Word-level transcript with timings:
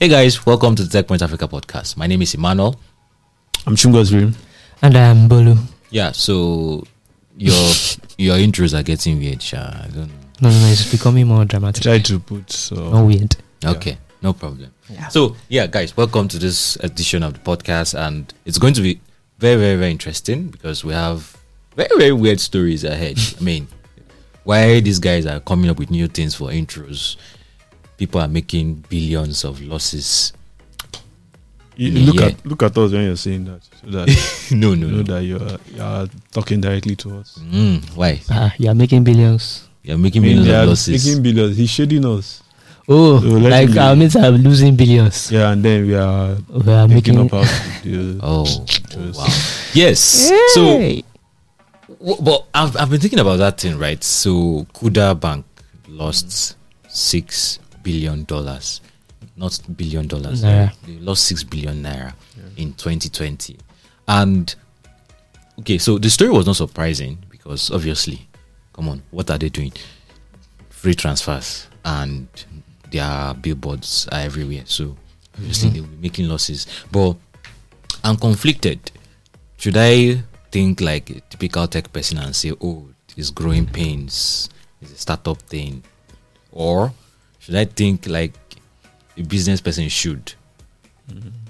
Hey 0.00 0.06
guys, 0.08 0.46
welcome 0.46 0.76
to 0.76 0.84
the 0.84 0.88
Tech 0.88 1.08
Point 1.08 1.22
Africa 1.22 1.48
podcast. 1.48 1.96
My 1.96 2.06
name 2.06 2.22
is 2.22 2.32
Emmanuel. 2.32 2.78
I'm 3.66 3.74
Chungosri. 3.74 4.32
And 4.80 4.96
I'm 4.96 5.28
Bolu. 5.28 5.58
Yeah, 5.90 6.12
so 6.12 6.84
your 7.36 7.52
your 8.16 8.36
intros 8.36 8.78
are 8.78 8.84
getting 8.84 9.18
weird, 9.18 9.42
Sha. 9.42 9.58
I 9.58 9.88
don't 9.92 10.06
know. 10.06 10.14
No, 10.40 10.50
no, 10.50 10.60
no, 10.60 10.66
it's 10.68 10.88
becoming 10.88 11.26
more 11.26 11.44
dramatic. 11.44 11.82
Try 11.82 11.98
to 11.98 12.20
put 12.20 12.48
so 12.52 12.90
Not 12.90 13.06
weird. 13.06 13.36
Okay, 13.64 13.98
no 14.22 14.32
problem. 14.32 14.72
So 15.10 15.34
yeah, 15.48 15.66
guys, 15.66 15.96
welcome 15.96 16.28
to 16.28 16.38
this 16.38 16.76
edition 16.76 17.24
of 17.24 17.32
the 17.34 17.40
podcast, 17.40 17.98
and 17.98 18.32
it's 18.44 18.58
going 18.58 18.74
to 18.74 18.80
be 18.82 19.00
very, 19.38 19.56
very, 19.56 19.76
very 19.76 19.90
interesting 19.90 20.46
because 20.46 20.84
we 20.84 20.92
have 20.92 21.36
very, 21.74 21.90
very 21.98 22.12
weird 22.12 22.38
stories 22.38 22.84
ahead. 22.84 23.18
I 23.40 23.42
mean, 23.42 23.66
why 24.44 24.78
these 24.78 25.00
guys 25.00 25.26
are 25.26 25.40
coming 25.40 25.68
up 25.68 25.78
with 25.80 25.90
new 25.90 26.06
things 26.06 26.36
for 26.36 26.50
intros? 26.50 27.16
People 27.98 28.20
are 28.22 28.28
making 28.28 28.84
billions 28.88 29.44
of 29.44 29.60
losses. 29.60 30.32
you, 31.76 31.90
you 31.90 32.06
look 32.06 32.16
Yeah. 32.16 32.26
at 32.26 32.46
look 32.46 32.62
at 32.62 32.78
us 32.78 32.92
when 32.92 33.02
you're 33.04 33.16
saying 33.16 33.44
that, 33.44 33.60
so 33.80 33.90
that 33.90 34.08
no, 34.52 34.72
you 34.72 34.76
no, 34.76 34.86
know 34.88 34.96
no. 34.98 35.02
that 35.02 35.22
you're 35.24 35.58
you're 35.74 36.08
talking 36.32 36.60
directly 36.60 36.96
to 36.96 37.18
us. 37.18 37.38
Mm, 37.42 37.82
why? 37.96 38.20
Ah, 38.30 38.54
you 38.58 38.68
are 38.70 38.74
making 38.74 39.04
billions. 39.04 39.68
You're 39.82 39.98
making 39.98 40.22
I 40.22 40.26
mean, 40.26 40.36
millions 40.38 40.48
of 40.54 40.62
are 40.62 40.66
losses. 40.66 41.06
making 41.06 41.22
billions. 41.22 41.56
He's 41.56 41.70
shading 41.70 42.04
us. 42.06 42.42
Oh, 42.90 43.20
So 43.20 43.26
let 43.28 43.50
like 43.50 43.68
me- 43.70 43.78
our 43.78 43.94
mates 43.96 44.16
are 44.16 44.30
losing 44.30 44.74
billions. 44.74 45.30
Yeah, 45.30 45.50
and 45.52 45.62
then 45.62 45.86
we 45.86 45.94
are 45.94 46.36
We 46.48 46.72
are 46.72 46.88
making 46.88 47.16
making. 47.16 47.38
up 47.38 47.44
how 47.44 47.80
to 47.82 47.84
do. 47.84 48.20
Oh, 48.22 48.44
wow. 49.14 49.26
Yes. 49.74 50.00
So, 50.54 50.64
Hey! 50.64 51.04
w- 52.00 52.16
but 52.22 52.46
I've, 52.54 52.76
I've 52.76 52.88
been 52.90 53.00
thinking 53.00 53.18
about 53.20 53.36
that 53.38 53.60
thing, 53.60 53.78
right? 53.78 54.02
So, 54.02 54.66
Kuda 54.72 55.20
Bank 55.20 55.44
lost 55.86 56.56
six 56.88 57.58
billion 57.88 58.24
dollars, 58.24 58.80
not 59.36 59.58
billion 59.76 60.06
dollars. 60.06 60.42
Naira. 60.42 60.74
They 60.86 60.98
lost 60.98 61.24
six 61.24 61.42
billion 61.42 61.82
naira 61.82 62.12
in 62.56 62.74
2020, 62.74 63.56
and 64.06 64.54
okay, 65.60 65.78
so 65.78 65.98
the 65.98 66.10
story 66.10 66.30
was 66.30 66.46
not 66.46 66.56
surprising 66.56 67.18
because 67.30 67.70
obviously, 67.70 68.28
come 68.74 68.88
on, 68.90 69.02
what 69.10 69.30
are 69.30 69.38
they 69.38 69.48
doing? 69.48 69.72
Free 70.68 70.94
transfers 70.94 71.66
and 71.84 72.28
their 72.90 73.34
billboards 73.34 74.06
are 74.12 74.20
everywhere. 74.20 74.64
So 74.66 74.96
obviously 75.34 75.70
mm-hmm. 75.70 75.74
they 75.74 75.80
will 75.80 75.88
be 75.88 76.02
making 76.02 76.28
losses. 76.28 76.66
But 76.92 77.16
I'm 78.04 78.16
conflicted. 78.16 78.90
Should 79.56 79.76
I 79.76 80.22
think 80.50 80.80
like 80.80 81.10
a 81.10 81.20
typical 81.20 81.66
tech 81.66 81.92
person 81.92 82.18
and 82.18 82.36
say, 82.36 82.52
oh, 82.60 82.86
it's 83.16 83.30
growing 83.30 83.66
pains, 83.66 84.48
it's 84.80 84.92
a 84.92 84.96
startup 84.96 85.40
thing? 85.42 85.82
Or 86.52 86.92
should 87.48 87.56
I 87.56 87.64
think 87.64 88.06
like 88.06 88.34
a 89.16 89.22
business 89.22 89.62
person 89.62 89.88
should 89.88 90.34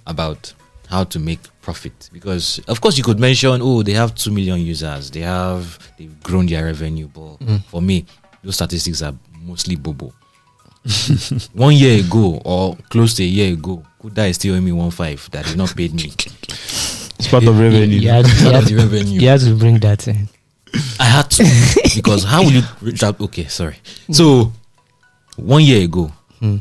about 0.06 0.54
how 0.88 1.02
to 1.02 1.18
make 1.18 1.40
profit? 1.60 2.08
Because 2.12 2.60
of 2.68 2.80
course 2.80 2.96
you 2.96 3.02
could 3.02 3.18
mention, 3.18 3.60
oh, 3.60 3.82
they 3.82 3.94
have 3.94 4.14
two 4.14 4.30
million 4.30 4.60
users, 4.60 5.10
they 5.10 5.22
have 5.22 5.76
they've 5.98 6.22
grown 6.22 6.46
their 6.46 6.66
revenue, 6.66 7.08
but 7.08 7.38
mm. 7.40 7.64
for 7.64 7.82
me, 7.82 8.06
those 8.44 8.54
statistics 8.54 9.02
are 9.02 9.12
mostly 9.42 9.74
bobo. 9.74 10.12
one 11.52 11.74
year 11.74 11.98
ago 11.98 12.40
or 12.44 12.76
close 12.90 13.14
to 13.14 13.24
a 13.24 13.26
year 13.26 13.54
ago, 13.54 13.82
Kuda 14.00 14.28
is 14.28 14.36
still 14.36 14.54
owing 14.54 14.64
me 14.64 14.70
one 14.70 14.92
five 14.92 15.28
that 15.32 15.46
they 15.46 15.56
not 15.56 15.74
paid 15.74 15.94
me. 15.94 16.12
It's 16.12 17.26
part 17.26 17.42
of 17.42 17.58
revenue. 17.58 17.98
You 17.98 18.10
had, 18.10 18.28
you, 18.28 18.34
Part 18.44 18.54
of 18.54 18.60
had, 18.60 18.64
the 18.66 18.76
revenue. 18.76 19.20
you 19.20 19.28
had 19.28 19.40
to 19.40 19.56
bring 19.56 19.80
that 19.80 20.06
in. 20.06 20.28
I 21.00 21.04
had 21.06 21.28
to 21.32 21.44
because 21.96 22.22
how 22.22 22.44
will 22.44 22.52
you 22.52 22.62
reach 22.80 23.02
out? 23.02 23.20
Okay, 23.20 23.46
sorry. 23.46 23.78
So 24.12 24.52
one 25.38 25.62
year 25.64 25.84
ago, 25.84 26.10
Hmm. 26.40 26.58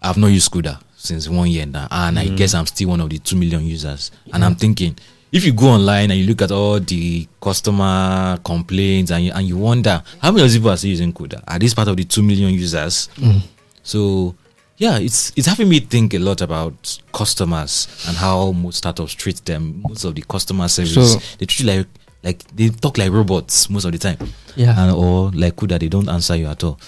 I've 0.00 0.16
not 0.16 0.28
used 0.28 0.50
Kuda 0.52 0.80
since 0.96 1.28
one 1.28 1.50
year 1.50 1.66
now, 1.66 1.88
and 1.90 2.18
I 2.18 2.26
hmm. 2.26 2.36
guess 2.36 2.54
I'm 2.54 2.66
still 2.66 2.90
one 2.90 3.00
of 3.00 3.10
the 3.10 3.18
two 3.18 3.36
million 3.36 3.64
users. 3.64 4.10
And 4.32 4.44
I'm 4.44 4.52
hmm. 4.52 4.58
thinking, 4.58 4.96
if 5.32 5.44
you 5.44 5.52
go 5.52 5.68
online 5.68 6.10
and 6.10 6.20
you 6.20 6.26
look 6.26 6.42
at 6.42 6.50
all 6.52 6.78
the 6.80 7.26
customer 7.40 8.38
complaints, 8.44 9.10
and 9.10 9.24
you, 9.24 9.32
and 9.34 9.46
you 9.46 9.56
wonder 9.58 10.02
how 10.20 10.30
many 10.30 10.48
people 10.48 10.70
are 10.70 10.76
still 10.76 10.90
using 10.90 11.12
Kuda? 11.12 11.42
Are 11.46 11.58
these 11.58 11.74
part 11.74 11.88
of 11.88 11.96
the 11.96 12.04
two 12.04 12.22
million 12.22 12.50
users? 12.54 13.06
Hmm. 13.16 13.38
So 13.82 14.34
yeah, 14.76 14.98
it's 14.98 15.32
it's 15.36 15.46
having 15.46 15.68
me 15.68 15.80
think 15.80 16.14
a 16.14 16.18
lot 16.18 16.40
about 16.40 16.98
customers 17.12 17.88
and 18.06 18.16
how 18.16 18.52
most 18.52 18.76
startups 18.78 19.12
treat 19.14 19.44
them. 19.44 19.82
Most 19.88 20.04
of 20.04 20.14
the 20.14 20.22
customer 20.22 20.68
service 20.68 21.14
So- 21.14 21.20
they 21.38 21.46
treat 21.46 21.66
you 21.66 21.78
like 21.78 21.86
like 22.22 22.44
they 22.54 22.68
talk 22.68 22.98
like 22.98 23.10
robots 23.12 23.68
most 23.70 23.84
of 23.84 23.92
the 23.92 23.98
time, 23.98 24.18
Yeah. 24.56 24.74
and 24.78 24.92
or 24.94 25.30
like 25.32 25.56
Kuda 25.56 25.78
they 25.80 25.88
don't 25.88 26.08
answer 26.08 26.36
you 26.36 26.46
at 26.46 26.62
all. 26.62 26.78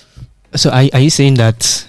So 0.56 0.70
are, 0.70 0.84
are 0.92 1.00
you 1.00 1.10
saying 1.10 1.34
that 1.34 1.86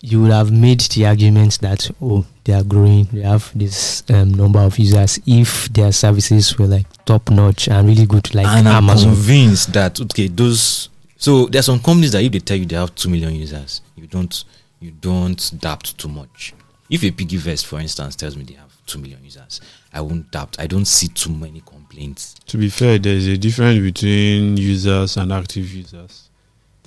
you 0.00 0.22
would 0.22 0.30
have 0.30 0.50
made 0.50 0.80
the 0.80 1.06
argument 1.06 1.58
that 1.60 1.90
oh 2.00 2.24
they 2.44 2.54
are 2.54 2.62
growing, 2.62 3.04
they 3.12 3.22
have 3.22 3.50
this 3.54 4.02
um, 4.10 4.32
number 4.32 4.60
of 4.60 4.78
users 4.78 5.20
if 5.26 5.68
their 5.72 5.92
services 5.92 6.58
were 6.58 6.66
like 6.66 6.86
top 7.04 7.30
notch 7.30 7.68
and 7.68 7.86
really 7.86 8.06
good, 8.06 8.34
like 8.34 8.46
and 8.46 8.68
I'm 8.68 8.86
convinced 8.86 9.72
that 9.74 10.00
okay, 10.00 10.28
those 10.28 10.88
so 11.16 11.46
there 11.46 11.60
are 11.60 11.62
some 11.62 11.80
companies 11.80 12.12
that 12.12 12.22
if 12.22 12.32
they 12.32 12.38
tell 12.38 12.56
you 12.56 12.64
they 12.64 12.76
have 12.76 12.94
two 12.94 13.10
million 13.10 13.34
users, 13.34 13.82
you 13.96 14.06
don't 14.06 14.44
you 14.80 14.90
don't 14.90 15.52
doubt 15.60 15.84
too 15.98 16.08
much. 16.08 16.54
If 16.88 17.02
a 17.04 17.10
PiggyVest, 17.10 17.66
for 17.66 17.78
instance, 17.78 18.16
tells 18.16 18.36
me 18.36 18.44
they 18.44 18.54
have 18.54 18.74
two 18.86 18.98
million 18.98 19.22
users, 19.22 19.60
I 19.92 20.00
won't 20.00 20.30
doubt. 20.30 20.56
I 20.58 20.66
don't 20.66 20.86
see 20.86 21.08
too 21.08 21.30
many 21.30 21.60
complaints. 21.60 22.34
To 22.46 22.56
be 22.56 22.68
fair, 22.70 22.98
there's 22.98 23.26
a 23.26 23.36
difference 23.36 23.80
between 23.80 24.56
users 24.56 25.16
and 25.16 25.32
active 25.32 25.70
users. 25.70 26.30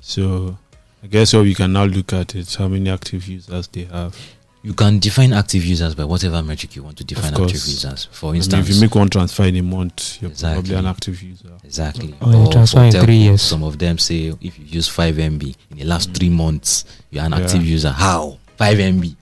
So 0.02 0.58
I 1.04 1.08
guess 1.08 1.34
what 1.34 1.44
we 1.44 1.54
can 1.54 1.74
now 1.74 1.86
look 1.86 2.14
at 2.14 2.34
is 2.36 2.56
how 2.56 2.68
many 2.68 2.90
active 2.90 3.28
users 3.28 3.68
they 3.68 3.84
have. 3.86 4.18
You 4.64 4.74
can 4.74 5.00
define 5.00 5.34
active 5.34 5.66
users 5.66 5.94
by 5.94 6.06
whatever 6.06 6.42
metric 6.42 6.78
you 6.78 6.84
want 6.84 6.96
to 7.00 7.04
define 7.04 7.34
active 7.34 7.50
users. 7.52 8.06
For 8.14 8.28
I 8.28 8.32
mean, 8.32 8.38
instance, 8.38 8.70
if 8.70 8.76
you 8.76 8.82
make 8.82 8.96
one 8.96 9.10
transfer 9.10 9.44
in 9.44 9.58
a 9.58 9.62
month, 9.62 10.22
you're 10.22 10.32
Exactly. 10.32 10.62
probably 10.62 10.76
an 10.78 10.86
active 10.86 11.22
user. 11.22 11.50
Exactly. 11.66 12.16
Or 12.22 12.32
you 12.32 12.38
Or 12.38 12.52
transfer 12.52 12.84
in 12.84 12.92
three 12.94 13.18
years. 13.18 13.42
Some 13.42 13.64
of 13.64 13.78
them 13.78 13.98
say 13.98 14.34
if 14.40 14.58
you 14.58 14.66
use 14.66 14.88
5 14.88 15.16
MB 15.20 15.54
in 15.72 15.78
the 15.80 15.84
last 15.84 16.14
three 16.14 16.30
months, 16.30 16.86
you're 17.12 17.26
an 17.26 17.34
Yeah. 17.34 17.40
active 17.40 17.66
user. 17.66 17.90
How? 17.92 18.38
5 18.56 18.78
MB. 18.80 19.18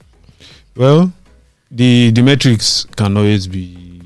Well, 0.76 1.12
the 1.72 2.12
the 2.12 2.22
metrics 2.22 2.86
can 2.96 3.18
always 3.18 3.48
be 3.48 4.02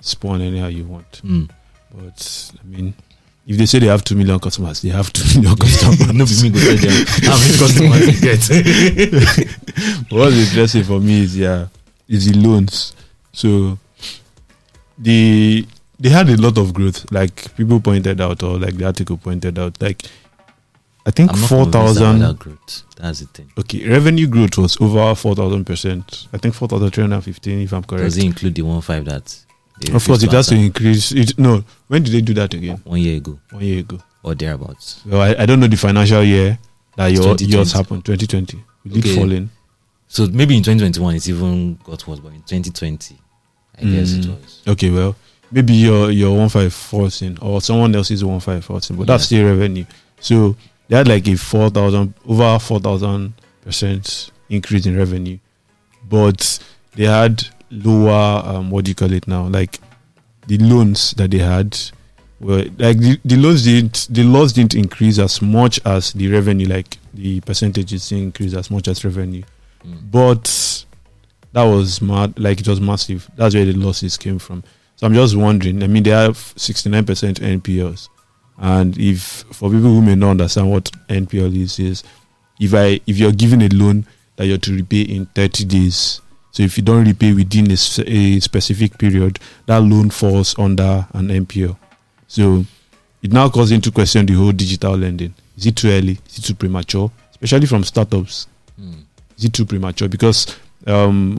spun 0.00 0.40
anyhow 0.40 0.66
you 0.66 0.84
want. 0.84 1.20
Mm. 1.24 1.48
But 1.94 2.50
I 2.60 2.66
mean, 2.66 2.94
if 3.46 3.56
they 3.56 3.66
say 3.66 3.78
they 3.78 3.86
have 3.86 4.04
two 4.04 4.14
million 4.14 4.38
customers, 4.38 4.82
they 4.82 4.90
have 4.90 5.12
two 5.12 5.24
million 5.40 5.56
customers. 5.56 6.00
no, 6.12 6.24
me 6.24 6.50
go 6.50 6.60
tell 6.60 6.86
them 6.86 7.00
how 7.22 7.38
many 7.38 7.56
customers 7.58 8.06
you 8.06 9.10
get. 9.10 9.50
What's 10.10 10.36
interesting 10.36 10.84
for 10.84 11.00
me 11.00 11.22
is 11.24 11.36
yeah, 11.36 11.66
is 12.08 12.30
the 12.30 12.38
loans. 12.38 12.94
So 13.32 13.78
the 14.98 15.66
they 15.98 16.08
had 16.08 16.28
a 16.28 16.36
lot 16.36 16.58
of 16.58 16.72
growth, 16.74 17.10
like 17.12 17.54
people 17.56 17.80
pointed 17.80 18.20
out, 18.20 18.42
or 18.42 18.58
like 18.58 18.76
the 18.76 18.86
article 18.86 19.16
pointed 19.16 19.58
out. 19.58 19.80
Like 19.80 20.02
I 21.06 21.10
think 21.10 21.34
four 21.36 21.66
thousand. 21.66 22.20
that 22.20 22.38
growth. 22.38 22.84
That's 22.96 23.20
the 23.20 23.26
thing. 23.26 23.50
Okay, 23.58 23.88
revenue 23.88 24.26
growth 24.26 24.58
was 24.58 24.80
over 24.80 25.14
four 25.14 25.34
thousand 25.34 25.64
percent. 25.64 26.28
I 26.32 26.38
think 26.38 26.54
four 26.54 26.68
thousand 26.68 26.90
three 26.90 27.02
hundred 27.02 27.22
fifteen, 27.22 27.60
if 27.62 27.72
I'm 27.72 27.84
correct. 27.84 28.04
Does 28.04 28.18
it 28.18 28.24
include 28.24 28.54
the 28.54 28.62
one 28.62 28.80
five 28.80 29.04
that? 29.06 29.44
They 29.80 29.92
Of 29.94 30.04
course, 30.06 30.22
it 30.22 30.32
has 30.32 30.46
to 30.48 30.54
increase. 30.54 31.12
It 31.12 31.38
no. 31.38 31.64
When 31.88 32.02
did 32.02 32.12
they 32.12 32.20
do 32.20 32.34
that 32.34 32.52
again? 32.54 32.80
one 32.84 33.00
year 33.00 33.16
ago 33.16 33.38
One 33.50 33.62
year 33.64 33.80
ago. 33.80 33.98
or 34.22 34.34
thereabouts. 34.34 35.02
Well, 35.06 35.20
I, 35.22 35.42
I 35.42 35.46
don't 35.46 35.60
know 35.60 35.66
the 35.66 35.76
financial 35.76 36.22
year 36.22 36.58
that 36.96 37.06
your, 37.08 37.22
2020. 37.22 37.52
yours 37.56 37.72
happened. 37.72 38.04
Twenty 38.04 38.26
twenty. 38.26 38.62
Will 38.84 38.98
Okay. 38.98 39.10
it 39.10 39.14
fall 39.16 39.32
in? 39.32 39.50
So 40.08 40.26
maybe 40.26 40.56
in 40.56 40.62
2021 40.62 41.14
it's 41.16 41.28
even 41.28 41.76
got 41.84 42.06
worse, 42.06 42.18
but 42.18 42.32
in 42.32 42.42
2020, 42.42 43.16
I 43.78 43.82
guess 43.84 44.12
it 44.12 44.24
Mm. 44.26 44.40
was. 44.42 44.62
Okay, 44.66 44.90
well, 44.90 45.14
maybe 45.52 45.72
your 45.74 46.10
your 46.10 46.36
one 46.36 46.48
five 46.48 46.72
falls 46.74 47.22
in, 47.22 47.38
or 47.38 47.60
someone 47.60 47.94
else's 47.94 48.24
one 48.24 48.40
five 48.40 48.64
falls 48.64 48.90
in, 48.90 48.96
but 48.96 49.06
that's 49.06 49.30
Yeah. 49.30 49.38
still 49.38 49.46
revenue. 49.56 49.84
So 50.20 50.56
they 50.88 50.96
had 50.96 51.06
like 51.08 51.26
a 51.28 51.36
four 51.36 51.70
thousand 51.70 52.14
over 52.26 52.58
four 52.58 52.80
thousand 52.80 53.34
percent 53.64 54.30
increase 54.48 54.84
in 54.86 54.96
revenue, 54.96 55.38
but 56.08 56.58
they 56.96 57.04
had 57.04 57.46
lower 57.70 58.42
um, 58.44 58.70
what 58.70 58.84
do 58.84 58.90
you 58.90 58.94
call 58.94 59.12
it 59.12 59.26
now? 59.28 59.46
Like 59.46 59.78
the 60.46 60.58
loans 60.58 61.12
that 61.12 61.30
they 61.30 61.38
had 61.38 61.78
were 62.40 62.64
like 62.78 62.98
the, 62.98 63.18
the 63.24 63.36
loans 63.36 63.64
didn't 63.64 64.08
the 64.10 64.24
loss 64.24 64.52
didn't 64.52 64.74
increase 64.74 65.18
as 65.18 65.40
much 65.42 65.80
as 65.84 66.12
the 66.12 66.28
revenue, 66.28 66.66
like 66.66 66.96
the 67.14 67.40
percentages 67.42 68.08
didn't 68.08 68.24
increase 68.24 68.54
as 68.54 68.70
much 68.70 68.88
as 68.88 69.04
revenue 69.04 69.42
Mm. 69.82 70.10
but 70.10 70.84
that 71.52 71.62
was 71.62 72.02
mad 72.02 72.38
like 72.38 72.60
it 72.60 72.68
was 72.68 72.82
massive 72.82 73.26
that's 73.34 73.54
where 73.54 73.64
the 73.64 73.72
losses 73.72 74.18
came 74.18 74.38
from 74.38 74.62
so 74.96 75.06
i'm 75.06 75.14
just 75.14 75.34
wondering 75.34 75.82
i 75.82 75.86
mean 75.86 76.02
they 76.02 76.10
have 76.10 76.36
69% 76.36 77.06
npls 77.62 78.10
and 78.58 78.98
if 78.98 79.22
for 79.52 79.70
people 79.70 79.88
who 79.88 80.02
may 80.02 80.14
not 80.16 80.32
understand 80.32 80.70
what 80.70 80.84
npl 81.08 81.56
is 81.56 81.78
is 81.78 82.04
if 82.60 82.74
i 82.74 83.00
if 83.06 83.16
you're 83.16 83.32
given 83.32 83.62
a 83.62 83.68
loan 83.68 84.04
that 84.36 84.44
you're 84.44 84.58
to 84.58 84.76
repay 84.76 85.00
in 85.00 85.24
30 85.24 85.64
days 85.64 86.20
so 86.52 86.62
if 86.62 86.76
you 86.76 86.82
don't 86.82 87.04
repay 87.06 87.32
within 87.32 87.70
a 87.70 87.76
specific 88.40 88.96
period 88.98 89.38
that 89.66 89.78
loan 89.82 90.10
falls 90.10 90.58
under 90.58 91.06
an 91.14 91.28
npl 91.28 91.76
so 92.26 92.64
it 93.22 93.32
now 93.32 93.48
calls 93.48 93.70
into 93.70 93.90
question 93.90 94.26
the 94.26 94.32
whole 94.34 94.52
digital 94.52 94.96
lending 94.96 95.32
is 95.56 95.66
it 95.66 95.76
too 95.76 95.88
early 95.88 96.18
is 96.28 96.38
it 96.38 96.42
too 96.44 96.54
premature 96.54 97.10
especially 97.34 97.66
from 97.66 97.84
startups 97.84 98.46
Mm. 98.80 99.02
is 99.36 99.44
it 99.44 99.52
too 99.52 99.66
premature? 99.66 100.08
Because 100.08 100.56
um, 100.86 101.36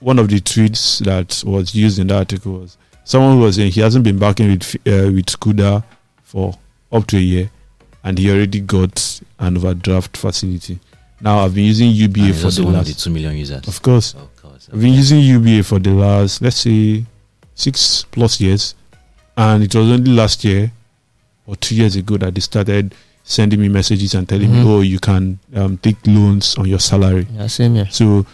one 0.00 0.18
of 0.18 0.28
the 0.28 0.40
tweets 0.40 1.04
that 1.04 1.42
was 1.46 1.74
used 1.74 1.98
in 1.98 2.06
the 2.06 2.16
article 2.16 2.60
was 2.60 2.78
someone 3.04 3.36
who 3.36 3.40
was 3.42 3.56
saying 3.56 3.70
he 3.72 3.80
hasn't 3.82 4.02
been 4.02 4.18
backing 4.18 4.48
with 4.50 4.74
uh, 4.86 5.12
with 5.12 5.26
Kuda 5.38 5.84
for 6.22 6.56
up 6.90 7.06
to 7.08 7.18
a 7.18 7.20
year, 7.20 7.50
and 8.02 8.16
he 8.18 8.30
already 8.30 8.60
got 8.60 9.20
an 9.38 9.58
overdraft 9.58 10.16
facility. 10.16 10.78
Now 11.20 11.40
I've 11.44 11.54
been 11.54 11.66
using 11.66 11.90
UBA 11.90 12.20
he's 12.20 12.40
for 12.42 12.50
the 12.50 12.64
one 12.64 12.74
of 12.76 12.84
the 12.86 12.92
last, 12.92 13.04
two 13.04 13.10
million 13.10 13.36
users. 13.36 13.68
of 13.68 13.82
course, 13.82 14.14
Of 14.14 14.20
course. 14.20 14.29
I've 14.72 14.80
been 14.80 14.92
using 14.94 15.20
UBA 15.20 15.64
for 15.64 15.78
the 15.78 15.90
last 15.90 16.40
let's 16.42 16.56
say 16.58 17.04
six 17.54 18.04
plus 18.10 18.40
years, 18.40 18.74
and 19.36 19.62
it 19.64 19.74
was 19.74 19.90
only 19.90 20.12
last 20.12 20.44
year 20.44 20.70
or 21.46 21.56
two 21.56 21.74
years 21.74 21.96
ago 21.96 22.16
that 22.18 22.34
they 22.34 22.40
started 22.40 22.94
sending 23.24 23.60
me 23.60 23.68
messages 23.68 24.14
and 24.14 24.28
telling 24.28 24.48
Mhm. 24.50 24.64
me, 24.64 24.70
"Oh, 24.70 24.80
you 24.80 24.98
can 25.00 25.38
um, 25.56 25.76
take 25.78 25.96
loans 26.06 26.54
on 26.56 26.66
your 26.68 26.78
salary." 26.78 27.26
Yeah, 27.36 27.48
same 27.48 27.74
here. 27.74 27.88
So, 27.90 28.24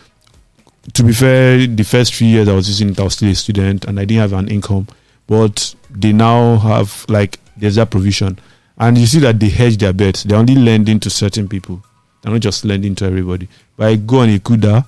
to 0.92 1.02
be 1.02 1.12
fair, 1.12 1.66
the 1.66 1.84
first 1.84 2.14
few 2.14 2.28
years 2.28 2.48
I 2.48 2.52
was 2.52 2.68
using 2.68 2.90
it, 2.90 3.00
I 3.00 3.04
was 3.04 3.14
still 3.14 3.30
a 3.30 3.34
student 3.34 3.84
and 3.86 3.98
I 3.98 4.04
didn't 4.04 4.20
have 4.20 4.32
an 4.34 4.48
income. 4.48 4.86
But 5.26 5.74
they 5.90 6.12
now 6.12 6.58
have, 6.58 7.04
like, 7.08 7.40
there's 7.56 7.74
that 7.76 7.90
provision. 7.90 8.38
And 8.78 8.96
you 8.98 9.06
see 9.06 9.18
that 9.20 9.40
they 9.40 9.48
hedge 9.48 9.78
their 9.78 9.92
bets. 9.92 10.22
They're 10.22 10.38
only 10.38 10.54
lending 10.54 11.00
to 11.00 11.10
certain 11.10 11.48
people, 11.48 11.82
they're 12.22 12.32
not 12.32 12.42
just 12.42 12.64
lending 12.64 12.94
to 12.96 13.06
everybody. 13.06 13.48
But 13.76 13.86
I 13.88 13.96
go 13.96 14.20
on 14.20 14.28
a 14.28 14.38
Kuda 14.38 14.84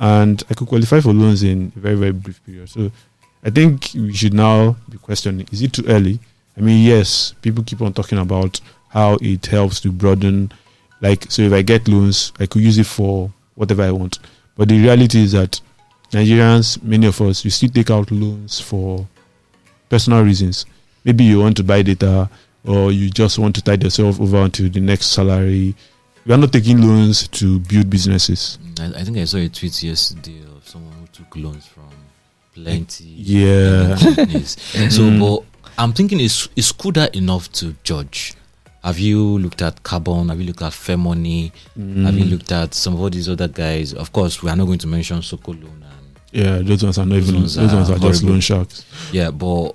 and 0.00 0.42
I 0.50 0.54
could 0.54 0.66
qualify 0.66 1.00
for 1.00 1.12
loans 1.12 1.42
in 1.44 1.72
a 1.76 1.78
very, 1.78 1.94
very 1.94 2.12
brief 2.12 2.44
period. 2.44 2.68
So, 2.68 2.90
I 3.44 3.50
think 3.50 3.90
we 3.94 4.12
should 4.12 4.34
now 4.34 4.76
be 4.88 4.98
questioning 4.98 5.46
is 5.52 5.62
it 5.62 5.72
too 5.72 5.84
early? 5.86 6.18
I 6.56 6.60
mean, 6.60 6.84
yes, 6.84 7.34
people 7.40 7.62
keep 7.64 7.80
on 7.80 7.92
talking 7.92 8.18
about 8.18 8.60
how 8.88 9.16
it 9.22 9.46
helps 9.46 9.80
to 9.80 9.92
broaden, 9.92 10.52
like, 11.00 11.30
so 11.30 11.42
if 11.42 11.52
I 11.52 11.62
get 11.62 11.86
loans, 11.86 12.32
I 12.40 12.46
could 12.46 12.62
use 12.62 12.76
it 12.76 12.86
for 12.86 13.30
whatever 13.54 13.82
I 13.82 13.92
want. 13.92 14.18
But 14.56 14.68
the 14.68 14.78
reality 14.82 15.22
is 15.22 15.32
that 15.32 15.60
Nigerians, 16.10 16.82
many 16.82 17.06
of 17.06 17.20
us, 17.20 17.44
we 17.44 17.50
still 17.50 17.68
take 17.70 17.90
out 17.90 18.10
loans 18.10 18.60
for 18.60 19.06
personal 19.88 20.22
reasons. 20.22 20.66
Maybe 21.04 21.24
you 21.24 21.40
want 21.40 21.56
to 21.58 21.64
buy 21.64 21.82
data 21.82 22.28
or 22.64 22.92
you 22.92 23.10
just 23.10 23.38
want 23.38 23.54
to 23.54 23.62
tide 23.62 23.82
yourself 23.82 24.20
over 24.20 24.38
until 24.38 24.68
the 24.68 24.80
next 24.80 25.06
salary. 25.06 25.74
We 26.30 26.34
are 26.34 26.38
not 26.38 26.52
taking 26.52 26.80
loans 26.80 27.26
to 27.26 27.58
build 27.58 27.90
businesses. 27.90 28.56
Mm, 28.62 28.94
I, 28.94 29.00
I 29.00 29.02
think 29.02 29.16
I 29.18 29.24
saw 29.24 29.38
a 29.38 29.48
tweet 29.48 29.82
yesterday 29.82 30.40
of 30.56 30.62
someone 30.68 30.92
who 31.00 31.06
took 31.08 31.34
loans 31.34 31.66
from 31.66 31.88
plenty 32.54 33.02
Yeah. 33.16 33.96
companies. 33.98 34.50
so, 34.94 35.02
Mm. 35.02 35.18
but 35.18 35.72
I'm 35.76 35.92
thinking, 35.92 36.20
is 36.20 36.48
is 36.54 36.70
Kuda 36.72 37.16
enough 37.16 37.50
to 37.54 37.74
judge? 37.82 38.34
Have 38.84 39.00
you 39.00 39.38
looked 39.40 39.60
at 39.60 39.82
Carbon? 39.82 40.28
Have 40.28 40.38
you 40.40 40.46
looked 40.46 40.62
at 40.62 40.70
FairMoney? 40.72 41.50
Have 42.04 42.16
you 42.16 42.24
Mm. 42.26 42.30
looked 42.30 42.52
at 42.52 42.74
some 42.74 42.94
of 42.94 43.00
all 43.00 43.10
these 43.10 43.28
other 43.28 43.48
guys? 43.48 43.92
Of 43.92 44.12
course, 44.12 44.40
we 44.40 44.50
are 44.50 44.56
not 44.56 44.66
going 44.66 44.78
to 44.78 44.86
mention 44.86 45.20
Soko 45.22 45.50
Loan 45.52 45.82
and 45.82 46.16
Yeah, 46.30 46.58
those 46.62 46.84
ones 46.84 46.96
are 46.98 47.06
not 47.06 47.16
even. 47.18 47.34
ones 47.40 47.56
Those 47.56 47.72
ones 47.74 47.90
are 47.90 47.98
just 47.98 48.22
loan 48.22 48.38
sharks. 48.40 48.84
yeah, 49.10 49.32
but 49.32 49.72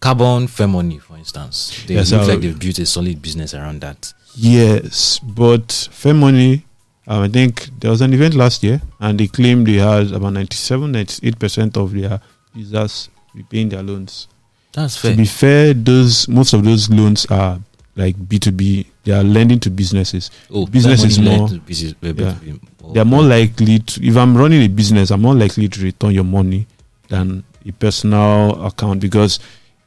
Carbon, 0.00 0.46
FairMoney, 0.48 0.98
for 0.98 1.18
instance, 1.18 1.74
they 1.86 1.96
Yes, 1.96 2.10
look 2.12 2.22
I- 2.22 2.26
like 2.26 2.40
they've 2.40 2.58
built 2.58 2.78
a 2.78 2.86
solid 2.86 3.20
business 3.20 3.52
around 3.52 3.82
that. 3.82 4.14
Yes, 4.38 5.18
but 5.18 5.66
FairMoney, 5.68 6.62
um, 7.06 7.22
I 7.24 7.28
think 7.28 7.68
there 7.80 7.90
was 7.90 8.00
an 8.00 8.12
event 8.14 8.34
last 8.34 8.62
year 8.62 8.80
and 9.00 9.18
they 9.18 9.26
claimed 9.26 9.66
they 9.66 9.74
had 9.74 10.12
about 10.12 10.32
97, 10.34 10.92
98% 10.92 11.76
of 11.76 11.92
their 11.92 12.20
users 12.54 13.08
repaying 13.34 13.70
their 13.70 13.82
loans. 13.82 14.28
That's 14.72 14.96
fair. 14.96 15.10
To 15.12 15.16
be 15.16 15.24
fair, 15.26 15.74
those 15.74 16.28
most 16.28 16.52
of 16.52 16.64
those 16.64 16.88
loans 16.90 17.26
are 17.26 17.58
like 17.96 18.14
B2B. 18.16 18.86
They 19.04 19.12
are 19.12 19.24
lending 19.24 19.58
to 19.60 19.70
businesses. 19.70 20.30
oh, 20.52 20.66
business 20.66 21.02
is 21.04 21.18
more- 21.18 21.48
business- 21.66 21.92
uh, 21.94 22.06
yeah. 22.06 22.12
B2B. 22.12 22.60
Oh, 22.84 22.92
They 22.92 23.00
are 23.00 23.04
more 23.04 23.22
likely 23.24 23.80
to, 23.80 24.06
if 24.06 24.16
I'm 24.16 24.36
running 24.36 24.62
a 24.62 24.68
business, 24.68 25.10
I'm 25.10 25.22
more 25.22 25.34
likely 25.34 25.68
to 25.68 25.82
return 25.82 26.12
your 26.12 26.24
money 26.24 26.66
than 27.08 27.42
a 27.66 27.72
personal 27.72 28.64
account 28.64 29.00
because 29.00 29.40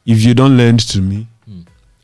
if 0.06 0.21
you 0.24 0.33
don't 0.33 0.57
lend 0.57 0.80
to 0.89 1.01
me. 1.01 1.27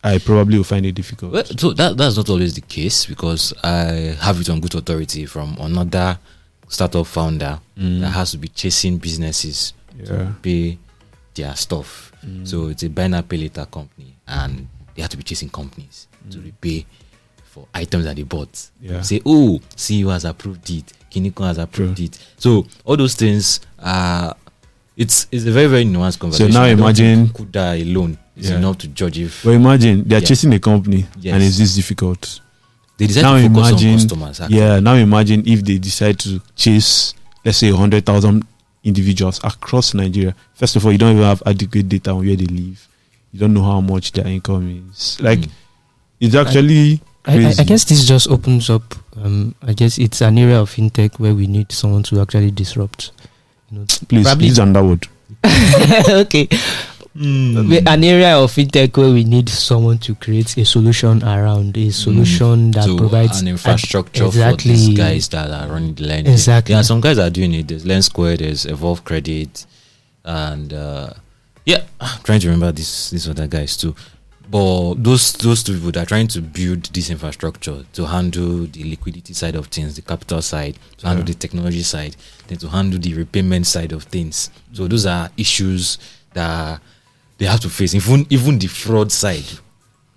I 0.03 0.19
probably 0.19 0.57
will 0.57 0.63
find 0.63 0.85
it 0.85 0.93
difficult. 0.93 1.31
Well, 1.33 1.43
so 1.45 1.73
that 1.73 1.97
that's 1.97 2.15
not 2.17 2.29
always 2.29 2.53
the 2.53 2.61
case 2.61 3.05
because 3.05 3.53
I 3.63 4.15
have 4.21 4.39
it 4.39 4.49
on 4.49 4.59
good 4.61 4.75
authority 4.75 5.25
from 5.25 5.57
another 5.59 6.17
startup 6.69 7.07
founder 7.07 7.59
Mm. 7.77 8.01
that 8.01 8.09
has 8.11 8.31
to 8.31 8.37
be 8.37 8.47
chasing 8.47 8.97
businesses 8.97 9.73
yeah. 9.97 10.31
pay 10.41 10.77
their 11.35 11.55
stuff. 11.55 12.11
Mm. 12.25 12.47
So 12.47 12.67
it's 12.67 12.83
a 12.83 12.89
buy 12.89 13.07
now 13.07 13.21
pay 13.21 13.37
later 13.37 13.65
company, 13.65 14.15
and 14.27 14.67
they 14.95 15.01
have 15.01 15.11
to 15.11 15.17
be 15.17 15.23
chasing 15.23 15.49
companies 15.49 16.07
to 16.31 16.37
Mm. 16.37 16.45
repay 16.45 16.85
for 17.45 17.67
items 17.73 18.05
that 18.05 18.15
they 18.15 18.23
bought. 18.23 18.69
Yeah. 18.81 19.01
Say, 19.01 19.21
oh, 19.25 19.59
CEO 19.75 20.09
has 20.11 20.25
approved 20.25 20.69
it, 20.69 20.93
Kiniko 21.11 21.45
has 21.45 21.57
approved 21.57 21.99
it. 21.99 22.17
So 22.37 22.65
all 22.85 22.97
those 22.97 23.15
things 23.15 23.59
are. 23.79 24.35
It's 24.95 25.27
it's 25.31 25.45
a 25.45 25.51
very 25.51 25.67
very 25.67 25.85
nuanced 25.85 26.17
conversation. 26.19 26.51
So 26.53 26.59
now 26.59 26.65
imagine- 26.65 27.27
Kuda 27.29 27.79
alone 27.81 28.17
is 28.37 28.49
Yeah. 28.49 28.57
enough 28.57 28.77
to 28.79 28.87
judge 28.87 29.17
if 29.19 29.43
But 29.43 29.51
imagine 29.51 30.03
they're 30.05 30.19
Yeah. 30.19 30.25
chasing 30.27 30.53
a 30.53 30.59
company 30.59 31.05
Yes. 31.19 31.33
and 31.33 31.43
it's 31.43 31.57
this 31.57 31.75
difficult. 31.75 32.39
they 32.97 33.07
decide 33.07 33.21
now 33.23 33.37
to 33.37 33.43
focus 33.49 33.69
imagine- 33.69 33.89
on 33.89 33.95
customers. 33.99 34.39
actually. 34.41 34.57
Yeah, 34.57 34.79
now 34.79 34.93
imagine 34.95 35.43
if 35.45 35.63
they 35.63 35.77
decide 35.77 36.17
to 36.19 36.41
chase, 36.55 37.13
let's 37.45 37.57
say, 37.59 37.71
100,000 37.71 38.43
individuals 38.83 39.39
across 39.43 39.93
Nigeria. 39.93 40.33
First 40.55 40.75
of 40.77 40.85
all, 40.85 40.91
you 40.91 40.97
don't 40.97 41.11
even 41.11 41.23
have 41.23 41.43
adequate 41.45 41.89
data 41.89 42.11
on 42.11 42.25
where 42.25 42.35
they 42.35 42.45
live. 42.45 42.87
You 43.33 43.39
don't 43.39 43.53
know 43.53 43.63
how 43.63 43.81
much 43.81 44.13
their 44.13 44.25
income 44.25 44.83
is. 44.91 45.17
Like, 45.19 45.39
Mm. 45.41 45.49
it's 46.21 46.35
actually 46.35 47.01
I, 47.25 47.33
I. 47.47 47.53
I 47.59 47.63
guess 47.65 47.83
this 47.83 48.05
just 48.07 48.27
opens 48.29 48.69
up. 48.69 48.95
Um, 49.21 49.53
I 49.61 49.73
guess 49.73 49.97
it's 49.99 50.21
an 50.21 50.37
area 50.37 50.59
of 50.61 50.73
fintech 50.73 51.19
where 51.19 51.35
we 51.35 51.45
need 51.45 51.71
someone 51.73 52.01
to 52.03 52.21
actually 52.21 52.51
disrupt. 52.51 53.11
You 53.69 53.79
know, 53.79 53.85
Please, 54.07 54.23
probably- 54.23 54.47
use 54.47 54.59
another 54.59 54.83
word. 54.87 55.07
Okay, 57.19 57.67
We- 57.67 57.79
an 57.79 58.03
area 58.03 58.37
of 58.37 58.51
fintech 58.51 58.95
where 58.97 59.11
we 59.11 59.23
need 59.23 59.49
someone 59.49 59.97
to 59.99 60.13
create 60.15 60.55
a 60.57 60.65
solution 60.65 61.23
around 61.23 61.75
a 61.77 61.89
solution 61.91 62.71
that 62.71 62.83
so 62.85 62.97
provides 62.97 63.41
an 63.41 63.47
ad- 63.47 63.51
infrastructure 63.53 64.25
exactly 64.25 64.73
for 64.73 64.77
these 64.77 64.97
guys 64.97 65.27
that 65.29 65.49
are 65.49 65.67
running 65.67 65.95
the 65.95 66.03
lending. 66.05 66.31
Exactly. 66.33 66.75
Yeah, 66.75 66.81
some 66.83 67.01
guys 67.01 67.17
are 67.17 67.29
doing 67.29 67.53
it. 67.53 67.67
There's 67.67 67.85
Lendsqr, 67.85 68.37
there's 68.37 68.65
Evolve 68.65 69.03
Credit, 69.03 69.65
and 70.25 70.73
uh, 70.73 71.09
yeah, 71.65 71.83
I'm 71.99 72.21
trying 72.23 72.39
to 72.41 72.47
remember 72.49 72.71
these 72.71 73.09
these 73.09 73.27
other 73.27 73.47
guys 73.47 73.75
too. 73.77 73.95
But 74.49 75.03
those 75.03 75.33
those 75.33 75.63
two 75.63 75.73
people 75.73 75.91
that 75.93 76.03
are 76.03 76.05
trying 76.05 76.27
to 76.29 76.41
build 76.41 76.83
this 76.93 77.09
infrastructure 77.09 77.83
to 77.93 78.05
handle 78.05 78.65
the 78.67 78.83
liquidity 78.89 79.33
side 79.33 79.55
of 79.55 79.67
things, 79.67 79.95
the 79.95 80.01
capital 80.01 80.41
side, 80.41 80.77
to 80.99 81.07
handle 81.07 81.25
the 81.25 81.33
technology 81.33 81.83
side, 81.83 82.15
then 82.47 82.57
to 82.59 82.69
handle 82.69 82.99
the 82.99 83.13
repayment 83.13 83.65
side 83.67 83.91
of 83.91 84.03
things. 84.03 84.49
So 84.71 84.87
those 84.87 85.05
are 85.05 85.29
issues 85.35 85.97
that 86.33 86.79
they 87.37 87.45
have 87.45 87.59
to 87.61 87.69
face. 87.69 87.93
Even 87.95 88.25
even 88.29 88.59
the 88.59 88.67
fraud 88.67 89.11
side 89.11 89.45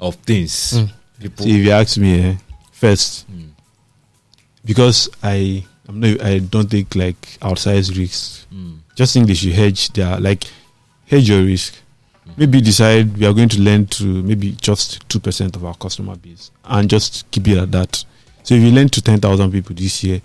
of 0.01 0.15
things. 0.17 0.73
Mm. 0.75 0.91
People 1.21 1.45
See, 1.45 1.61
if 1.61 1.67
you 1.67 1.71
ask 1.73 1.99
me, 1.99 2.21
eh, 2.21 2.37
first, 2.73 3.27
Mm. 3.31 3.51
because 4.65 5.09
I 5.23 5.65
I'm 5.89 6.01
not, 6.01 6.21
I 6.23 6.39
don't 6.39 6.71
take 6.71 6.95
like 6.95 7.21
outsized 7.41 7.97
risks. 7.99 8.47
Mm. 8.55 8.79
Just 8.95 9.13
think 9.13 9.27
they 9.27 9.35
should 9.35 9.53
hedge 9.53 9.89
their 9.93 10.19
like 10.21 10.45
hedge 11.07 11.29
your 11.29 11.43
risk. 11.43 11.75
Mm. 12.29 12.39
Maybe 12.39 12.61
decide 12.61 13.17
we 13.19 13.27
are 13.27 13.33
going 13.35 13.49
to 13.51 13.61
lend 13.61 13.91
to 13.93 14.05
maybe 14.05 14.53
just 14.53 15.09
two 15.09 15.21
percent 15.21 15.57
of 15.57 15.65
our 15.65 15.75
customer 15.75 16.17
base 16.17 16.51
and 16.65 16.89
just 16.89 17.31
keep 17.31 17.49
it 17.49 17.59
at 17.59 17.73
that. 17.73 18.05
So 18.43 18.55
if 18.55 18.63
you 18.63 18.71
lend 18.71 18.93
to 18.93 19.03
ten 19.03 19.21
thousand 19.21 19.51
people 19.53 19.75
this 19.75 20.03
year, 20.05 20.23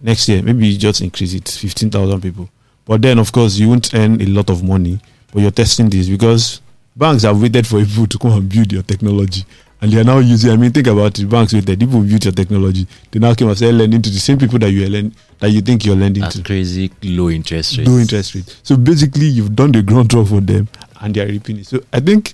next 0.00 0.28
year 0.28 0.42
maybe 0.42 0.66
you 0.68 0.78
just 0.78 1.00
increase 1.00 1.34
it 1.34 1.48
fifteen 1.48 1.90
thousand 1.90 2.20
people. 2.20 2.48
But 2.84 3.02
then 3.02 3.18
of 3.18 3.32
course 3.32 3.56
you 3.58 3.68
won't 3.68 3.94
earn 3.94 4.20
a 4.20 4.26
lot 4.26 4.50
of 4.50 4.62
money, 4.62 5.00
but 5.32 5.40
you're 5.42 5.50
testing 5.50 5.88
this 5.90 6.08
because 6.08 6.60
banks 6.94 7.22
have 7.24 7.40
waited 7.40 7.66
for 7.66 7.84
people 7.84 8.06
to 8.06 8.18
come 8.18 8.32
and 8.32 8.48
build 8.48 8.70
your 8.72 8.82
technology. 8.82 9.44
And 9.80 9.90
they 9.90 9.98
are 10.00 10.04
now 10.04 10.18
using. 10.18 10.52
I 10.52 10.56
mean, 10.56 10.70
think 10.70 10.86
about 10.86 11.18
it. 11.18 11.24
Banks 11.28 11.52
waited. 11.52 11.80
People 11.80 12.02
built 12.02 12.24
your 12.24 12.32
technology. 12.32 12.86
They 13.10 13.18
now 13.18 13.34
came 13.34 13.48
and 13.48 13.56
started 13.56 13.74
lending 13.78 14.00
to 14.02 14.10
the 14.10 14.18
same 14.20 14.38
people 14.38 14.60
that 14.60 14.70
you 14.70 14.86
are 14.86 14.88
lend, 14.88 15.12
that 15.40 15.50
you 15.50 15.60
think 15.60 15.84
you're 15.84 15.96
lending 15.96 16.22
That's 16.22 16.36
to 16.36 16.42
crazy 16.44 16.88
low 17.02 17.28
interest 17.30 17.78
rate. 17.78 17.88
low 17.88 17.98
interest 17.98 18.34
rate. 18.36 18.60
So 18.62 18.76
basically, 18.76 19.26
you've 19.26 19.56
done 19.56 19.72
the 19.72 19.82
groundwork 19.82 20.28
for 20.28 20.40
them, 20.40 20.68
and 21.00 21.12
they 21.12 21.20
are 21.22 21.26
reaping 21.26 21.58
it. 21.58 21.66
So 21.66 21.80
I 21.92 21.98
think 21.98 22.32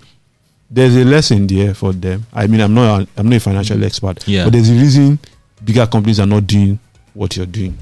there's 0.70 0.94
a 0.96 1.04
lesson 1.04 1.46
there 1.46 1.72
for 1.72 1.94
them. 1.94 2.26
I 2.34 2.46
mean, 2.48 2.60
I'm 2.60 2.74
not 2.74 3.00
a, 3.00 3.08
I'm 3.16 3.30
not 3.30 3.36
a 3.36 3.40
financial 3.40 3.82
expert, 3.82 4.28
Yeah. 4.28 4.44
but 4.44 4.52
there's 4.52 4.68
a 4.68 4.74
reason 4.74 5.18
bigger 5.64 5.86
companies 5.86 6.20
are 6.20 6.26
not 6.26 6.46
doing 6.46 6.78
what 7.14 7.34
you're 7.34 7.46
doing. 7.46 7.78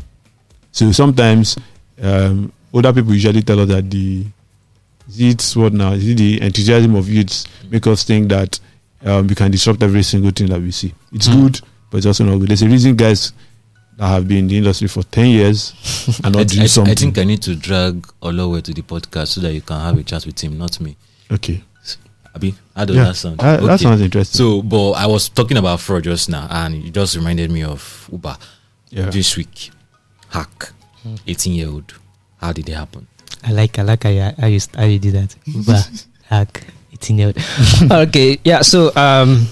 So 0.70 0.92
sometimes 0.92 1.56
um, 2.00 2.52
older 2.72 2.92
people 2.92 3.12
usually 3.14 3.42
tell 3.42 3.58
us 3.58 3.68
that 3.68 3.90
the 3.90 4.26
is 5.08 5.20
it 5.20 5.52
what 5.58 5.72
now? 5.72 5.92
Is 5.92 6.08
it 6.08 6.16
the 6.18 6.40
enthusiasm 6.42 6.94
of 6.94 7.08
youths 7.08 7.46
make 7.70 7.86
us 7.86 8.04
think 8.04 8.28
that 8.30 8.58
um, 9.04 9.26
we 9.26 9.34
can 9.34 9.50
disrupt 9.50 9.82
every 9.82 10.02
single 10.02 10.30
thing 10.30 10.48
that 10.48 10.60
we 10.60 10.70
see? 10.70 10.92
It's 11.12 11.26
Hmm. 11.26 11.42
good, 11.42 11.60
but 11.90 11.98
it's 11.98 12.06
also 12.06 12.24
not 12.24 12.38
good. 12.38 12.48
There's 12.48 12.62
a 12.62 12.68
reason 12.68 12.96
guys 12.96 13.32
that 13.98 14.08
have 14.08 14.26
been 14.28 14.38
in 14.38 14.46
the 14.48 14.58
industry 14.58 14.88
for 14.88 15.02
ten 15.04 15.26
years 15.28 15.72
are 16.24 16.30
not 16.30 16.40
I, 16.40 16.44
doing 16.44 16.62
I- 16.64 16.66
something. 16.66 16.92
I 16.92 16.94
think 16.94 17.18
I 17.18 17.24
need 17.24 17.42
to 17.42 17.54
drag 17.56 18.06
Olowe 18.22 18.60
to 18.62 18.72
the 18.74 18.82
podcast 18.82 19.28
so 19.28 19.40
that 19.42 19.52
you 19.54 19.60
can 19.62 19.80
have 19.80 19.96
a 19.98 20.02
chat 20.02 20.26
with 20.26 20.38
him, 20.42 20.58
not 20.58 20.80
me. 20.80 20.96
okay. 21.30 21.62
Abi, 22.34 22.54
how 22.74 22.84
does 22.84 22.96
Yeah, 22.96 23.04
that 23.04 23.14
sound? 23.16 23.38
that, 23.38 23.62
that 23.62 23.80
sounds 23.80 24.02
interesting. 24.02 24.36
So, 24.36 24.60
but 24.60 24.90
I 24.92 25.06
was 25.06 25.30
talking 25.30 25.56
about 25.56 25.80
fraud 25.80 26.04
just 26.04 26.28
now, 26.28 26.46
and 26.50 26.74
it 26.84 26.90
just 26.92 27.16
reminded 27.16 27.50
me 27.50 27.62
of 27.64 28.10
Uber 28.12 28.36
yeah. 28.90 29.08
this 29.08 29.38
week. 29.38 29.70
Hack. 30.28 30.70
Mm. 31.02 31.18
18 31.26 31.54
year 31.54 31.68
old. 31.70 31.94
How 32.38 32.52
did 32.52 32.68
it 32.68 32.74
happen? 32.74 33.06
I 33.44 33.52
like 33.52 33.78
I 33.78 33.82
like 33.82 34.04
I 34.06 34.10
you, 34.10 34.32
how 34.40 34.46
you, 34.46 34.60
how 34.76 34.84
you 34.84 34.98
did 34.98 35.14
that. 35.14 35.34
Uber 35.46 35.82
hack 36.28 36.64
18 36.92 37.18
year 37.18 37.26
old. 37.28 37.38
okay, 38.08 38.38
yeah. 38.44 38.62
So 38.62 38.90
um, 38.96 39.46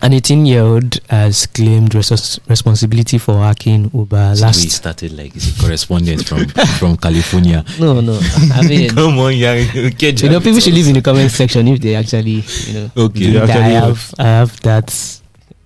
an 0.00 0.12
18 0.12 0.46
year 0.46 0.62
old 0.62 0.98
has 1.10 1.46
claimed 1.46 1.94
res- 1.94 2.40
responsibility 2.48 3.18
for 3.18 3.38
hacking 3.38 3.90
Uber 3.94 4.34
So 4.34 4.40
we 4.42 4.46
last. 4.46 4.70
started 4.70 5.12
like 5.12 5.36
it's 5.36 5.56
a 5.56 5.60
correspondent 5.62 6.26
from 6.26 6.46
from 6.78 6.96
California. 6.96 7.64
No, 7.80 8.00
no. 8.00 8.18
I 8.54 8.66
mean, 8.66 8.90
Come 8.90 9.18
on, 9.18 9.36
yeah. 9.36 9.62
Okay, 9.92 10.12
you 10.16 10.28
know, 10.30 10.40
people 10.40 10.60
should 10.60 10.74
leave 10.74 10.88
in 10.88 10.94
the 10.94 11.02
comment 11.02 11.30
section 11.30 11.68
if 11.68 11.80
they 11.80 11.94
actually, 11.94 12.42
you 12.66 12.74
know. 12.74 12.90
Okay. 12.96 13.26
Yeah. 13.32 13.46
that 13.46 13.56
I 13.56 13.60
actually 13.60 13.74
have 13.74 14.14
I 14.18 14.24
have 14.24 14.60
that 14.62 15.20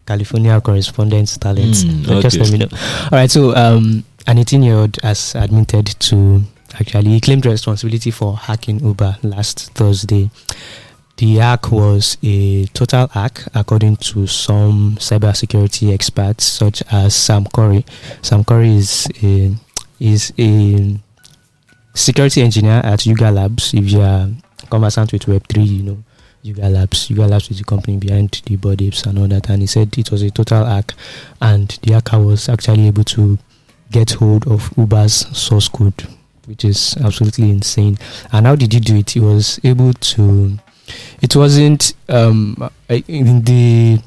California 0.07 0.61
correspondence 0.61 1.37
talent. 1.39 1.75
Mm, 1.75 2.23
Just 2.23 2.39
let 2.39 2.51
me 2.53 2.59
know. 2.59 2.69
All 3.11 3.19
right, 3.19 3.31
so 3.31 3.55
um, 3.57 4.05
an 4.27 4.39
18 4.39 4.63
year 4.63 4.75
old 4.77 4.97
has 5.03 5.35
admitted 5.35 5.87
to 5.87 6.43
actually 6.81 7.11
he 7.11 7.21
claimed 7.21 7.47
responsibility 7.47 8.11
for 8.11 8.37
hacking 8.37 8.81
Uber 8.81 9.19
last 9.23 9.73
Thursday. 9.75 10.31
The 11.17 11.37
hack 11.37 11.73
was 11.73 12.19
a 12.23 12.67
total 12.67 13.09
hack, 13.09 13.43
according 13.55 13.97
to 13.97 14.27
some 14.27 14.97
cybersecurity 14.99 15.93
experts, 15.93 16.45
such 16.45 16.83
as 16.93 17.15
Sam 17.15 17.47
Curry. 17.47 17.87
Sam 18.21 18.45
Curry 18.45 18.77
is 18.77 19.09
a 19.23 19.55
is 19.99 20.33
a 20.39 20.99
security 21.95 22.43
engineer 22.43 22.83
at 22.85 23.07
Yuga 23.07 23.31
Labs. 23.31 23.73
If 23.73 23.91
you 23.91 24.03
are 24.03 24.29
conversant 24.69 25.13
with 25.13 25.23
Web3, 25.23 25.67
you 25.67 25.83
know 25.83 26.05
Yuga 26.43 26.69
Labs. 26.69 27.09
Yuga 27.09 27.27
Labs 27.27 27.51
is 27.51 27.59
the 27.59 27.65
company 27.65 27.97
behind 27.97 28.43
the 28.45 28.57
Bored 28.57 28.83
Apes 28.83 29.05
and 29.05 29.19
all 29.19 29.29
that. 29.29 29.49
And 29.49 29.63
he 29.63 29.67
said 29.67 29.97
it 29.97 30.11
was 30.11 30.21
a 30.21 30.31
total 30.31 30.67
hack, 30.67 30.93
and 31.41 31.69
the 31.83 31.95
hacker 31.95 32.19
was 32.19 32.49
actually 32.51 32.89
able 32.89 33.05
to 33.05 33.39
get 33.91 34.13
hold 34.13 34.47
of 34.47 34.71
Uber's 34.77 35.15
source 35.37 35.69
code, 35.69 36.07
which 36.47 36.65
is 36.65 36.97
absolutely 36.99 37.51
insane. 37.51 37.99
And 38.33 38.47
how 38.47 38.57
did 38.57 38.73
he 38.73 38.81
do 38.81 38.97
it? 38.97 39.11
He 39.11 39.21
was 39.21 39.61
able 39.65 39.93
to. 39.93 40.59
It 41.21 41.35
wasn't 41.35 41.95
um, 42.09 42.71
in 42.89 43.43
the 43.43 44.01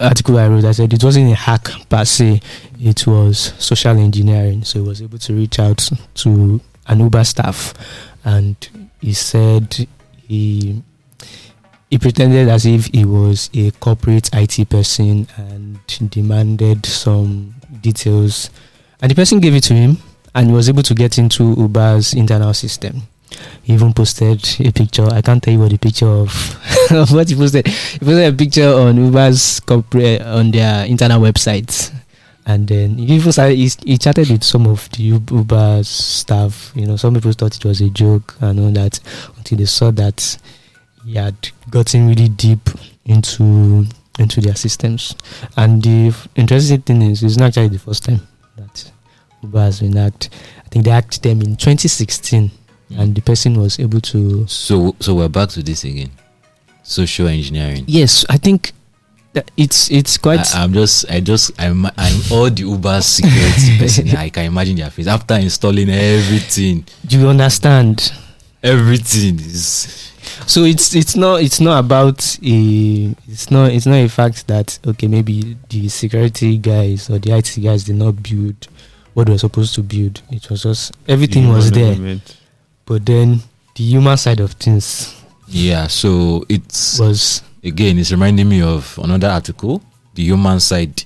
article 0.00 0.38
I 0.38 0.48
wrote. 0.48 0.64
I 0.64 0.72
said 0.72 0.92
it 0.92 1.04
wasn't 1.04 1.32
a 1.32 1.34
hack 1.34 1.68
per 1.88 2.04
se. 2.04 2.40
It 2.80 3.06
was 3.06 3.52
social 3.58 3.96
engineering. 3.98 4.64
So 4.64 4.82
he 4.82 4.88
was 4.88 5.02
able 5.02 5.18
to 5.18 5.34
reach 5.34 5.58
out 5.58 5.88
to 6.14 6.60
an 6.86 7.00
Uber 7.00 7.24
staff, 7.24 7.74
and 8.24 8.56
he 9.00 9.12
said 9.12 9.86
he 10.26 10.82
he 11.90 11.98
pretended 11.98 12.48
as 12.48 12.64
if 12.64 12.86
he 12.86 13.04
was 13.04 13.50
a 13.52 13.70
corporate 13.72 14.30
IT 14.32 14.68
person 14.70 15.28
and 15.36 15.78
demanded 16.10 16.86
some 16.86 17.54
details. 17.82 18.48
And 19.02 19.10
the 19.10 19.14
person 19.14 19.40
gave 19.40 19.54
it 19.54 19.64
to 19.64 19.74
him 19.74 19.98
and 20.34 20.48
he 20.48 20.52
was 20.52 20.68
able 20.68 20.82
to 20.82 20.94
get 20.94 21.18
into 21.18 21.54
Uber's 21.56 22.14
internal 22.14 22.54
system. 22.54 23.02
He 23.62 23.74
even 23.74 23.92
posted 23.92 24.44
a 24.60 24.72
picture. 24.72 25.06
I 25.10 25.22
can't 25.22 25.42
tell 25.42 25.54
you 25.54 25.60
what 25.60 25.70
the 25.70 25.78
picture 25.78 26.06
of, 26.08 26.30
what 27.12 27.28
he 27.28 27.34
posted. 27.34 27.66
He 27.66 27.98
posted 27.98 28.34
a 28.34 28.36
picture 28.36 28.68
on 28.68 28.96
Uber's 28.96 29.60
corporate 29.60 30.22
on 30.22 30.50
their 30.50 30.84
internal 30.86 31.20
website. 31.20 31.92
And 32.44 32.66
then 32.66 32.98
he 32.98 33.14
even 33.14 33.32
started, 33.32 33.56
he, 33.56 33.70
he 33.84 33.98
chatted 33.98 34.28
with 34.28 34.42
some 34.42 34.66
of 34.66 34.90
the 34.90 35.02
Uber 35.02 35.82
staff. 35.84 36.72
You 36.74 36.86
know, 36.86 36.96
some 36.96 37.14
people 37.14 37.32
thought 37.32 37.56
it 37.56 37.64
was 37.64 37.80
a 37.80 37.88
joke 37.88 38.34
and 38.40 38.58
all 38.58 38.70
that 38.72 38.98
until 39.38 39.58
they 39.58 39.64
saw 39.64 39.90
that 39.92 40.38
he 41.04 41.14
had 41.14 41.36
gotten 41.70 42.08
really 42.08 42.28
deep 42.28 42.68
into 43.04 43.86
into 44.18 44.40
their 44.40 44.56
systems. 44.56 45.14
And 45.56 45.82
the 45.82 46.14
interesting 46.34 46.82
thing 46.82 47.02
is, 47.02 47.22
it's 47.22 47.38
not 47.38 47.46
actually 47.46 47.68
the 47.68 47.78
first 47.78 48.04
time 48.04 48.20
Uber 49.42 49.60
has 49.60 49.80
been 49.80 49.96
hacked. 49.96 50.30
I 50.64 50.68
think 50.68 50.84
they 50.84 50.90
hacked 50.90 51.22
them 51.22 51.40
in 51.42 51.56
2016, 51.56 52.50
mm. 52.90 52.98
and 52.98 53.14
the 53.14 53.20
person 53.20 53.58
was 53.60 53.78
able 53.78 54.00
to. 54.00 54.46
So 54.46 54.96
so 55.00 55.14
we're 55.14 55.28
back 55.28 55.50
to 55.50 55.62
this 55.62 55.84
again. 55.84 56.10
Social 56.82 57.28
engineering. 57.28 57.84
Yes, 57.86 58.24
I 58.28 58.36
think 58.38 58.72
that 59.32 59.50
it's 59.56 59.90
it's 59.90 60.16
quite. 60.18 60.54
I, 60.54 60.64
am 60.64 60.72
just 60.72 61.10
I 61.10 61.20
just 61.20 61.52
I'm 61.60 61.86
I'm 61.86 62.20
all 62.30 62.50
the 62.50 62.62
Uber 62.62 63.00
security 63.02 63.78
person. 63.78 64.08
I 64.16 64.28
can 64.30 64.44
imagine 64.46 64.76
their 64.76 64.90
face 64.90 65.06
after 65.06 65.34
installing 65.34 65.90
everything. 65.90 66.84
do 67.06 67.18
you 67.20 67.28
understand? 67.28 68.12
Everything 68.64 69.40
is 69.40 70.12
So 70.46 70.64
it's 70.64 70.94
it's 70.94 71.16
not 71.16 71.42
it's 71.42 71.60
not 71.60 71.78
about 71.78 72.38
a 72.42 73.14
it's 73.28 73.50
not 73.50 73.72
it's 73.72 73.86
not 73.86 73.96
a 73.96 74.08
fact 74.08 74.46
that 74.48 74.78
okay 74.86 75.06
maybe 75.06 75.56
the 75.68 75.88
security 75.88 76.58
guys 76.58 77.10
or 77.10 77.18
the 77.18 77.32
IT 77.36 77.58
guys 77.62 77.84
did 77.84 77.96
not 77.96 78.22
build 78.22 78.68
what 79.14 79.26
they 79.26 79.32
were 79.32 79.38
supposed 79.38 79.74
to 79.74 79.82
build. 79.82 80.22
It 80.30 80.48
was 80.50 80.62
just 80.62 80.92
everything 81.08 81.48
was 81.48 81.70
there. 81.70 81.92
element. 81.92 82.36
but 82.86 83.04
then 83.06 83.40
the 83.74 83.84
human 83.84 84.16
side 84.16 84.40
of 84.40 84.52
things 84.52 85.14
yeah. 85.48 85.86
So 85.86 86.44
it's 86.48 86.98
was 86.98 87.42
again 87.62 87.98
it's 87.98 88.10
reminding 88.10 88.48
me 88.48 88.62
of 88.62 88.98
another 89.02 89.28
article. 89.28 89.82
The 90.14 90.24
human 90.24 90.60
side. 90.60 91.04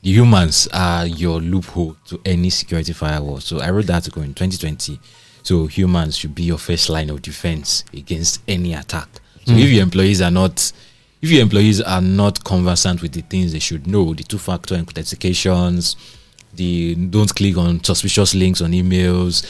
The 0.00 0.10
humans 0.12 0.68
are 0.72 1.06
your 1.08 1.40
loophole 1.40 1.96
to 2.06 2.20
any 2.24 2.50
security 2.50 2.92
firewall. 2.92 3.40
So 3.40 3.58
I 3.60 3.70
wrote 3.70 3.86
the 3.86 3.94
article 3.94 4.22
in 4.22 4.32
2020. 4.32 5.00
So 5.42 5.66
humans 5.66 6.16
should 6.16 6.36
be 6.36 6.44
your 6.44 6.58
first 6.58 6.88
line 6.88 7.10
of 7.10 7.20
defense 7.20 7.84
against 7.92 8.40
any 8.46 8.74
attack. 8.74 9.08
So 9.44 9.52
Mm. 9.54 9.58
if 9.60 9.70
your 9.70 9.82
employees 9.82 10.22
are 10.22 10.30
not 10.30 10.72
if 11.20 11.30
your 11.32 11.42
employees 11.42 11.80
are 11.80 12.00
not 12.00 12.44
conversant 12.44 13.02
with 13.02 13.10
the 13.12 13.22
things 13.22 13.50
they 13.52 13.58
should 13.58 13.88
know, 13.88 14.14
the 14.14 14.22
two 14.22 14.38
factor 14.38 14.76
authentications, 14.76 15.96
the 16.54 16.94
don't 16.94 17.34
click 17.34 17.56
on 17.56 17.82
suspicious 17.84 18.34
links 18.34 18.60
on 18.60 18.72
emails, 18.72 19.44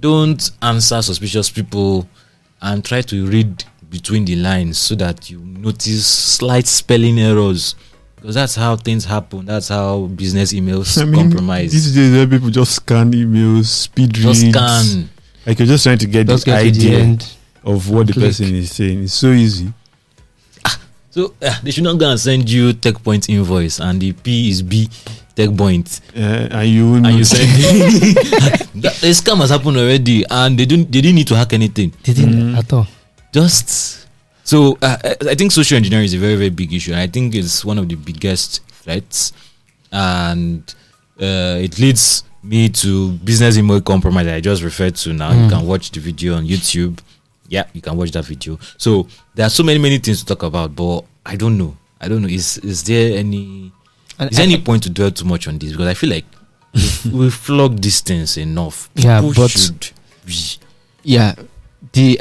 don't 0.00 0.50
answer 0.62 1.00
suspicious 1.02 1.50
people, 1.50 2.06
and 2.60 2.84
try 2.84 3.02
to 3.02 3.26
read 3.26 3.64
between 3.90 4.24
the 4.24 4.36
lines 4.36 4.78
so 4.78 4.94
that 4.94 5.30
you 5.30 5.38
notice 5.40 6.06
slight 6.06 6.66
spelling 6.66 7.18
errors. 7.18 7.74
Because 8.16 8.36
that's 8.36 8.54
how 8.54 8.76
things 8.76 9.04
happen. 9.04 9.44
That's 9.46 9.68
how 9.68 10.02
business 10.06 10.52
emails 10.52 11.00
I 11.00 11.04
mean, 11.04 11.14
compromise. 11.30 11.72
these 11.72 11.92
days 11.94 12.26
people 12.28 12.50
just 12.50 12.76
scan 12.76 13.12
emails, 13.12 13.64
speed 13.66 14.14
Just 14.14 14.42
reads. 14.42 14.54
scan. 14.56 15.10
Like 15.44 15.58
you're 15.58 15.66
just 15.66 15.82
trying 15.82 15.98
to 15.98 16.06
get 16.06 16.28
just 16.28 16.44
the 16.44 16.52
get 16.52 16.62
to 16.62 16.70
the 16.80 16.96
idea 16.96 17.18
of 17.64 17.90
what 17.90 18.06
the 18.06 18.12
Click. 18.12 18.26
person 18.26 18.54
is 18.54 18.70
saying. 18.70 19.02
It's 19.04 19.14
so 19.14 19.32
easy. 19.32 19.72
So 21.10 21.34
uh, 21.42 21.54
they 21.62 21.70
should 21.72 21.84
not 21.84 21.98
go 21.98 22.10
and 22.10 22.18
send 22.18 22.48
you 22.48 22.72
tech 22.72 23.02
point 23.02 23.28
invoice 23.28 23.80
and 23.80 24.00
the 24.00 24.12
P 24.12 24.48
is 24.50 24.62
B 24.62 24.88
tech 25.34 25.50
point 25.56 26.00
Uh, 26.16 26.48
and 26.50 26.68
you 26.68 26.84
will 26.90 26.96
and 27.06 27.12
you 27.18 27.18
not- 27.18 27.26
send 27.26 27.48
that, 28.82 28.94
the 29.00 29.12
scam 29.14 29.38
has 29.38 29.50
happened 29.50 29.76
already 29.76 30.24
and 30.30 30.58
they 30.58 30.66
don't 30.66 30.90
they 30.92 31.00
didn't 31.00 31.14
need 31.16 31.26
to 31.28 31.36
hack 31.36 31.52
anything. 31.52 31.92
Didn't 32.02 32.32
Mm. 32.32 32.58
at 32.58 32.72
all. 32.72 32.86
Just 33.32 34.06
so 34.44 34.76
uh, 34.82 34.96
I- 35.04 35.30
I 35.30 35.34
think 35.34 35.52
social 35.52 35.76
engineering 35.76 36.04
is 36.04 36.14
a 36.14 36.18
very 36.18 36.36
very 36.36 36.50
big 36.50 36.72
issue 36.72 36.92
and 36.92 37.00
I 37.00 37.06
think 37.06 37.34
it's 37.34 37.64
one 37.64 37.78
of 37.78 37.88
the 37.88 37.94
biggest 37.96 38.60
threats 38.82 39.32
and 39.92 40.74
uh, 41.20 41.58
it 41.60 41.78
leads 41.78 42.24
me 42.42 42.68
to 42.68 43.12
business 43.24 43.56
email 43.56 43.80
compromise 43.80 44.26
that 44.26 44.34
I 44.34 44.40
just 44.40 44.62
referred 44.62 44.96
to 44.96 45.12
now. 45.12 45.30
You 45.32 45.46
Mm. 45.46 45.50
can 45.50 45.66
watch 45.66 45.90
the 45.92 46.00
video 46.00 46.34
on 46.36 46.46
YouTube. 46.46 46.98
Yeah, 47.48 47.64
you 47.72 47.80
can 47.80 47.96
watch 47.96 48.10
that 48.12 48.24
video. 48.24 48.58
So 48.78 49.06
there 49.34 49.46
are 49.46 49.50
so 49.50 49.62
many 49.62 49.78
many 49.78 49.98
things 49.98 50.20
to 50.20 50.26
talk 50.26 50.42
about, 50.42 50.74
but 50.74 51.04
I 51.24 51.36
don't 51.36 51.56
know. 51.58 51.76
I 52.00 52.08
don't 52.08 52.22
know. 52.22 52.28
Is 52.28 52.58
is 52.58 52.82
there 52.82 53.16
any 53.18 53.70
And 54.18 54.30
is 54.30 54.36
there 54.36 54.46
any 54.46 54.60
point 54.60 54.82
to 54.84 54.90
dwell 54.90 55.10
too 55.10 55.24
much 55.24 55.48
on 55.48 55.58
this? 55.58 55.72
Because 55.72 55.86
I 55.88 55.94
feel 55.94 56.10
like 56.10 56.24
we've, 56.74 57.12
we've 57.12 57.34
flogged 57.34 57.82
this 57.82 58.00
things 58.00 58.36
enough. 58.38 58.90
Yeah, 58.94 59.20
but- 59.36 59.82
yeah, 61.04 61.34
the 61.92 62.18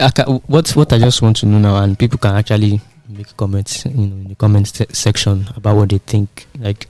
what 0.48 0.69
what 0.75 0.91
I 0.93 0.98
just 1.00 1.21
want 1.21 1.38
to 1.38 1.45
know 1.45 1.60
now, 1.60 1.83
and 1.83 1.98
people 1.98 2.17
can 2.17 2.36
actually 2.36 2.81
make 3.07 3.36
comments, 3.38 3.86
you 3.86 3.91
know, 3.91 4.15
in 4.15 4.27
the 4.29 4.36
comment 4.36 4.67
se- 4.67 4.88
section 4.93 5.48
about 5.55 5.75
what 5.75 5.89
they 5.89 6.00
think. 6.00 6.48
Like, 6.60 6.88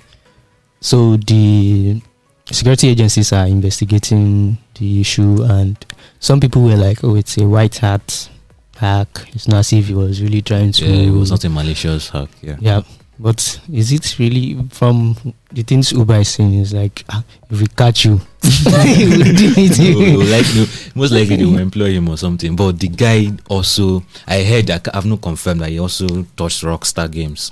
so 0.79 1.17
the 1.17 2.01
security 2.49 2.89
agencies 2.89 3.33
are 3.33 3.45
investigating 3.47 4.57
the 4.75 5.01
issue, 5.01 5.43
and 5.43 5.83
some 6.19 6.39
people 6.39 6.61
were 6.63 6.77
like, 6.77 7.03
"Oh, 7.03 7.15
it's 7.15 7.37
a 7.37 7.45
white 7.45 7.77
hat 7.77 8.29
hack. 8.77 9.27
It's 9.33 9.47
not 9.49 9.59
as 9.59 9.73
if 9.73 9.87
he 9.87 9.93
was 9.93 10.21
really 10.21 10.41
trying 10.41 10.71
to." 10.73 10.85
yeah, 10.85 11.07
it 11.09 11.11
was 11.11 11.31
not 11.31 11.43
a 11.43 11.49
malicious 11.49 12.09
hack. 12.09 12.29
Yeah. 12.41 12.55
Yeah, 12.61 12.81
but 13.21 13.61
is 13.71 13.91
it 13.91 14.17
really 14.17 14.57
from 14.71 15.15
the 15.51 15.61
things 15.61 15.91
Uber 15.91 16.15
is 16.15 16.29
saying? 16.29 16.53
Is 16.55 16.73
like 16.73 17.05
ah, 17.09 17.23
if 17.49 17.59
we 17.61 17.67
catch 17.67 18.05
you, 18.05 18.13
we 18.43 19.05
will 19.07 19.33
do 19.37 19.53
it. 19.57 19.77
No, 20.13 20.25
like, 20.25 20.45
no, 20.55 20.65
most 20.95 21.11
likely 21.11 21.35
they 21.37 21.45
will 21.45 21.59
employ 21.59 21.91
him 21.91 22.09
or 22.09 22.17
something. 22.17 22.55
But 22.55 22.79
the 22.79 22.87
guy 22.87 23.31
also, 23.47 24.03
I 24.27 24.43
heard, 24.43 24.71
I, 24.71 24.81
I've 24.93 25.05
not 25.05 25.21
confirmed 25.21 25.61
that 25.61 25.69
he 25.69 25.79
also 25.79 26.07
touched 26.35 26.63
Rockstar 26.63 27.11
Games, 27.11 27.51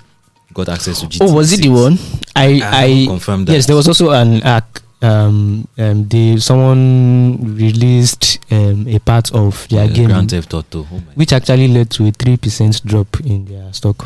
got 0.54 0.70
access 0.70 1.02
to 1.02 1.06
GTA. 1.08 1.30
Oh, 1.30 1.34
was 1.36 1.54
it 1.54 1.62
the 1.62 1.70
one? 1.70 1.98
I 2.36 2.60
I, 2.64 3.04
I, 3.04 3.06
confirmed 3.08 3.48
that. 3.48 3.54
yes, 3.54 3.68
there 3.68 3.76
was 3.76 3.88
also 3.88 4.10
an 4.12 4.42
hack. 4.42 4.82
Um, 5.02 5.66
um, 5.78 6.08
they 6.10 6.36
someone 6.38 7.56
released 7.56 8.40
um 8.52 8.86
a 8.88 9.00
part 9.00 9.32
of 9.34 9.66
their 9.70 9.86
Yeah, 9.86 9.94
game, 9.94 10.08
Grand 10.08 10.30
Theft 10.32 10.54
Auto. 10.54 10.86
Oh 10.92 11.02
which 11.16 11.32
actually 11.32 11.70
led 11.70 11.90
to 11.92 12.08
a 12.08 12.12
three 12.12 12.36
percent 12.36 12.84
drop 12.86 13.20
in 13.22 13.46
their 13.46 13.72
stock 13.72 14.06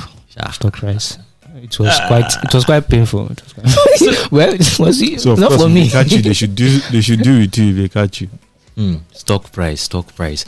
stock 0.51 0.73
price. 0.73 1.17
It 1.63 1.79
was 1.79 1.99
quite 2.07 2.31
it 2.43 2.53
was 2.53 2.65
quite 2.65 2.87
painful. 2.87 3.31
It 3.31 3.41
was 3.43 3.53
quite 3.53 4.31
well, 4.31 4.53
it 4.53 4.79
was 4.79 5.23
So 5.23 5.35
not 5.35 5.53
for 5.53 5.67
me. 5.69 5.83
they 5.85 5.89
catch 5.89 6.11
you, 6.11 6.21
they 6.21 6.33
should 6.33 6.55
do 6.55 6.79
they 6.91 7.01
should 7.01 7.21
do 7.21 7.39
it 7.41 7.51
too 7.53 7.69
if 7.69 7.75
they 7.77 7.89
catch 7.89 8.21
you. 8.21 8.29
Hmm, 8.75 8.95
stock 9.11 9.51
price, 9.51 9.81
stock 9.83 10.13
price. 10.15 10.45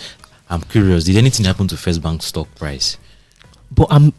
I'm 0.49 0.61
curious. 0.61 1.05
Did 1.05 1.17
anything 1.17 1.45
happen 1.45 1.67
to 1.69 1.77
First 1.77 2.01
Bank 2.03 2.21
stock 2.21 2.53
price? 2.55 2.97
But 3.71 3.87
I'm 3.89 4.13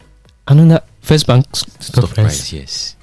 another 0.49 0.83
first 1.01 1.27
bank 1.27 1.47
stock, 1.55 1.83
Stock 1.83 2.05
price. 2.15 2.15
price, 2.15 2.53
yes. 2.53 2.97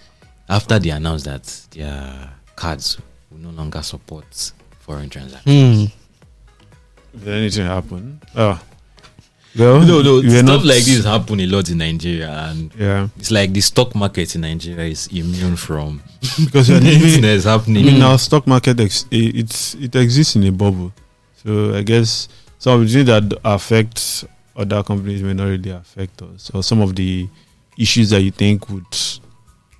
After 0.50 0.78
they 0.80 0.90
announced 0.90 1.26
that 1.26 1.44
their 1.72 2.30
cards 2.56 2.98
will 3.32 3.40
no 3.40 3.50
longer 3.52 3.82
support 3.82 4.52
foreign 4.80 5.10
transactions. 5.10 5.92
Hmm. 7.14 7.20
Did 7.20 7.28
anything 7.30 7.66
happen? 7.66 8.22
Oh, 8.36 8.60
well, 9.58 9.80
No, 9.86 10.02
no, 10.02 10.16
we 10.22 10.30
stuff 10.30 10.46
not- 10.46 10.66
like 10.66 10.84
this 10.84 11.06
happen 11.06 11.40
a 11.40 11.46
lot 11.46 11.70
in 11.70 11.78
Nigeria, 11.80 12.30
and 12.50 12.72
Yeah, 12.78 13.08
it's 13.18 13.32
like 13.32 13.54
the 13.54 13.62
stock 13.62 13.94
market 13.96 14.36
in 14.36 14.42
Nigeria 14.42 14.86
is 14.90 15.08
immune 15.08 15.56
from 15.56 16.02
because 16.46 16.70
you're 16.70 16.78
anything 16.82 17.02
living. 17.02 17.22
that's 17.22 17.46
I 17.46 17.52
happening. 17.52 17.86
mean, 17.86 18.00
now 18.00 18.16
stock 18.18 18.48
market 18.48 18.80
ex- 18.80 19.06
it, 19.12 19.36
it's 19.36 19.76
it 19.76 19.96
exists 19.96 20.36
in 20.36 20.44
a 20.44 20.52
bubble, 20.52 20.92
so 21.44 21.74
I 21.76 21.82
guess 21.84 22.28
some 22.60 22.82
of 22.82 22.88
the 22.88 22.94
things 22.94 23.08
that 23.08 23.40
affect 23.46 24.26
other 24.56 24.84
companies 24.84 25.22
may 25.24 25.34
not 25.34 25.46
really 25.46 25.72
affect 25.72 26.22
us, 26.22 26.50
or 26.54 26.64
some 26.64 26.82
of 26.82 26.96
the 26.96 27.28
issues 27.78 28.12
that 28.12 28.22
you 28.22 28.32
think 28.32 28.70
would 28.70 28.86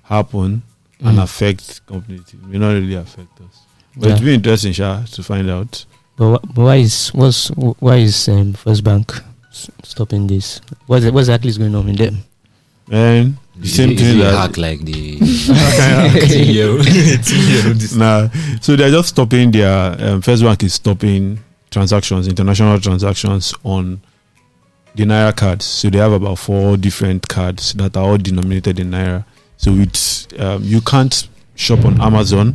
happen 0.02 0.62
and 1.00 1.18
Mm. 1.18 1.22
affect 1.22 1.84
companies 1.86 2.22
may 2.46 2.58
not 2.58 2.70
really 2.72 2.94
affect 2.94 3.40
us. 3.40 3.60
But 3.96 4.06
Yeah. 4.08 4.12
it's 4.14 4.20
been 4.24 4.34
interesting, 4.34 4.72
Sha, 4.72 5.04
to 5.04 5.22
find 5.22 5.48
out. 5.50 5.84
But, 6.16 6.38
wh- 6.38 6.54
but 6.54 6.62
why 6.64 6.76
is 6.76 7.08
what's 7.14 7.48
why 7.48 7.96
is 7.96 8.28
um, 8.28 8.52
First 8.54 8.82
Bank 8.84 9.12
s- 9.12 9.22
stopping 9.82 10.26
this? 10.26 10.60
What's 10.86 11.06
what's 11.10 11.28
actually 11.28 11.52
going 11.58 11.74
on 11.74 11.88
in 11.88 11.96
them? 11.96 12.18
And 12.90 13.36
the 13.56 13.64
Is 13.64 13.74
same 13.76 13.90
it- 13.90 13.94
is 13.94 14.00
thing 14.00 14.18
it 14.20 14.22
that 14.24 14.34
hack 14.48 14.56
like 14.58 14.80
the 14.84 14.92
Yeah. 14.92 16.78
TLO, 16.78 17.96
nah, 17.96 18.28
so 18.60 18.76
they're 18.76 18.90
just 18.90 19.08
stopping 19.10 19.50
their 19.50 19.96
um, 20.04 20.20
First 20.22 20.42
Bank 20.42 20.62
is 20.62 20.74
stopping 20.74 21.38
transactions, 21.70 22.28
international 22.28 22.78
transactions 22.80 23.54
on 23.64 24.00
the 24.94 25.04
Naira 25.04 25.34
cards. 25.36 25.64
So 25.64 25.90
they 25.90 25.98
have 25.98 26.12
about 26.12 26.38
four 26.38 26.76
different 26.76 27.26
cards 27.28 27.72
that 27.74 27.96
are 27.96 28.04
all 28.04 28.18
denominated 28.18 28.78
in 28.78 28.90
Naira. 28.90 29.24
So 29.56 29.72
it's 29.74 30.28
um, 30.38 30.62
you 30.62 30.80
can't 30.80 31.28
shop 31.56 31.84
on 31.84 32.00
Amazon, 32.00 32.54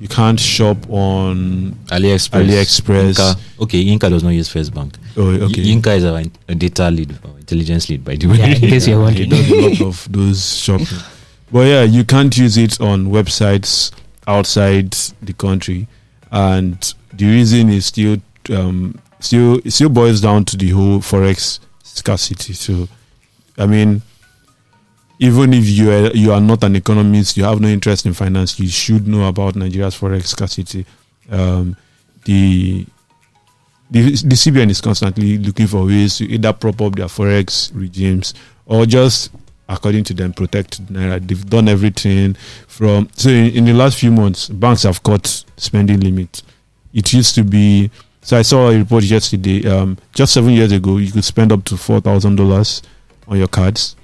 you 0.00 0.08
can't 0.08 0.40
shop 0.40 0.78
on 0.88 1.72
AliExpress. 1.88 2.46
AliExpress. 2.46 3.08
Inca. 3.20 3.40
Okay, 3.62 3.80
Inca 3.82 4.08
does 4.10 4.22
not 4.24 4.30
use 4.30 4.48
First 4.48 4.72
Bank. 4.74 4.94
Oh, 5.16 5.28
okay. 5.28 5.62
Y- 5.62 5.68
Inca 5.70 5.92
is 5.92 6.04
our 6.04 6.18
in- 6.20 6.32
a 6.48 6.54
data 6.54 6.90
lead 6.90 7.12
or 7.24 7.36
intelligence 7.38 7.88
lead, 7.90 8.04
by 8.04 8.16
the 8.16 8.26
way. 8.26 8.36
Yeah, 8.38 8.46
in 8.54 8.60
case 8.60 8.88
you're 8.88 8.96
He 9.10 9.26
wondering. 9.26 9.28
does 9.30 9.50
a 9.50 9.54
lot 9.60 9.80
of 9.82 10.12
those 10.12 10.56
shopping. 10.58 10.86
But 11.52 11.66
yeah, 11.66 11.82
you 11.82 12.04
can't 12.04 12.36
use 12.36 12.56
it 12.56 12.80
on 12.80 13.06
websites 13.06 13.92
outside 14.26 14.92
the 15.20 15.32
country, 15.34 15.86
and 16.32 16.94
the 17.12 17.26
reason 17.26 17.68
is 17.70 17.86
still 17.86 18.16
um, 18.50 18.98
still 19.18 19.60
it 19.64 19.72
still 19.72 19.88
boils 19.90 20.20
down 20.20 20.44
to 20.46 20.56
the 20.56 20.70
whole 20.70 21.00
forex 21.00 21.58
scarcity. 21.82 22.52
So, 22.54 22.88
I 23.58 23.66
mean, 23.66 24.00
even 25.20 25.52
if 25.52 25.68
you 25.68 25.90
are 25.92 26.10
you 26.12 26.32
are 26.32 26.40
not 26.40 26.64
an 26.64 26.74
economist, 26.74 27.36
you 27.36 27.44
have 27.44 27.60
no 27.60 27.68
interest 27.68 28.06
in 28.06 28.14
finance, 28.14 28.58
you 28.58 28.68
should 28.68 29.06
know 29.06 29.28
about 29.28 29.54
Nigeria's 29.54 29.94
forex 29.94 30.26
scarcity. 30.26 30.86
Um, 31.30 31.76
the 32.24 32.86
the, 33.90 34.02
the 34.02 34.34
CBN 34.36 34.70
is 34.70 34.80
constantly 34.80 35.36
looking 35.36 35.66
for 35.66 35.84
ways 35.84 36.16
to 36.18 36.24
either 36.24 36.52
prop 36.54 36.80
up 36.80 36.96
their 36.96 37.06
forex 37.06 37.70
regimes 37.74 38.34
or 38.64 38.86
just, 38.86 39.30
according 39.68 40.04
to 40.04 40.14
them, 40.14 40.32
protect 40.32 40.82
naira. 40.90 41.20
They've 41.20 41.50
done 41.50 41.68
everything 41.68 42.34
from 42.66 43.10
so 43.12 43.28
in, 43.28 43.46
in 43.54 43.64
the 43.66 43.74
last 43.74 43.98
few 43.98 44.10
months, 44.10 44.48
banks 44.48 44.84
have 44.84 45.02
cut 45.02 45.44
spending 45.58 46.00
limits. 46.00 46.42
It 46.94 47.12
used 47.12 47.34
to 47.34 47.44
be 47.44 47.90
so. 48.22 48.38
I 48.38 48.42
saw 48.42 48.70
a 48.70 48.78
report 48.78 49.04
yesterday. 49.04 49.68
Um, 49.68 49.98
just 50.14 50.32
seven 50.32 50.50
years 50.54 50.72
ago, 50.72 50.96
you 50.96 51.12
could 51.12 51.24
spend 51.24 51.52
up 51.52 51.64
to 51.64 51.76
four 51.76 52.00
thousand 52.00 52.36
dollars 52.36 52.82
on 53.28 53.36
your 53.36 53.48
cards, 53.48 53.96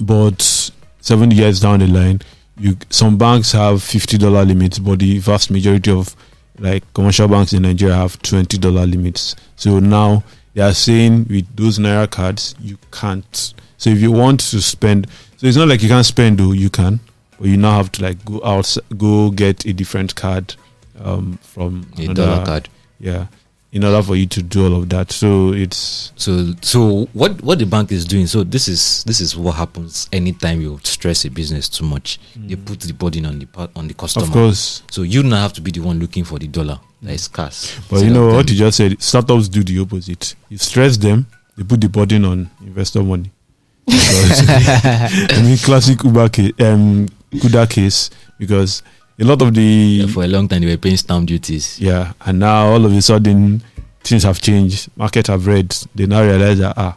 but 0.00 0.70
seven 1.00 1.30
years 1.30 1.60
down 1.60 1.80
the 1.80 1.86
line, 1.86 2.20
you 2.56 2.76
some 2.90 3.16
banks 3.18 3.52
have 3.52 3.82
fifty 3.82 4.18
dollar 4.18 4.44
limits, 4.44 4.78
but 4.78 4.98
the 4.98 5.18
vast 5.18 5.50
majority 5.50 5.90
of 5.90 6.14
like 6.58 6.82
commercial 6.94 7.26
banks 7.28 7.52
in 7.52 7.62
Nigeria 7.62 7.94
have 7.96 8.20
twenty 8.22 8.58
dollar 8.58 8.86
limits. 8.86 9.36
So 9.56 9.78
now 9.80 10.22
they 10.54 10.62
are 10.62 10.74
saying 10.74 11.26
with 11.28 11.46
those 11.56 11.78
naira 11.78 12.10
cards 12.10 12.54
you 12.60 12.76
can't. 12.92 13.54
So 13.78 13.90
if 13.90 14.00
you 14.00 14.12
want 14.12 14.40
to 14.40 14.60
spend, 14.60 15.06
so 15.38 15.46
it's 15.46 15.56
not 15.56 15.68
like 15.68 15.82
you 15.82 15.88
can't 15.88 16.04
spend 16.04 16.38
though 16.38 16.52
you 16.52 16.68
can, 16.68 17.00
but 17.38 17.48
you 17.48 17.56
now 17.56 17.76
have 17.78 17.90
to 17.92 18.02
like 18.02 18.22
go 18.26 18.42
out, 18.44 18.76
go 18.98 19.30
get 19.30 19.64
a 19.64 19.72
different 19.72 20.14
card 20.14 20.54
um, 21.02 21.38
from 21.42 21.86
A 21.98 22.02
another- 22.02 22.26
dollar 22.26 22.44
card. 22.44 22.68
Yeah, 22.98 23.28
in 23.72 23.84
order 23.84 24.02
for 24.02 24.16
you 24.16 24.26
to 24.26 24.42
do 24.42 24.64
all 24.66 24.76
of 24.82 24.88
that. 24.88 25.12
So 25.12 25.52
it's 25.52 26.12
So, 26.16 26.52
so 26.60 27.06
what 27.12 27.40
what 27.42 27.58
the 27.58 27.66
bank 27.66 27.92
is 27.92 28.04
doing? 28.04 28.26
So 28.26 28.42
this 28.42 28.68
is 28.68 29.04
this 29.04 29.20
is 29.20 29.36
what 29.36 29.52
happens 29.52 30.08
anytime 30.12 30.60
you 30.60 30.80
stress 30.82 31.24
a 31.24 31.30
business 31.30 31.68
too 31.68 31.84
much. 31.84 32.18
They 32.36 32.56
put 32.56 32.80
the 32.80 32.92
burden 32.92 33.26
on 33.26 33.38
the 33.38 33.46
part 33.46 33.70
on 33.76 33.86
the 33.88 33.94
customer. 33.94 34.26
of 34.26 34.32
course. 34.32 34.82
So 34.90 35.02
you 35.02 35.22
now 35.22 35.42
have 35.42 35.52
to 35.54 35.60
be 35.60 35.70
the 35.70 35.80
one 35.80 35.98
looking 36.00 36.24
for 36.24 36.38
the 36.38 36.48
dollar 36.48 36.80
that 37.02 37.12
is 37.12 37.22
scarce. 37.24 37.76
But 37.88 37.96
Instead 38.02 38.08
you 38.08 38.14
know 38.14 38.34
what 38.34 38.50
you 38.50 38.56
just 38.56 38.76
said. 38.76 39.00
Startups 39.00 39.48
do 39.48 39.62
the 39.62 39.78
opposite. 39.80 40.34
You 40.48 40.58
stress 40.58 40.96
them, 40.96 41.26
they 41.56 41.62
put 41.64 41.80
the 41.80 41.88
burden 41.88 42.24
on 42.24 42.50
investor 42.62 43.02
money. 43.02 43.30
I 43.88 45.40
mean, 45.42 45.56
classic 45.58 46.02
Uber 46.04 46.28
case, 46.28 46.52
um, 46.60 47.08
Kuda 47.32 47.68
case, 47.68 48.10
because 48.38 48.82
a 49.20 49.24
lot 49.24 49.42
of 49.42 49.54
the 49.54 49.60
Yeah, 49.62 50.06
for 50.06 50.24
a 50.24 50.28
long 50.28 50.48
time 50.48 50.62
they 50.62 50.68
were 50.70 50.76
paying 50.76 50.96
stamp 50.96 51.26
duties. 51.28 51.78
yeah, 51.80 52.12
and 52.24 52.38
now 52.38 52.68
all 52.72 52.84
of 52.84 52.92
a 52.92 53.02
sudden 53.02 53.62
things 54.02 54.22
have 54.24 54.40
changed. 54.40 54.88
Market 54.96 55.26
have 55.28 55.46
read. 55.46 55.76
They 55.94 56.06
now 56.06 56.22
realize 56.22 56.58
that 56.58 56.74
ah, 56.76 56.96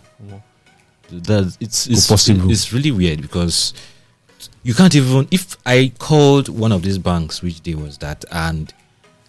That 1.12 1.56
it's 1.60 1.88
it's, 1.88 2.08
possible. 2.08 2.50
it's 2.52 2.74
really 2.74 2.92
weird 2.92 3.22
because 3.22 3.74
you 4.64 4.74
can't 4.74 4.96
even 4.96 5.28
if 5.32 5.58
I 5.66 5.92
called 6.00 6.48
one 6.50 6.72
of 6.72 6.82
these 6.82 6.98
banks, 6.98 7.42
which 7.44 7.62
day 7.62 7.76
was 7.76 7.98
that, 8.00 8.26
and 8.32 8.74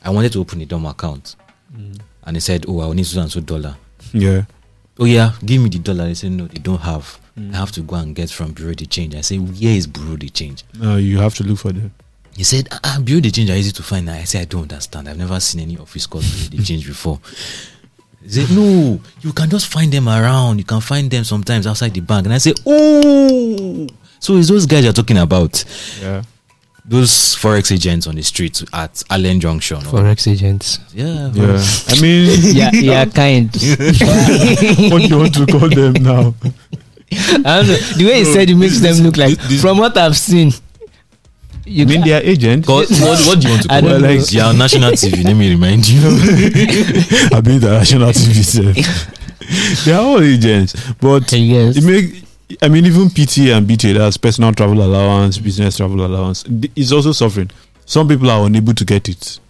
I 0.02 0.10
wanted 0.10 0.32
to 0.32 0.40
open 0.40 0.60
a 0.62 0.66
dom 0.66 0.86
account, 0.86 1.36
and 2.24 2.36
they 2.36 2.40
said, 2.40 2.64
"Oh, 2.68 2.80
I 2.80 2.86
will 2.86 2.94
need 2.94 3.06
so 3.06 3.20
and 3.20 3.30
so 3.30 3.40
dollar." 3.40 3.76
yeah, 4.12 4.44
Oh 4.98 5.04
yeah, 5.06 5.32
give 5.44 5.60
me 5.60 5.68
the 5.68 5.78
dollar. 5.80 6.06
They 6.06 6.14
said, 6.14 6.30
"No, 6.32 6.46
they 6.46 6.60
don't 6.60 6.80
have. 6.80 7.18
I 7.36 7.56
have 7.56 7.72
to 7.72 7.80
go 7.82 7.96
and 7.96 8.14
get 8.14 8.30
from 8.30 8.52
bureau 8.52 8.74
de 8.74 8.86
change." 8.86 9.14
I 9.16 9.22
say, 9.22 9.38
"Where 9.38 9.76
is 9.76 9.86
bureau 9.88 10.16
de 10.16 10.28
change?" 10.30 10.62
now 10.78 10.96
you 10.96 11.18
have 11.18 11.34
to 11.34 11.42
look 11.44 11.58
for 11.58 11.72
them. 11.72 11.90
He 12.36 12.42
said, 12.44 12.68
ah, 12.72 12.80
ah, 12.84 12.98
bureau 13.02 13.20
de 13.20 13.30
change 13.30 13.50
are 13.50 13.56
easy 13.56 13.72
to 13.72 13.82
find. 13.82 14.10
I 14.10 14.24
said, 14.24 14.42
I 14.42 14.44
don't 14.46 14.62
understand. 14.62 15.08
I've 15.08 15.16
never 15.18 15.38
seen 15.40 15.60
any 15.62 15.78
office 15.78 16.06
called 16.06 16.24
bureau 16.24 16.50
de 16.50 16.62
change 16.64 16.86
before. 16.86 17.20
He 18.22 18.28
said, 18.30 18.50
no, 18.56 18.98
you 19.20 19.32
can 19.32 19.48
just 19.50 19.68
find 19.68 19.92
them 19.92 20.08
around. 20.08 20.58
You 20.58 20.64
can 20.64 20.80
find 20.80 21.10
them 21.10 21.24
sometimes 21.24 21.66
outside 21.66 21.94
the 21.94 22.00
bank. 22.00 22.24
And 22.26 22.34
I 22.34 22.38
said, 22.38 22.58
oh, 22.66 23.86
so 24.18 24.36
it's 24.36 24.48
those 24.48 24.66
guys 24.66 24.82
you're 24.84 24.92
talking 24.94 25.18
about. 25.18 25.62
Yeah, 26.02 26.22
Those 26.86 27.10
forex 27.36 27.70
agents 27.70 28.06
on 28.06 28.14
the 28.16 28.22
street 28.22 28.64
at 28.72 29.02
Allen 29.10 29.38
Junction. 29.40 29.76
or- 29.78 29.92
Forex 30.02 30.26
agents. 30.30 30.80
yeah. 30.92 31.30
yeah. 31.34 31.62
I 31.88 32.00
mean, 32.00 32.38
yeah, 32.56 32.70
yeah, 32.72 33.04
kind. 33.04 33.46
what 34.90 35.02
do 35.02 35.06
you 35.08 35.18
want 35.18 35.34
to 35.34 35.46
call 35.46 35.68
them 35.68 35.92
now? 36.02 36.34
I 37.12 37.62
don't 37.62 37.68
know. 37.68 37.76
The 37.96 38.04
way 38.06 38.18
he 38.20 38.24
said 38.24 38.50
it 38.50 38.54
makes 38.56 38.80
them 38.80 38.96
look 39.04 39.16
like. 39.16 39.36
this- 39.38 39.48
this- 39.48 39.60
From 39.62 39.78
what 39.78 39.96
I've 39.96 40.16
seen, 40.16 40.50
you 41.66 41.84
I 41.84 41.88
mean, 41.88 42.00
ca- 42.00 42.04
they 42.06 42.12
are 42.14 42.22
agents. 42.22 42.68
What, 42.68 42.88
what 42.90 43.40
do 43.40 43.48
you 43.48 43.54
want 43.54 43.62
to 43.64 43.72
I 43.72 43.80
call 43.80 43.88
don't 43.90 44.02
them? 44.02 44.10
know. 44.10 44.18
Like, 44.20 44.32
yeah, 44.32 44.52
national 44.52 44.92
TV. 44.92 45.24
Let 45.24 45.36
me 45.36 45.50
remind 45.50 45.88
you. 45.88 46.00
I 47.36 47.40
mean, 47.40 47.60
the 47.60 47.76
national 47.78 48.10
TV 48.10 49.14
they 49.84 49.92
are 49.92 50.00
all 50.00 50.20
agents, 50.22 50.74
but 51.00 51.30
yes. 51.32 51.76
it 51.76 51.84
make. 51.84 52.24
I 52.62 52.68
mean, 52.68 52.84
even 52.86 53.08
PT 53.10 53.50
and 53.50 53.66
BT, 53.66 53.92
that's 53.94 54.16
personal 54.16 54.52
travel 54.52 54.82
allowance, 54.82 55.38
business 55.38 55.76
travel 55.78 56.04
allowance, 56.04 56.42
th- 56.44 56.70
is 56.76 56.92
also 56.92 57.12
suffering. 57.12 57.50
Some 57.86 58.06
people 58.08 58.30
are 58.30 58.46
unable 58.46 58.74
to 58.74 58.84
get 58.84 59.08
it. 59.08 59.40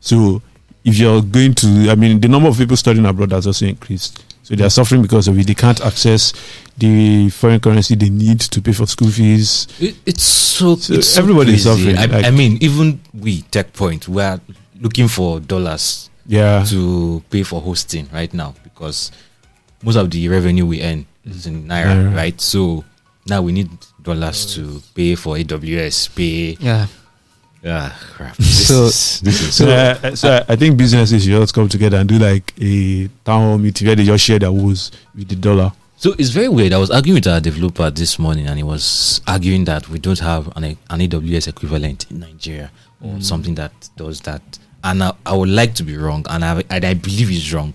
So, 0.00 0.42
if 0.84 0.98
you're 0.98 1.22
going 1.22 1.54
to, 1.54 1.88
I 1.90 1.94
mean, 1.94 2.20
the 2.20 2.28
number 2.28 2.48
of 2.48 2.56
people 2.58 2.76
studying 2.76 3.06
abroad 3.06 3.32
has 3.32 3.46
also 3.46 3.66
increased. 3.66 4.22
So 4.50 4.56
they 4.56 4.64
are 4.64 4.70
suffering 4.70 5.00
because 5.02 5.28
of 5.28 5.38
it. 5.38 5.46
They 5.46 5.54
can't 5.54 5.80
access 5.80 6.32
the 6.76 7.30
foreign 7.30 7.60
currency 7.60 7.94
they 7.94 8.10
need 8.10 8.40
to 8.40 8.60
pay 8.60 8.72
for 8.72 8.84
school 8.86 9.08
fees. 9.08 9.68
It, 9.78 9.94
it's 10.04 10.24
so, 10.24 10.74
So 10.74 10.94
it's 10.94 11.08
so 11.10 11.22
everybody 11.22 11.54
is 11.54 11.62
suffering, 11.62 11.96
I, 11.96 12.06
like- 12.06 12.24
I 12.24 12.30
mean, 12.32 12.58
even 12.60 13.00
we, 13.14 13.42
Tech 13.42 13.72
Point, 13.72 14.08
we 14.08 14.20
are 14.20 14.40
looking 14.80 15.06
for 15.06 15.38
dollars 15.38 16.10
Yeah, 16.26 16.64
to 16.68 17.22
pay 17.30 17.44
for 17.44 17.60
hosting 17.60 18.08
right 18.12 18.32
now 18.34 18.54
because 18.64 19.12
most 19.84 19.94
of 19.96 20.10
the 20.10 20.28
revenue 20.28 20.66
we 20.66 20.82
earn 20.82 21.06
is 21.24 21.46
in 21.46 21.64
naira, 21.68 21.94
Naira. 22.10 22.16
right? 22.16 22.40
So 22.40 22.84
now 23.28 23.42
we 23.42 23.52
need 23.52 23.70
dollars 24.02 24.52
to 24.56 24.82
pay 24.94 25.14
for 25.14 25.36
AWS, 25.36 26.12
pay. 26.16 26.56
yeah. 26.58 26.86
Ah, 27.64 27.94
crap. 28.14 28.36
This 28.38 28.68
So- 28.68 28.86
is- 28.86 29.20
this 29.20 29.40
is- 29.42 29.54
So, 29.54 29.68
uh, 29.68 30.14
so 30.16 30.44
I 30.48 30.56
think 30.56 30.76
businesses 30.78 31.22
should 31.24 31.32
just 31.32 31.54
come 31.54 31.68
together 31.68 31.98
and 31.98 32.08
do 32.08 32.18
like 32.18 32.52
a 32.60 33.08
town 33.24 33.42
hall 33.42 33.58
meeting 33.58 33.86
where 33.86 33.96
they 33.96 34.04
just 34.04 34.24
share 34.24 34.38
their 34.38 34.52
woes 34.52 34.90
with 35.14 35.28
the 35.28 35.36
dollar. 35.36 35.72
So 35.96 36.14
it's 36.18 36.30
very 36.30 36.48
weird. 36.48 36.72
I 36.72 36.78
was 36.78 36.90
arguing 36.90 37.16
with 37.16 37.26
our 37.26 37.40
developer 37.40 37.90
this 37.90 38.18
morning, 38.18 38.46
and 38.46 38.56
he 38.56 38.62
was 38.62 39.20
arguing 39.26 39.64
that 39.66 39.86
we 39.90 39.98
don't 39.98 40.18
have 40.20 40.46
an, 40.56 40.64
an 40.64 41.00
AWS 41.00 41.48
equivalent 41.48 42.06
in 42.10 42.20
Nigeria 42.20 42.70
or 43.02 43.14
Mm. 43.16 43.22
something 43.22 43.54
that 43.56 43.72
does 43.96 44.20
that. 44.22 44.40
And 44.82 45.02
I, 45.04 45.12
I 45.26 45.34
would 45.36 45.50
like 45.50 45.74
to 45.74 45.82
be 45.82 45.96
wrong, 45.98 46.24
and 46.30 46.42
I, 46.42 46.62
and 46.70 46.84
I 46.86 46.94
believe 46.94 47.28
he's 47.28 47.52
wrong. 47.52 47.74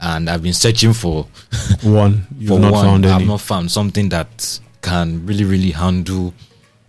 And 0.00 0.28
I've 0.28 0.42
been 0.42 0.52
searching 0.52 0.92
for 0.92 1.26
One, 1.82 2.26
you've 2.38 2.48
for 2.50 2.58
not 2.58 2.72
one. 2.72 2.84
found 2.84 3.06
I've 3.06 3.12
any. 3.16 3.24
not 3.26 3.40
found 3.40 3.70
something 3.72 4.10
that 4.10 4.60
can 4.82 5.24
really, 5.24 5.44
really 5.44 5.70
handle 5.70 6.34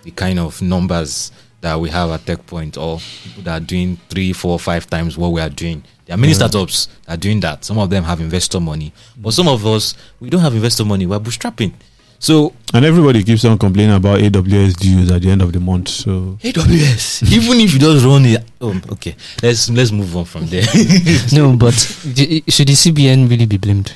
the 0.04 0.12
kind 0.12 0.38
of 0.40 0.62
numbers 0.62 1.32
that 1.62 1.80
we 1.80 1.90
have 1.90 2.12
at 2.12 2.22
TechPoint 2.26 2.78
or 2.78 3.00
people 3.24 3.44
that 3.44 3.62
are 3.62 3.66
doing 3.66 3.98
three, 4.10 4.34
four, 4.34 4.60
five 4.60 4.88
times 4.90 5.18
what 5.18 5.32
we 5.32 5.42
are 5.42 5.50
doing. 5.50 5.84
There 6.06 6.14
are 6.14 6.18
many 6.20 6.34
Yeah. 6.34 6.38
startups 6.48 6.88
that 7.06 7.14
are 7.14 7.18
doing 7.18 7.40
that. 7.42 7.66
Some 7.66 7.80
of 7.80 7.90
them 7.90 8.04
have 8.04 8.22
investor 8.22 8.60
money, 8.60 8.94
but 9.18 9.34
some 9.34 9.48
of 9.48 9.66
us 9.66 9.96
we 10.20 10.30
don't 10.30 10.42
have 10.42 10.54
investor 10.54 10.86
money. 10.86 11.06
We're 11.08 11.20
bootstrapping. 11.20 11.74
So 12.20 12.54
and 12.74 12.86
everybody 12.86 13.24
keeps 13.24 13.44
on 13.46 13.58
complaining 13.58 13.96
about 13.96 14.20
AWS 14.20 14.76
dues 14.78 15.12
at 15.12 15.22
the 15.22 15.30
end 15.32 15.42
of 15.42 15.52
the 15.52 15.60
month. 15.60 15.90
So 15.90 16.38
AWS, 16.44 17.24
even 17.32 17.60
if 17.60 17.74
you 17.74 17.80
just 17.80 18.06
run 18.06 18.26
it, 18.26 18.44
oh, 18.62 18.80
okay. 18.94 19.16
Let's 19.42 19.70
let's 19.70 19.92
move 19.92 20.16
on 20.16 20.26
from 20.26 20.46
there. 20.48 20.64
no, 21.34 21.56
but 21.58 21.74
d- 22.14 22.44
should 22.48 22.68
the 22.68 22.74
CBN 22.74 23.28
really 23.30 23.46
be 23.48 23.58
blamed 23.58 23.92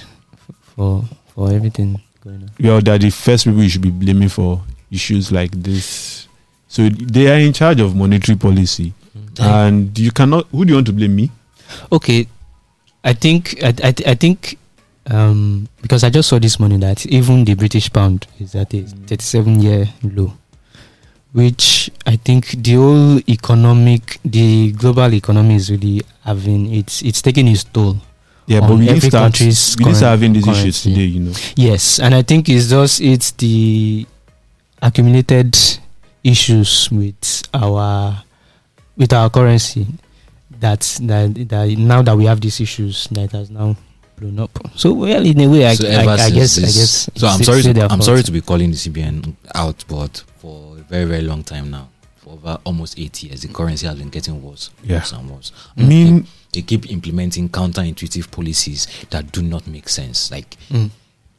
for 0.75 1.05
for 1.35 1.51
everything 1.51 2.01
going 2.23 2.43
on? 2.43 2.49
well, 2.59 2.81
they're 2.81 2.97
the 2.97 3.09
first 3.11 3.45
people 3.45 3.61
you 3.63 3.69
should 3.69 3.81
be 3.81 3.91
blaming 3.91 4.29
for 4.29 4.61
issues 4.91 5.31
like 5.31 5.51
this. 5.51 6.08
So 6.69 6.87
they 6.87 7.27
are 7.33 7.39
in 7.39 7.51
charge 7.51 7.81
of 7.81 7.95
monetary 7.95 8.37
policy, 8.37 8.93
and 9.41 9.97
you 9.97 10.11
cannot. 10.11 10.45
Who 10.51 10.63
do 10.65 10.69
you 10.69 10.75
want 10.77 10.87
to 10.87 10.93
blame? 10.93 11.15
Me? 11.15 11.31
Okay, 11.91 12.27
I 13.03 13.13
think 13.13 13.57
I 13.63 13.73
I, 13.83 13.93
I 14.05 14.15
think 14.15 14.57
um, 15.09 15.67
because 15.81 16.03
I 16.03 16.09
just 16.11 16.29
saw 16.29 16.37
this 16.37 16.59
morning 16.59 16.79
that 16.81 17.05
even 17.07 17.43
the 17.43 17.55
British 17.55 17.91
pound 17.91 18.27
is 18.39 18.53
at 18.53 18.71
a 18.75 18.83
37 18.83 19.59
year 19.61 19.89
low, 20.03 20.31
which 21.33 21.89
I 22.05 22.17
think 22.17 22.49
the 22.63 22.73
whole 22.75 23.17
economic, 23.27 24.19
the 24.23 24.71
global 24.73 25.11
economy 25.13 25.55
is 25.55 25.71
really 25.71 26.01
having 26.23 26.71
it's 26.73 27.01
it's 27.01 27.21
taking 27.23 27.47
its 27.47 27.63
toll. 27.63 27.97
Yeah, 28.45 28.61
but 28.61 28.77
we 28.77 28.89
every 28.89 29.09
start. 29.09 29.33
country's 29.33 29.75
We 29.77 29.85
current- 29.85 29.99
having 30.01 30.33
these 30.33 30.47
issues 30.47 30.83
today. 30.83 31.05
You 31.05 31.19
know. 31.21 31.33
Yes, 31.55 31.99
and 31.99 32.13
I 32.13 32.21
think 32.21 32.47
it's 32.49 32.69
just 32.69 33.01
it's 33.01 33.31
the 33.31 34.05
accumulated 34.81 35.57
issues 36.23 36.89
with 36.91 37.43
our 37.53 38.21
with 38.97 39.13
our 39.13 39.29
currency 39.29 39.87
that 40.59 40.81
that, 41.03 41.33
that 41.49 41.69
now 41.77 42.01
that 42.01 42.15
we 42.17 42.25
have 42.25 42.41
these 42.41 42.59
issues 42.59 43.07
that 43.11 43.31
has 43.31 43.49
now 43.49 43.75
blown 44.17 44.39
up. 44.39 44.51
So 44.75 44.93
well, 44.93 45.25
in 45.25 45.39
a 45.39 45.47
way, 45.47 45.65
I, 45.65 45.73
So 45.75 45.87
I, 45.87 45.91
ever 45.91 46.09
I 46.11 46.17
since 46.17 46.33
guess 46.35 46.57
I 46.57 46.61
guess. 46.61 47.09
So 47.15 47.27
I'm 47.27 47.43
sorry. 47.43 47.61
To, 47.63 47.81
I'm 47.83 47.89
fault. 47.89 48.03
sorry 48.03 48.23
to 48.23 48.31
be 48.31 48.41
calling 48.41 48.69
the 48.71 48.75
CBN 48.77 49.33
out, 49.55 49.83
but 49.87 50.23
for 50.37 50.77
a 50.77 50.81
very 50.81 51.05
very 51.05 51.21
long 51.21 51.43
time 51.43 51.71
now, 51.71 51.87
for 52.17 52.33
over 52.33 52.57
almost 52.65 52.99
eight 52.99 53.23
years, 53.23 53.41
the 53.41 53.47
currency 53.47 53.87
has 53.87 53.97
been 53.97 54.09
getting 54.09 54.41
worse, 54.43 54.71
Yeah. 54.83 54.97
worse 54.97 55.11
and 55.13 55.29
worse. 55.31 55.51
I 55.77 55.83
mean, 55.83 56.27
they 56.51 56.63
keep 56.63 56.91
implementing 56.91 57.47
counterintuitive 57.47 58.29
policies 58.31 58.87
that 59.11 59.31
do 59.31 59.41
not 59.41 59.65
make 59.67 59.87
sense. 59.87 60.29
Like 60.31 60.57
Mm. 60.69 60.89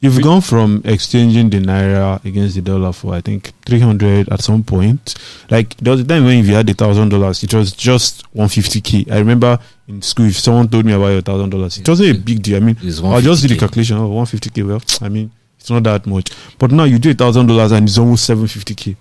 You've 0.03 0.21
gone 0.23 0.41
from 0.41 0.81
exchanging 0.83 1.51
the 1.51 1.59
naira 1.59 2.23
against 2.25 2.55
the 2.55 2.61
dollar 2.61 2.91
for 2.91 3.13
I 3.13 3.21
think 3.21 3.51
three 3.65 3.79
hundred 3.79 4.29
at 4.29 4.41
some 4.41 4.63
point. 4.63 5.13
Like 5.51 5.77
there 5.77 5.91
was 5.91 6.01
a 6.01 6.03
time 6.03 6.25
when 6.25 6.39
if 6.39 6.47
you 6.47 6.55
had 6.55 6.67
a 6.69 6.73
thousand 6.73 7.09
dollars, 7.09 7.43
it 7.43 7.53
was 7.53 7.71
just 7.73 8.23
one 8.33 8.49
fifty 8.49 8.81
k. 8.81 9.05
I 9.11 9.19
remember 9.19 9.59
in 9.87 10.01
school 10.01 10.25
if 10.25 10.39
someone 10.39 10.67
told 10.69 10.85
me 10.85 10.93
about 10.93 11.09
your 11.09 11.21
thousand 11.21 11.51
dollars, 11.51 11.77
it 11.77 11.87
wasn't 11.87 12.17
a 12.17 12.19
big 12.19 12.41
deal. 12.41 12.57
I 12.57 12.61
mean, 12.61 12.77
I'll 12.81 13.21
just 13.21 13.43
do 13.43 13.47
the 13.49 13.55
150K. 13.55 13.59
calculation. 13.59 13.97
Oh, 13.97 14.07
one 14.07 14.25
fifty 14.25 14.49
k. 14.49 14.63
Well, 14.63 14.81
I 15.01 15.09
mean, 15.09 15.31
it's 15.59 15.69
not 15.69 15.83
that 15.83 16.07
much. 16.07 16.31
But 16.57 16.71
now 16.71 16.85
you 16.85 16.97
do 16.97 17.11
a 17.11 17.13
thousand 17.13 17.45
dollars 17.45 17.71
and 17.71 17.87
it's 17.87 17.99
almost 17.99 18.25
seven 18.25 18.47
fifty 18.47 18.73
k. 18.73 18.95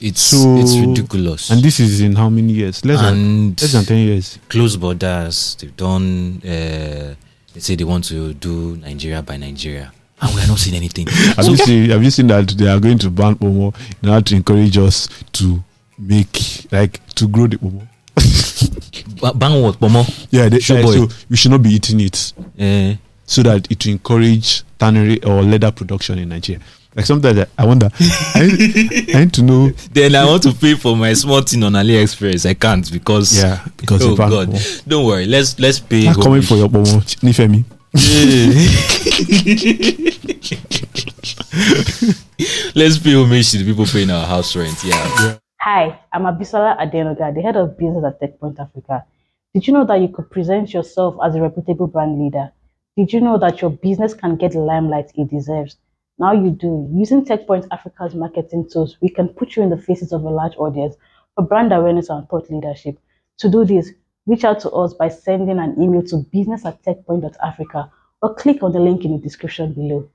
It's 0.00 0.22
So- 0.22 0.56
it's 0.58 0.74
ridiculous. 0.76 1.50
And 1.50 1.62
this 1.62 1.78
is 1.78 2.00
in 2.00 2.16
how 2.16 2.30
many 2.30 2.52
years? 2.54 2.84
Less 2.84 3.00
than 3.00 3.50
less 3.50 3.72
than 3.72 3.84
ten 3.84 3.98
years. 3.98 4.38
close 4.48 4.74
borders. 4.74 5.56
They've 5.60 5.76
done. 5.76 6.40
Uh, 6.44 7.14
they 7.54 7.60
say 7.60 7.76
they 7.76 7.84
want 7.84 8.04
to 8.06 8.32
do 8.34 8.76
Nigeria 8.76 9.22
by 9.22 9.36
Nigeria, 9.36 9.92
and 10.20 10.34
we 10.34 10.40
are 10.40 10.46
not 10.46 10.58
seeing 10.58 10.76
anything. 10.76 11.06
Have 11.06 11.44
So- 11.44 11.50
you 11.52 11.56
seen? 11.56 11.90
Have 11.90 12.02
you 12.04 12.10
seen 12.10 12.26
that 12.28 12.48
they 12.48 12.68
are 12.68 12.78
going 12.80 12.98
to 12.98 13.10
ban 13.10 13.36
Pomo 13.36 13.72
in 14.02 14.08
order 14.08 14.22
to 14.24 14.36
encourage 14.36 14.76
us 14.78 15.08
to 15.32 15.62
make 15.98 16.66
like 16.72 17.00
to 17.14 17.28
grow 17.28 17.46
the 17.46 17.58
Pomo? 17.58 17.86
Ban 19.34 19.62
what, 19.62 19.78
Pomo? 19.80 20.04
Yeah, 20.30 20.48
they, 20.48 20.60
Sure 20.60 20.78
uh, 20.78 20.86
so 20.86 21.08
we 21.28 21.36
should 21.36 21.50
not 21.50 21.62
be 21.62 21.70
eating 21.70 22.00
it 22.00 22.32
Uh, 22.58 22.94
so 23.26 23.42
that 23.42 23.70
it 23.70 23.84
will 23.84 23.92
encourage 23.92 24.62
tannery 24.78 25.22
or 25.24 25.42
leather 25.42 25.70
production 25.70 26.18
in 26.18 26.28
Nigeria. 26.30 26.60
Like 26.94 27.06
sometimes 27.06 27.46
I- 27.56 27.64
wonder, 27.66 27.88
I, 28.34 28.46
need, 28.46 29.14
I 29.14 29.20
need 29.20 29.32
to 29.34 29.42
know. 29.42 29.68
then 29.92 30.14
I 30.16 30.24
want 30.24 30.42
to 30.42 30.52
pay 30.52 30.74
for 30.74 30.96
my 30.96 31.12
small 31.12 31.40
thing 31.42 31.62
on 31.62 31.72
AliExpress. 31.74 32.48
I 32.48 32.54
can't 32.54 32.90
because 32.90 33.38
Yeah, 33.40 33.64
because 33.76 34.02
oh 34.02 34.16
God, 34.16 34.48
Pomo. 34.48 34.58
don't 34.88 35.06
worry. 35.06 35.26
Let's 35.26 35.58
let's 35.60 35.78
pay. 35.78 36.08
I'm 36.08 36.14
coming 36.20 36.42
for 36.42 36.56
your 36.56 36.68
Pomo, 36.68 37.00
Nifemi. 37.22 37.64
let's 37.92 38.04
pay 42.98 43.16
homage 43.16 43.50
to 43.50 43.58
the 43.58 43.64
people 43.64 43.84
paying 43.84 44.10
our 44.10 44.24
house 44.24 44.54
rent. 44.54 44.76
Yeah. 44.84 45.38
Hi, 45.58 45.98
I'm 46.12 46.22
Abisola 46.22 46.78
Adenoga, 46.78 47.34
the 47.34 47.42
head 47.42 47.56
of 47.56 47.76
business 47.76 48.04
at 48.04 48.20
TechPoint 48.20 48.60
Africa. 48.60 49.04
Did 49.54 49.66
you 49.66 49.72
know 49.72 49.84
that 49.86 50.00
you 50.00 50.06
could 50.06 50.30
present 50.30 50.72
yourself 50.72 51.16
as 51.24 51.34
a 51.34 51.42
reputable 51.42 51.88
brand 51.88 52.22
leader? 52.22 52.52
Did 52.96 53.12
you 53.12 53.20
know 53.20 53.38
that 53.38 53.60
your 53.60 53.70
business 53.70 54.14
can 54.14 54.36
get 54.36 54.52
the 54.52 54.60
limelight 54.60 55.10
it 55.16 55.28
deserves? 55.28 55.76
Now 56.16 56.32
you 56.32 56.50
do. 56.50 56.88
Using 56.94 57.24
TechPoint 57.24 57.66
Africa's 57.72 58.14
marketing 58.14 58.68
tools, 58.72 58.98
we 59.00 59.08
can 59.08 59.30
put 59.30 59.56
you 59.56 59.64
in 59.64 59.70
the 59.70 59.76
faces 59.76 60.12
of 60.12 60.22
a 60.22 60.30
large 60.30 60.54
audience 60.58 60.94
for 61.34 61.42
brand 61.42 61.72
awareness 61.72 62.08
and 62.08 62.28
thought 62.28 62.48
leadership. 62.52 63.00
To 63.38 63.50
do 63.50 63.64
this, 63.64 63.90
reach 64.30 64.44
out 64.44 64.60
to 64.60 64.70
us 64.70 64.94
by 64.94 65.08
sending 65.08 65.58
an 65.58 65.74
email 65.82 66.04
to 66.04 66.18
business 66.30 66.64
at 66.64 66.80
techpoint.africa 66.84 67.90
or 68.22 68.34
click 68.36 68.62
on 68.62 68.70
the 68.70 68.78
link 68.78 69.04
in 69.04 69.10
the 69.10 69.18
description 69.18 69.72
below. 69.72 70.08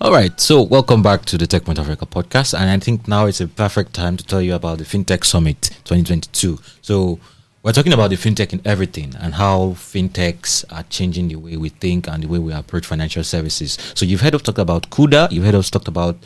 All 0.00 0.12
right, 0.12 0.38
so 0.38 0.62
welcome 0.62 1.02
back 1.02 1.24
to 1.24 1.38
the 1.38 1.46
TechPoint 1.46 1.78
Africa 1.78 2.04
podcast, 2.04 2.52
and 2.52 2.68
I 2.70 2.78
think 2.78 3.08
now 3.08 3.24
it's 3.24 3.40
a 3.40 3.48
perfect 3.48 3.94
time 3.94 4.18
to 4.18 4.24
tell 4.24 4.42
you 4.42 4.54
about 4.54 4.78
the 4.78 4.84
FinTech 4.84 5.24
Summit 5.24 5.62
2022. 5.84 6.58
So 6.82 7.18
we're 7.62 7.72
talking 7.72 7.94
about 7.94 8.10
the 8.10 8.16
fintech 8.16 8.52
in 8.52 8.60
everything 8.66 9.14
and 9.18 9.34
how 9.34 9.70
fintechs 9.70 10.64
are 10.70 10.84
changing 10.84 11.28
the 11.28 11.36
way 11.36 11.56
we 11.56 11.70
think 11.70 12.06
and 12.06 12.22
the 12.22 12.28
way 12.28 12.38
we 12.38 12.52
approach 12.52 12.86
financial 12.86 13.24
services. 13.24 13.78
So 13.94 14.04
you've 14.04 14.20
heard 14.20 14.34
us 14.34 14.42
talk 14.42 14.58
about 14.58 14.90
Kuda, 14.90 15.32
you've 15.32 15.44
heard 15.44 15.54
us 15.54 15.70
talk 15.70 15.88
about 15.88 16.18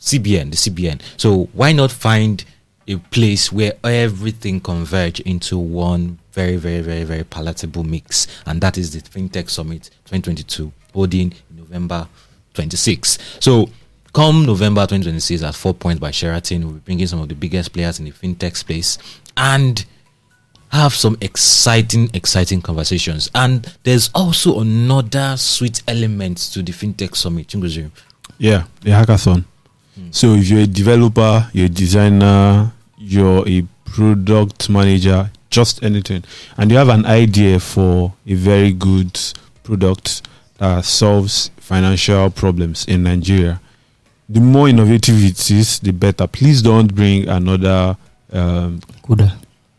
CBN, 0.00 0.50
the 0.50 0.56
CBN. 0.56 1.00
So 1.16 1.48
why 1.52 1.72
not 1.72 1.90
find 1.90 2.44
a 2.88 2.96
place 2.96 3.52
where 3.52 3.74
everything 3.84 4.60
converge 4.60 5.20
into 5.20 5.58
one 5.58 6.18
very, 6.32 6.56
very, 6.56 6.80
very, 6.80 7.04
very 7.04 7.24
palatable 7.24 7.84
mix, 7.84 8.26
and 8.46 8.60
that 8.60 8.78
is 8.78 8.92
the 8.92 9.00
FinTech 9.00 9.50
Summit 9.50 9.90
2022, 10.06 10.72
holding 10.94 11.32
in 11.50 11.56
November 11.56 12.08
26. 12.54 13.18
So, 13.40 13.68
come 14.14 14.46
November 14.46 14.82
2026 14.82 15.42
at 15.42 15.54
Four 15.54 15.74
Points 15.74 16.00
by 16.00 16.10
Sheraton, 16.10 16.64
we'll 16.64 16.74
be 16.74 16.80
bringing 16.80 17.06
some 17.06 17.20
of 17.20 17.28
the 17.28 17.34
biggest 17.34 17.72
players 17.72 17.98
in 17.98 18.06
the 18.06 18.12
fintech 18.12 18.56
space 18.56 18.98
and 19.36 19.84
have 20.70 20.94
some 20.94 21.18
exciting, 21.20 22.08
exciting 22.14 22.62
conversations. 22.62 23.30
And 23.34 23.74
there's 23.82 24.10
also 24.14 24.60
another 24.60 25.36
sweet 25.36 25.82
element 25.88 26.38
to 26.52 26.62
the 26.62 26.72
fintech 26.72 27.16
summit. 27.16 27.52
Yeah, 28.38 28.64
the 28.80 28.90
hackathon. 28.90 29.44
So 30.10 30.34
if 30.34 30.48
you're 30.48 30.60
a 30.62 30.66
developer, 30.66 31.48
you're 31.52 31.66
a 31.66 31.68
designer, 31.68 32.72
you're 32.96 33.46
a 33.48 33.64
product 33.84 34.68
manager, 34.70 35.30
just 35.50 35.82
anything, 35.82 36.24
and 36.56 36.70
you 36.70 36.76
have 36.76 36.88
an 36.88 37.04
idea 37.06 37.58
for 37.60 38.12
a 38.26 38.34
very 38.34 38.72
good 38.72 39.18
product 39.64 40.22
that 40.58 40.84
solves 40.84 41.50
financial 41.58 42.30
problems 42.30 42.84
in 42.86 43.02
Nigeria, 43.02 43.60
the 44.28 44.40
more 44.40 44.68
innovative 44.68 45.22
it 45.24 45.50
is, 45.50 45.78
the 45.80 45.92
better. 45.92 46.26
Please 46.26 46.60
don't 46.62 46.94
bring 46.94 47.28
another. 47.28 47.96
Um, 48.32 48.80
Kuda. 49.02 49.32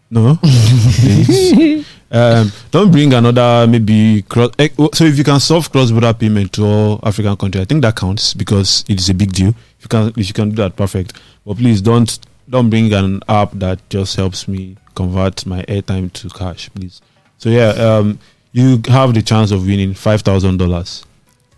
no. 0.09 0.39
Um, 2.11 2.51
don't 2.71 2.89
bring 2.91 3.13
another 3.13 3.67
maybe 3.69 4.23
cross. 4.23 4.49
eh, 4.57 4.69
oh, 4.79 4.89
So 4.95 5.03
if 5.03 5.15
you 5.15 5.23
can 5.23 5.39
solve 5.39 5.71
cross-border 5.71 6.11
payment 6.15 6.51
to 6.53 6.65
all 6.65 6.99
African 7.03 7.37
countries, 7.37 7.61
I 7.61 7.65
think 7.65 7.83
that 7.83 7.95
counts 7.95 8.33
because 8.33 8.83
it 8.89 8.99
is 8.99 9.09
a 9.09 9.13
big 9.13 9.31
deal. 9.31 9.53
If 9.79 9.85
you 9.85 9.89
can, 9.89 10.07
if 10.09 10.27
you 10.27 10.33
can 10.33 10.49
do 10.49 10.55
that, 10.57 10.75
perfect. 10.75 11.13
But 11.45 11.57
please 11.57 11.81
don't 11.81 12.19
don't 12.49 12.69
bring 12.69 12.91
an 12.93 13.21
app 13.29 13.51
that 13.53 13.87
just 13.89 14.15
helps 14.15 14.47
me 14.47 14.75
convert 14.95 15.45
my 15.45 15.63
airtime 15.63 16.11
to 16.13 16.29
cash, 16.29 16.69
please. 16.73 17.01
So 17.37 17.49
yeah, 17.49 17.69
um, 17.69 18.19
you 18.51 18.81
have 18.87 19.13
the 19.13 19.21
chance 19.21 19.51
of 19.51 19.65
winning 19.65 19.93
five 19.93 20.21
thousand 20.21 20.57
dollars. 20.57 21.05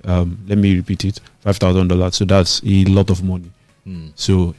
Um, 0.05 0.39
let 0.47 0.57
me 0.57 0.75
repeat 0.75 1.05
it: 1.05 1.19
five 1.39 1.57
thousand 1.57 1.87
dollars. 1.87 2.15
So 2.15 2.25
that's 2.25 2.61
a 2.63 2.85
lot 2.85 3.09
of 3.09 3.23
money. 3.23 3.51
Hmm. 3.83 4.09
So 4.15 4.55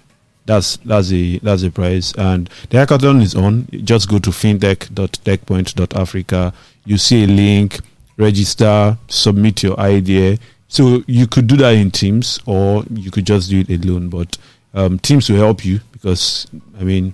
that's 0.46 0.76
that's 0.78 1.12
a 1.12 1.38
that's 1.38 1.62
a 1.62 1.70
prize. 1.70 2.12
And 2.16 2.48
the 2.70 2.78
hackathon 2.78 3.22
is 3.22 3.34
on. 3.34 3.68
Just 3.84 4.08
go 4.08 4.18
to 4.18 4.30
fintech.techpoint.africa. 4.30 6.52
you 6.84 6.98
see 6.98 7.24
a 7.24 7.26
link, 7.26 7.78
register, 8.16 8.96
submit 9.08 9.62
your 9.62 9.78
idea. 9.78 10.38
So 10.72 11.04
you 11.06 11.26
could 11.26 11.46
do 11.48 11.56
that 11.58 11.74
in 11.74 11.90
Teams, 11.90 12.40
or 12.46 12.82
you 12.94 13.10
could 13.10 13.26
just 13.26 13.50
do 13.50 13.60
it 13.60 13.84
alone. 13.84 14.08
But 14.08 14.38
um, 14.72 14.98
Teams 14.98 15.28
will 15.28 15.36
help 15.36 15.66
you 15.66 15.80
because 15.92 16.46
I 16.80 16.82
mean, 16.82 17.12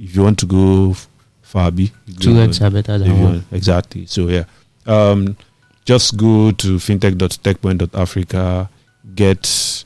if 0.00 0.16
you 0.16 0.22
want 0.22 0.38
to 0.38 0.46
go 0.46 0.92
f- 0.92 1.06
far, 1.42 1.70
be 1.70 1.92
Two 2.18 2.32
legs 2.32 2.62
are 2.62 2.70
better 2.70 2.96
than 2.96 3.20
one. 3.22 3.44
Exactly. 3.52 4.06
So 4.06 4.28
yeah, 4.28 4.44
um, 4.86 5.36
just 5.84 6.16
go 6.16 6.50
to 6.52 6.78
fintech.techpoint.africa, 6.78 8.70
get 9.14 9.84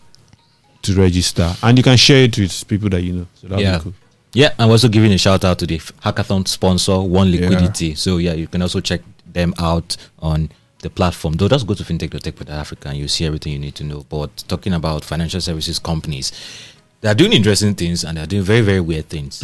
to 0.82 0.94
register, 0.94 1.52
and 1.64 1.76
you 1.76 1.82
can 1.82 1.96
share 1.96 2.22
it 2.24 2.38
with 2.38 2.68
people 2.68 2.88
that 2.90 3.02
you 3.02 3.12
know. 3.14 3.26
So 3.34 3.48
that'll 3.48 3.62
Yeah. 3.64 3.78
be 3.78 3.82
cool. 3.84 3.94
Yeah, 4.32 4.50
I'm 4.60 4.70
also 4.70 4.88
giving 4.88 5.12
a 5.12 5.18
shout 5.18 5.44
out 5.44 5.58
to 5.58 5.66
the 5.66 5.78
hackathon 5.78 6.46
sponsor, 6.46 7.00
One 7.00 7.32
Yeah. 7.32 7.40
Liquidity. 7.48 7.96
So 7.96 8.18
yeah, 8.18 8.34
you 8.34 8.46
can 8.46 8.62
also 8.62 8.78
check 8.80 9.00
them 9.26 9.54
out 9.58 9.96
on 10.20 10.50
the 10.80 10.90
platform. 10.90 11.34
Though 11.34 11.48
just 11.48 11.66
go 11.66 11.74
to 11.74 11.82
fintech.tech.africa 11.84 12.88
and 12.88 12.98
you 12.98 13.08
see 13.08 13.26
everything 13.26 13.52
you 13.52 13.58
need 13.58 13.74
to 13.76 13.84
know. 13.84 14.04
But 14.08 14.44
talking 14.48 14.72
about 14.72 15.04
financial 15.04 15.40
services 15.40 15.78
companies, 15.78 16.32
they 17.00 17.08
are 17.08 17.14
doing 17.14 17.32
interesting 17.32 17.74
things 17.74 18.04
and 18.04 18.16
they 18.16 18.22
are 18.22 18.26
doing 18.26 18.42
very, 18.42 18.60
very 18.60 18.80
weird 18.80 19.08
things. 19.08 19.40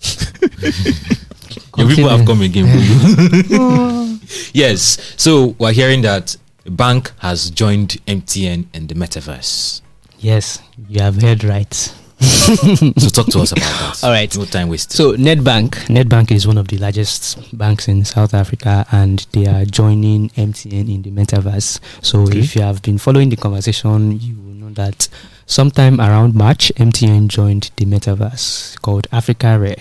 Your 1.76 1.88
people 1.88 2.08
have 2.08 2.26
come 2.26 2.42
again. 2.42 2.66
Yes. 4.52 5.14
So 5.16 5.54
we're 5.58 5.72
hearing 5.72 6.02
that 6.02 6.36
a 6.66 6.70
bank 6.70 7.12
has 7.18 7.50
joined 7.50 7.96
MTN 8.06 8.66
in 8.74 8.86
the 8.86 8.94
metaverse. 8.94 9.80
Yes, 10.18 10.58
you 10.88 11.00
have 11.00 11.22
heard 11.22 11.44
right. 11.44 11.94
So 12.98 13.08
talk 13.10 13.26
to 13.28 13.40
us 13.40 13.52
about 13.52 13.62
that. 13.78 14.00
All 14.02 14.10
right. 14.10 14.34
No 14.36 14.44
time 14.44 14.68
wasted. 14.68 14.92
So 14.96 15.12
Nedbank, 15.14 15.70
Nedbank 15.88 16.30
is 16.32 16.46
one 16.46 16.58
of 16.58 16.68
the 16.68 16.78
largest 16.78 17.56
banks 17.56 17.88
in 17.88 18.04
South 18.04 18.34
Africa, 18.34 18.86
and 18.90 19.24
they 19.32 19.46
are 19.46 19.64
joining 19.64 20.30
MTN 20.30 20.92
in 20.92 21.02
the 21.02 21.10
metaverse. 21.10 21.78
So 22.02 22.22
Okay. 22.22 22.40
if 22.40 22.56
you 22.56 22.62
have 22.62 22.82
been 22.82 22.98
following 22.98 23.28
the 23.28 23.36
conversation, 23.36 24.18
you 24.20 24.34
will 24.36 24.54
know 24.54 24.70
that 24.70 25.08
sometime 25.46 26.00
around 26.00 26.34
March, 26.34 26.72
MTN 26.76 27.28
joined 27.28 27.70
the 27.76 27.84
metaverse 27.84 28.80
called 28.82 29.06
Africarare. 29.12 29.80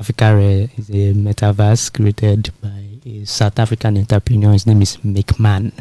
Africa 0.00 0.34
Rare 0.36 0.68
is 0.76 0.90
a 0.90 1.14
metaverse 1.14 1.92
created 1.92 2.50
by 2.62 2.82
a 3.06 3.24
South 3.24 3.58
African 3.58 3.96
entrepreneur. 3.96 4.52
His 4.52 4.66
name 4.66 4.82
is 4.82 5.02
Mic 5.04 5.38
Mann, 5.38 5.72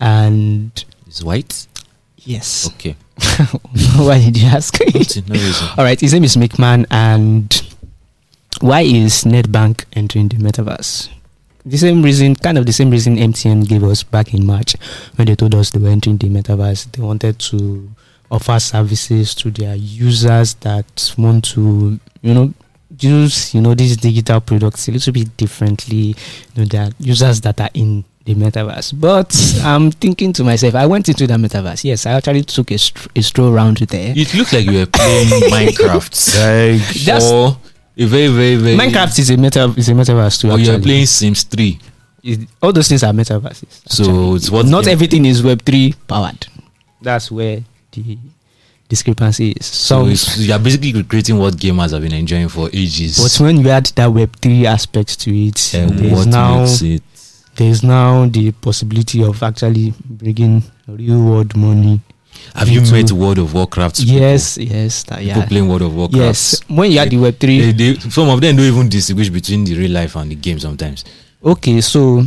and 0.00 0.84
it's 1.06 1.22
white. 1.22 1.66
Yes, 2.24 2.68
Okay. 2.74 2.96
why 3.96 4.18
did 4.18 4.36
you 4.36 4.46
ask? 4.48 4.78
No 4.80 4.86
reason. 4.94 5.24
All 5.78 5.84
right, 5.84 6.00
his 6.00 6.12
name 6.12 6.24
is 6.24 6.36
Mic 6.36 6.58
Mann, 6.58 6.86
and 6.90 7.52
why 8.60 8.80
is 8.82 9.24
Nedbank 9.24 9.84
entering 9.92 10.28
the 10.28 10.36
metaverse? 10.36 11.10
The 11.66 11.76
same 11.78 12.02
reason, 12.02 12.34
kind 12.36 12.58
of 12.58 12.66
the 12.66 12.72
same 12.72 12.90
reason 12.90 13.16
MTN 13.16 13.68
gave 13.68 13.84
us 13.84 14.02
back 14.02 14.34
in 14.34 14.44
March 14.46 14.74
when 15.16 15.26
they 15.26 15.34
told 15.34 15.54
us 15.54 15.70
they 15.70 15.78
were 15.78 15.88
entering 15.88 16.18
the 16.18 16.28
metaverse. 16.28 16.90
They 16.92 17.02
wanted 17.02 17.38
to 17.40 17.90
offer 18.30 18.58
services 18.58 19.34
to 19.36 19.50
their 19.50 19.74
users 19.74 20.54
that 20.56 21.14
want 21.16 21.44
to, 21.54 21.98
you 22.22 22.34
know, 22.34 22.52
use, 23.00 23.54
you 23.54 23.60
know, 23.60 23.74
these 23.74 23.96
digital 23.96 24.40
products 24.40 24.88
a 24.88 24.92
little 24.92 25.12
bit 25.12 25.36
differently. 25.36 25.96
You 25.96 26.14
know, 26.56 26.64
there 26.64 26.82
are 26.86 26.90
users 26.98 27.40
that 27.42 27.60
are 27.60 27.70
in 27.74 28.04
the 28.24 28.34
metaverse. 28.34 28.98
But 28.98 29.34
I'm 29.64 29.90
thinking 29.90 30.32
to 30.34 30.44
myself, 30.44 30.74
I 30.74 30.86
went 30.86 31.08
into 31.08 31.26
the 31.26 31.34
metaverse. 31.34 31.84
Yes, 31.84 32.06
I 32.06 32.12
actually 32.12 32.42
took 32.42 32.70
a, 32.70 32.78
str- 32.78 33.08
a 33.14 33.22
stroll 33.22 33.52
around 33.54 33.76
there. 33.78 34.12
It 34.16 34.34
looked 34.34 34.52
like 34.52 34.64
you 34.64 34.78
were 34.78 34.86
playing 34.86 35.28
Minecraft. 35.50 36.14
Like 36.38 36.88
That's- 37.04 37.30
or 37.30 37.58
a 37.96 38.04
very, 38.06 38.28
very, 38.28 38.56
very. 38.56 38.76
Minecraft 38.76 39.18
is 39.18 39.30
a 39.30 39.36
meta 39.36 39.72
is 39.76 39.88
a 39.88 39.92
metaverse 39.92 40.40
too. 40.40 40.50
Or 40.50 40.58
you 40.58 40.66
were 40.68 40.72
actually. 40.74 40.82
playing 40.84 41.06
Sims 41.06 41.42
3. 41.44 41.78
It- 42.24 42.48
all 42.62 42.72
those 42.72 42.88
things 42.88 43.02
are 43.02 43.12
metaverses. 43.12 43.82
So 43.90 44.34
it's 44.36 44.50
what 44.50 44.66
not 44.66 44.86
everything 44.86 45.26
is 45.26 45.42
Web 45.42 45.62
three 45.62 45.94
powered. 46.08 46.46
That's 47.02 47.30
where 47.30 47.62
the 47.92 48.16
discrepancy 48.88 49.50
is. 49.52 49.66
So 49.66 50.04
So, 50.04 50.10
it's, 50.10 50.38
you 50.38 50.52
are 50.54 50.58
basically 50.58 50.94
recreating 50.94 51.38
what 51.38 51.54
gamers 51.54 51.92
have 51.92 52.00
been 52.02 52.14
enjoying 52.14 52.48
for 52.48 52.70
ages. 52.72 53.18
but 53.22 53.44
when 53.44 53.58
you 53.60 53.68
add 53.68 53.86
that 53.96 54.06
Web 54.06 54.34
three 54.40 54.64
aspect 54.66 55.20
to 55.20 55.30
it, 55.36 55.74
and 55.74 56.10
what 56.12 56.26
now 56.26 56.60
makes 56.60 56.80
it? 56.80 57.02
There's 57.56 57.82
now 57.82 58.26
the 58.26 58.52
possibility 58.52 59.22
of 59.22 59.42
actually 59.42 59.94
bringing 60.04 60.62
real 60.88 61.22
world 61.22 61.56
money. 61.56 62.00
Have 62.54 62.68
you 62.68 62.80
met 62.82 63.10
World 63.12 63.38
of 63.38 63.54
Warcraft? 63.54 63.98
people? 64.00 64.14
Yes, 64.14 64.58
yes, 64.58 65.04
that, 65.04 65.20
People 65.20 65.42
playing 65.44 65.68
World 65.68 65.82
of 65.82 65.94
Warcraft. 65.94 66.20
Yes, 66.24 66.60
when 66.68 66.90
you 66.90 66.98
add 66.98 67.10
the 67.10 67.16
Web 67.18 67.38
three, 67.38 67.72
They, 67.72 67.92
they, 67.94 67.98
some 68.10 68.28
of 68.28 68.40
them 68.40 68.56
don't 68.56 68.66
even 68.66 68.88
distinguish 68.88 69.28
between 69.30 69.64
the 69.64 69.76
real 69.76 69.90
life 69.92 70.16
and 70.16 70.30
the 70.30 70.34
game 70.34 70.58
sometimes. 70.58 71.04
okay. 71.44 71.80
So 71.80 72.24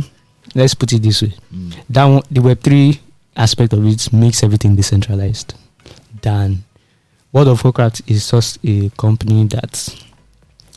let's 0.54 0.74
put 0.74 0.92
it 0.92 1.02
this 1.02 1.22
way: 1.22 1.34
Mm. 1.54 1.74
that 1.90 2.04
one, 2.04 2.22
the 2.30 2.40
Web 2.40 2.60
three 2.62 3.00
aspect 3.36 3.72
of 3.74 3.86
it 3.86 4.12
makes 4.12 4.42
everything 4.42 4.74
decentralized. 4.76 5.54
Than 6.22 6.64
World 7.32 7.48
of 7.48 7.62
Warcraft 7.62 8.02
is 8.06 8.30
just 8.30 8.58
a 8.64 8.90
company 8.96 9.44
that 9.48 9.94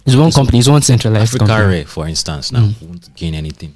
is 0.05 0.15
one 0.17 0.27
It's 0.27 0.35
company, 0.35 0.59
it's 0.59 0.67
one 0.67 0.81
centralized 0.81 1.33
Africa 1.35 1.45
company. 1.47 1.75
Rare, 1.77 1.85
for 1.85 2.07
instance, 2.07 2.51
now 2.51 2.59
Mm. 2.67 2.81
won't 2.81 3.15
gain 3.15 3.33
anything 3.33 3.73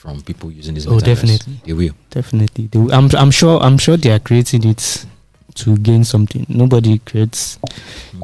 from 0.00 0.22
people 0.22 0.50
using 0.50 0.74
this. 0.74 0.86
Oh, 0.86 0.92
metaverse. 0.96 1.04
definitely. 1.04 1.60
They 1.66 1.72
will. 1.74 1.94
Definitely, 2.08 2.66
They 2.72 2.78
will- 2.78 2.92
I'm 2.94 3.10
I'm 3.16 3.30
sure 3.30 3.60
I'm 3.60 3.76
sure 3.76 3.96
they 4.00 4.10
are 4.10 4.18
creating 4.18 4.64
it 4.64 5.04
to 5.60 5.76
gain 5.76 6.04
something. 6.04 6.46
Nobody 6.48 6.98
creates. 7.04 7.58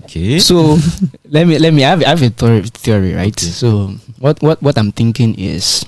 Okay. 0.04 0.38
So 0.40 0.78
let 1.28 1.46
me 1.46 1.58
let 1.58 1.74
me 1.74 1.82
have, 1.82 2.00
I 2.02 2.08
have 2.16 2.22
a 2.22 2.30
theory, 2.30 2.62
theory 2.64 3.12
right? 3.12 3.36
Okay. 3.36 3.52
So 3.52 3.92
what 4.18 4.40
what 4.40 4.62
what 4.62 4.78
I'm 4.78 4.90
thinking 4.92 5.34
is. 5.38 5.84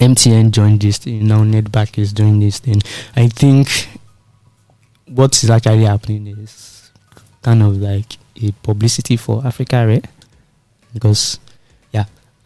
MTN 0.00 0.52
joined 0.52 0.80
this 0.80 0.98
thing, 0.98 1.26
now 1.26 1.42
Nedbank 1.42 1.98
is 1.98 2.12
doing 2.12 2.38
this 2.38 2.60
thing. 2.60 2.80
I 3.16 3.26
think 3.26 3.66
what 5.10 5.34
is 5.42 5.50
actually 5.50 5.84
happening 5.90 6.28
is 6.38 6.92
kind 7.42 7.62
of 7.66 7.78
like 7.82 8.06
a 8.40 8.52
publicity 8.62 9.16
for 9.16 9.44
Africa, 9.44 9.84
right? 9.88 10.06
Because 10.94 11.40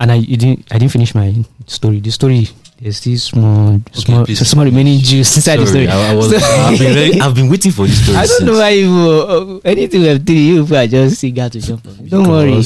and 0.02 0.10
I 0.10 0.20
didn't 0.20 0.66
I 0.70 0.78
didn't 0.78 0.92
finish 0.92 1.14
my 1.14 1.32
story. 1.66 2.00
The 2.00 2.10
story 2.10 2.48
there's 2.80 3.00
this 3.04 3.22
small 3.30 3.80
small 3.92 4.26
please. 4.26 4.44
small 4.46 4.64
remaining 4.64 4.98
juice 4.98 5.36
inside 5.36 5.58
the 5.58 5.66
story. 5.68 5.86
I, 5.86 6.10
I 6.10 6.14
was, 6.14 6.34
I've, 6.42 6.78
been 6.78 6.92
very, 6.92 7.20
I've 7.20 7.34
been 7.34 7.48
waiting 7.48 7.70
for 7.70 7.86
this 7.86 8.02
story. 8.02 8.18
I 8.18 8.26
don't 8.26 8.44
know 8.44 8.58
why 8.58 8.70
you 8.70 8.90
uh, 8.90 9.60
anything 9.64 10.02
with 10.02 10.26
three 10.26 10.42
you 10.42 10.62
people 10.62 10.76
are 10.78 10.86
just 10.88 11.20
sing 11.20 11.38
out 11.38 11.52
to 11.52 11.60
jump 11.60 11.86
on. 11.86 12.04
Don't 12.08 12.28
worry. 12.28 12.60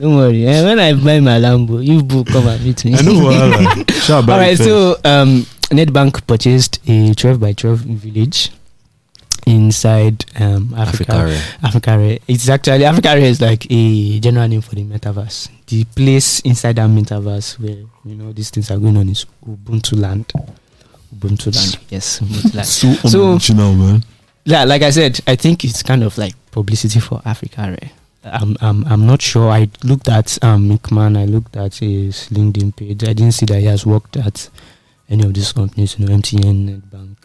Don't 0.00 0.16
worry. 0.16 0.46
Eh, 0.46 0.64
when 0.64 0.78
I 0.80 0.94
buy 0.94 1.20
my 1.20 1.38
Lambo, 1.38 1.84
you 1.84 2.02
book 2.02 2.28
come 2.28 2.48
and 2.48 2.64
meet 2.64 2.82
me. 2.86 2.94
I 2.96 3.02
know. 3.02 3.84
Sure, 4.08 4.16
All 4.16 4.38
right, 4.40 4.56
so 4.56 4.96
um, 5.04 5.44
Nedbank 5.68 6.26
purchased 6.26 6.80
a 6.88 7.12
12 7.12 7.38
by 7.38 7.52
12 7.52 7.80
village 7.80 8.50
inside 9.48 10.24
um, 10.40 10.74
Africa. 10.76 11.12
Africarare. 11.12 11.62
Africa 11.62 12.18
It's 12.28 12.48
actually 12.48 12.84
Africa 12.84 13.14
is 13.16 13.40
like 13.40 13.66
a 13.70 14.20
general 14.20 14.48
name 14.48 14.60
for 14.60 14.74
the 14.74 14.84
metaverse. 14.84 15.48
The 15.66 15.84
place 15.84 16.40
inside 16.40 16.76
that 16.76 16.88
metaverse 16.90 17.58
where 17.58 17.84
you 18.04 18.14
know 18.14 18.32
these 18.32 18.50
things 18.50 18.70
are 18.70 18.78
going 18.78 18.96
on 18.96 19.08
is 19.08 19.26
Ubuntu 19.46 19.98
land. 20.00 20.32
Ubuntu 21.14 21.54
land. 21.54 21.78
Yes, 21.90 22.20
Ubuntu 22.22 22.54
land. 22.54 22.66
so 22.68 22.92
So- 23.08 23.32
original, 23.32 23.74
man. 23.74 24.04
Yeah, 24.44 24.64
like 24.64 24.80
I 24.82 24.90
said, 24.90 25.20
I 25.26 25.36
think 25.36 25.62
it's 25.64 25.82
kind 25.82 26.02
of 26.02 26.16
like 26.16 26.34
publicity 26.52 27.00
for 27.00 27.20
Africarare. 27.20 27.90
I'm, 28.24 28.56
I'm, 28.60 28.84
I'm 28.86 29.06
not 29.06 29.20
sure. 29.20 29.50
I 29.50 29.68
looked 29.84 30.08
at 30.08 30.42
um, 30.42 30.68
Mic 30.68 30.90
Mann, 30.90 31.16
I 31.16 31.26
looked 31.26 31.56
at 31.56 31.76
his 31.76 32.28
LinkedIn 32.30 32.74
page. 32.76 33.04
I 33.04 33.12
didn't 33.12 33.32
see 33.32 33.46
that 33.46 33.60
he 33.60 33.66
has 33.66 33.84
worked 33.84 34.16
at 34.16 34.48
any 35.10 35.24
of 35.24 35.34
these 35.34 35.52
companies, 35.52 35.98
you 35.98 36.06
know, 36.06 36.14
MTN, 36.16 36.90
Bank. 36.90 37.18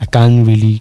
I 0.00 0.06
can't 0.06 0.46
really 0.46 0.80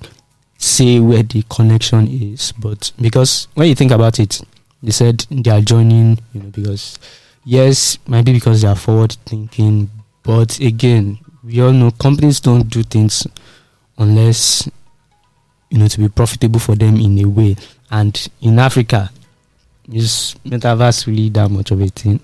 say 0.62 1.00
where 1.00 1.24
the 1.24 1.44
connection 1.50 2.08
is, 2.08 2.52
but 2.54 2.92
because 3.02 3.48
when 3.56 3.68
you 3.68 3.76
think 3.76 3.92
about 3.92 4.20
it, 4.20 4.42
they 4.84 4.92
said 4.92 5.26
they 5.30 5.52
are 5.52 5.62
joining, 5.62 6.20
you 6.34 6.42
know, 6.42 6.50
because 6.50 7.00
yes, 7.44 7.98
maybe 8.08 8.34
because 8.34 8.62
they 8.62 8.68
are 8.68 8.76
forward 8.76 9.12
thinking, 9.26 9.90
but 10.24 10.60
again, 10.60 11.18
we 11.44 11.62
all 11.62 11.72
know 11.72 11.92
companies 11.92 12.40
don't 12.40 12.70
do 12.70 12.84
things 12.84 13.26
unless 13.98 14.70
you 15.70 15.80
know 15.80 15.88
to 15.88 16.00
be 16.00 16.10
profitable 16.10 16.60
for 16.60 16.76
them 16.76 16.96
in 16.98 17.18
a 17.20 17.26
way. 17.28 17.56
And 17.90 18.30
in 18.42 18.60
Africa, 18.60 19.10
is 19.92 20.36
metaverse 20.46 21.08
really 21.08 21.30
that 21.30 21.50
much 21.50 21.72
of 21.72 21.82
a 21.82 21.88
thing 21.88 22.20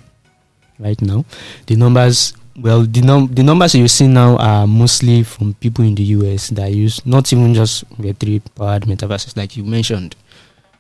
right 0.80 1.02
now? 1.02 1.26
The 1.66 1.76
numbers, 1.76 2.34
well, 2.60 2.82
the 2.84 3.02
num 3.02 3.28
the 3.28 3.44
numbers 3.44 3.76
you 3.76 3.88
see 3.88 4.08
now 4.08 4.36
are 4.38 4.66
mostly 4.66 5.24
from 5.24 5.54
people 5.56 5.86
in 5.86 5.96
the 5.96 6.04
US 6.04 6.50
that 6.50 6.72
use 6.72 7.06
not 7.06 7.32
even 7.32 7.54
just 7.54 7.88
Web3 8.02 8.42
powered 8.56 8.84
metaverses, 8.84 9.38
like 9.38 9.56
you 9.56 9.64
mentioned. 9.64 10.16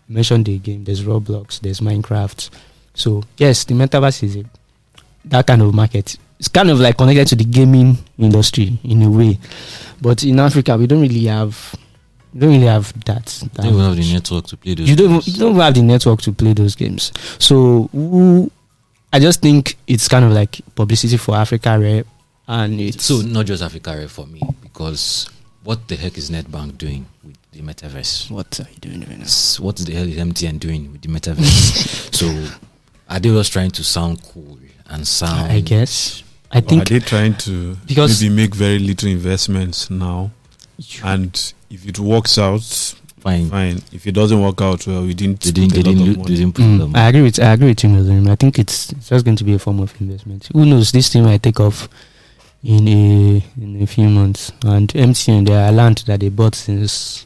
You 0.10 0.16
mentioned 0.16 0.46
the 0.46 0.58
game. 0.58 0.84
There's 0.86 1.04
Roblox. 1.04 1.60
There's 1.60 1.80
Minecraft. 1.80 2.50
So 2.94 3.24
yes, 3.38 3.63
the 3.66 3.74
metaverse 3.76 4.24
is 4.24 4.36
a, 4.38 4.44
that 5.26 5.46
kind 5.46 5.62
of 5.62 5.74
market. 5.74 6.18
It's 6.40 6.48
kind 6.48 6.70
of 6.70 6.80
like 6.80 6.98
connected 6.98 7.28
to 7.30 7.36
the 7.36 7.44
gaming 7.44 7.98
industry 8.18 8.80
in 8.84 9.02
a 9.04 9.10
way, 9.10 9.38
but 10.02 10.24
in 10.24 10.40
Africa 10.40 10.78
we 10.78 10.86
don't 10.88 11.02
really 11.02 11.26
have, 11.26 11.76
we 12.34 12.40
don't 12.40 12.52
really 12.52 12.68
have 12.68 12.94
that. 13.06 13.26
that 13.54 13.62
They 13.63 13.72
will 13.72 13.80
have 13.82 13.96
the 13.96 14.13
network 14.13 14.46
to 14.48 14.58
play 14.58 14.76
those. 14.76 14.88
you 14.90 14.96
don't 14.96 15.10
games. 15.13 15.28
you 15.28 15.40
don't 15.40 15.56
have 15.56 15.74
the 15.74 15.82
network 15.82 16.22
to 16.22 16.32
play 16.34 16.54
those 16.54 16.76
games. 16.76 17.12
So 17.40 17.90
who 17.92 18.52
I 19.13 19.20
just 19.20 19.41
think 19.41 19.78
it's 19.88 20.08
kind 20.08 20.26
of 20.26 20.32
like 20.32 20.62
publicity 20.76 21.17
for 21.17 21.36
Africarare, 21.36 22.06
and 22.48 22.80
it's 22.80 23.06
So 23.06 23.22
not 23.22 23.46
just 23.46 23.63
Africarare 23.63 24.10
for 24.10 24.26
me 24.28 24.41
because 24.62 25.30
what 25.63 25.88
the 25.88 25.96
heck 25.96 26.17
is 26.17 26.30
Nedbank 26.30 26.78
doing 26.78 27.06
with 27.24 27.38
the 27.52 27.62
metaverse? 27.62 28.30
what 28.32 28.60
are 28.60 28.67
you 28.72 28.80
doing 28.80 29.00
right 29.02 29.17
now? 29.17 29.24
S- 29.26 29.60
What 29.60 29.78
the 29.78 29.93
hell 29.93 30.08
is 30.08 30.17
MTN 30.17 30.60
doing 30.60 30.91
with 30.91 31.02
the 31.02 31.10
metaverse? 31.10 32.13
so 32.15 32.28
are 33.10 33.20
they 33.20 33.30
just 33.30 33.54
trying 33.54 33.72
to 33.72 33.84
sound 33.84 34.22
cool 34.34 34.58
and 34.88 35.08
sound? 35.08 35.52
I 35.52 35.62
guess. 35.62 36.24
I 36.52 36.58
Or 36.58 36.60
are 36.60 36.62
think 36.62 36.88
they 36.89 37.00
trying 37.00 37.36
to 37.36 37.76
because- 37.86 38.22
maybe 38.22 38.36
make 38.36 38.56
very 38.56 38.80
little 38.80 39.10
investments 39.10 39.89
now? 39.89 40.32
And 41.04 41.54
if 41.72 41.88
it 41.88 41.98
works 42.00 42.38
out, 42.38 42.93
fine. 43.28 43.50
fine. 43.50 43.82
If 43.92 44.08
it 44.08 44.13
doesn't 44.13 44.42
work 44.42 44.62
out 44.62 44.86
well, 44.88 45.04
we 45.04 45.13
didn't. 45.13 45.42
They 45.42 45.52
didn't. 45.52 45.74
They 45.74 45.82
a 45.82 45.84
lot 45.84 45.90
didn't. 45.96 46.02
of 46.02 46.08
lo- 46.18 46.24
money. 46.24 46.36
They 46.36 46.40
didn't 46.42 46.56
put 46.56 46.66
Mm, 46.66 46.78
them. 46.80 46.96
I 46.96 47.08
agree 47.10 47.22
with 47.24 47.40
I 47.40 47.52
agree 47.54 47.68
with 47.70 47.84
you, 47.84 47.90
Muslim. 47.90 48.28
I 48.30 48.36
think 48.36 48.60
it's 48.60 48.92
it's 48.94 49.10
just 49.10 49.26
going 49.26 49.38
to 49.38 49.44
be 49.44 49.54
a 49.54 49.60
form 49.60 49.80
of 49.80 49.94
investment. 50.02 50.50
Who 50.54 50.66
knows? 50.66 50.92
This 50.92 51.10
thing 51.10 51.24
might 51.24 51.44
take 51.44 51.60
off 51.60 51.88
in 52.63 52.88
a 52.88 53.44
in 53.62 53.82
a 53.82 53.86
few 53.88 54.10
months. 54.10 54.52
And 54.66 54.88
MTN, 54.90 55.46
their 55.48 55.72
land 55.72 56.04
that 56.08 56.20
they 56.20 56.30
bought 56.30 56.56
since 56.56 57.26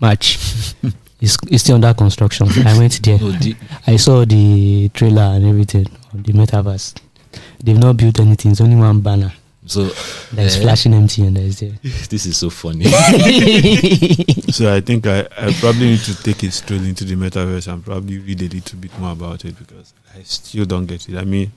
March 0.00 0.36
is 1.20 1.36
is 1.50 1.60
still 1.62 1.76
under 1.76 1.94
construction. 1.94 2.48
I 2.66 2.76
went 2.78 3.00
there. 3.02 3.18
No, 3.18 3.30
the, 3.32 3.54
I 3.86 3.96
saw 3.96 4.24
the 4.24 4.88
trailer 4.94 5.22
and 5.36 5.46
everything 5.46 5.86
of 6.12 6.24
the 6.24 6.32
metaverse. 6.32 6.94
They've 7.62 7.78
not 7.78 7.96
built 7.96 8.18
anything. 8.20 8.52
It's 8.52 8.60
only 8.60 8.76
one 8.76 9.00
banner 9.00 9.32
so 9.66 9.84
there's 10.32 10.56
Eh? 10.56 10.62
flashing 10.62 10.92
MTN 10.92 11.34
that 11.34 11.42
is 11.44 11.60
there. 11.60 11.72
this 12.10 12.26
is 12.26 12.36
so 12.36 12.50
funny. 12.50 12.84
So 14.52 14.74
I 14.74 14.80
think 14.82 15.06
I, 15.06 15.20
I 15.36 15.52
probably 15.60 15.86
need 15.92 16.00
to 16.00 16.22
take 16.22 16.42
a 16.42 16.50
stroll 16.50 16.82
into 16.84 17.04
the 17.04 17.14
metaverse 17.14 17.72
and 17.72 17.82
probably 17.84 18.18
read 18.18 18.42
a 18.42 18.48
little 18.48 18.78
bit 18.78 18.98
more 18.98 19.12
about 19.12 19.44
it 19.46 19.58
because 19.58 19.94
I 20.14 20.22
still 20.24 20.66
don't 20.66 20.84
get 20.86 21.08
it. 21.08 21.16
I 21.16 21.24
mean, 21.24 21.50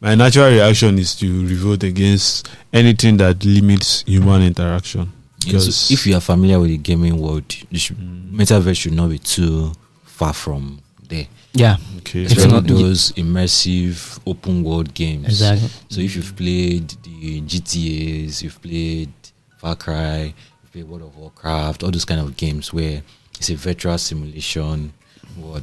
my 0.00 0.14
natural 0.14 0.50
reaction 0.50 0.98
is 0.98 1.16
to 1.16 1.46
revolt 1.48 1.82
against 1.82 2.48
anything 2.72 3.16
that 3.18 3.44
limits 3.44 4.02
human 4.06 4.42
interaction. 4.42 5.12
You 5.46 5.54
know, 5.54 5.58
so 5.58 5.66
Because 5.66 5.90
if 5.90 6.06
you 6.06 6.14
are 6.16 6.20
familiar 6.20 6.60
with 6.60 6.68
the 6.70 6.78
gaming 6.78 7.18
world, 7.20 7.44
you 7.70 7.78
should, 7.78 7.96
Mm. 7.98 8.32
metaverse 8.36 8.76
should 8.78 8.92
not 8.92 9.10
be 9.10 9.18
too 9.18 9.72
far 10.04 10.32
from 10.32 10.80
there. 11.08 11.26
yeah, 11.54 11.76
okay, 12.00 12.22
It's 12.22 12.32
It's 12.32 12.40
one 12.42 12.50
not- 12.50 12.58
of 12.58 12.66
those 12.68 13.12
immersive 13.12 14.18
open 14.26 14.62
world 14.64 14.92
games. 14.94 15.26
exactly. 15.26 15.68
So 15.88 16.00
if 16.00 16.16
you've 16.16 16.34
played 16.36 16.88
the 17.02 17.40
GTA's, 17.42 18.42
you've 18.42 18.60
played 18.60 19.12
Far 19.58 19.76
Cry, 19.76 20.34
you've 20.62 20.72
played 20.72 20.84
World 20.88 21.02
of 21.02 21.16
Warcraft, 21.16 21.82
all 21.82 21.90
those 21.90 22.04
kind 22.04 22.20
of 22.20 22.36
games 22.36 22.72
where 22.72 23.02
it's 23.38 23.50
a 23.50 23.54
virtual 23.56 23.96
simulation. 23.98 24.92
What 25.36 25.62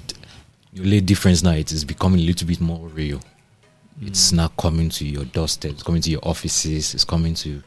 the 0.73 0.81
only 0.81 1.01
difference 1.01 1.43
now 1.43 1.51
it 1.53 1.71
is 1.71 1.83
becoming 1.83 2.19
a 2.19 2.23
little 2.23 2.47
bit 2.47 2.61
more 2.61 2.87
real. 2.89 3.19
Mm. 4.01 4.07
It's 4.07 4.31
now 4.31 4.47
coming 4.49 4.89
to 4.89 5.05
your 5.05 5.25
doorstep, 5.25 5.71
it's 5.71 5.83
coming 5.83 6.01
to 6.03 6.09
your 6.11 6.21
offices, 6.23 6.93
it's 6.93 7.03
coming 7.03 7.33
to 7.35 7.61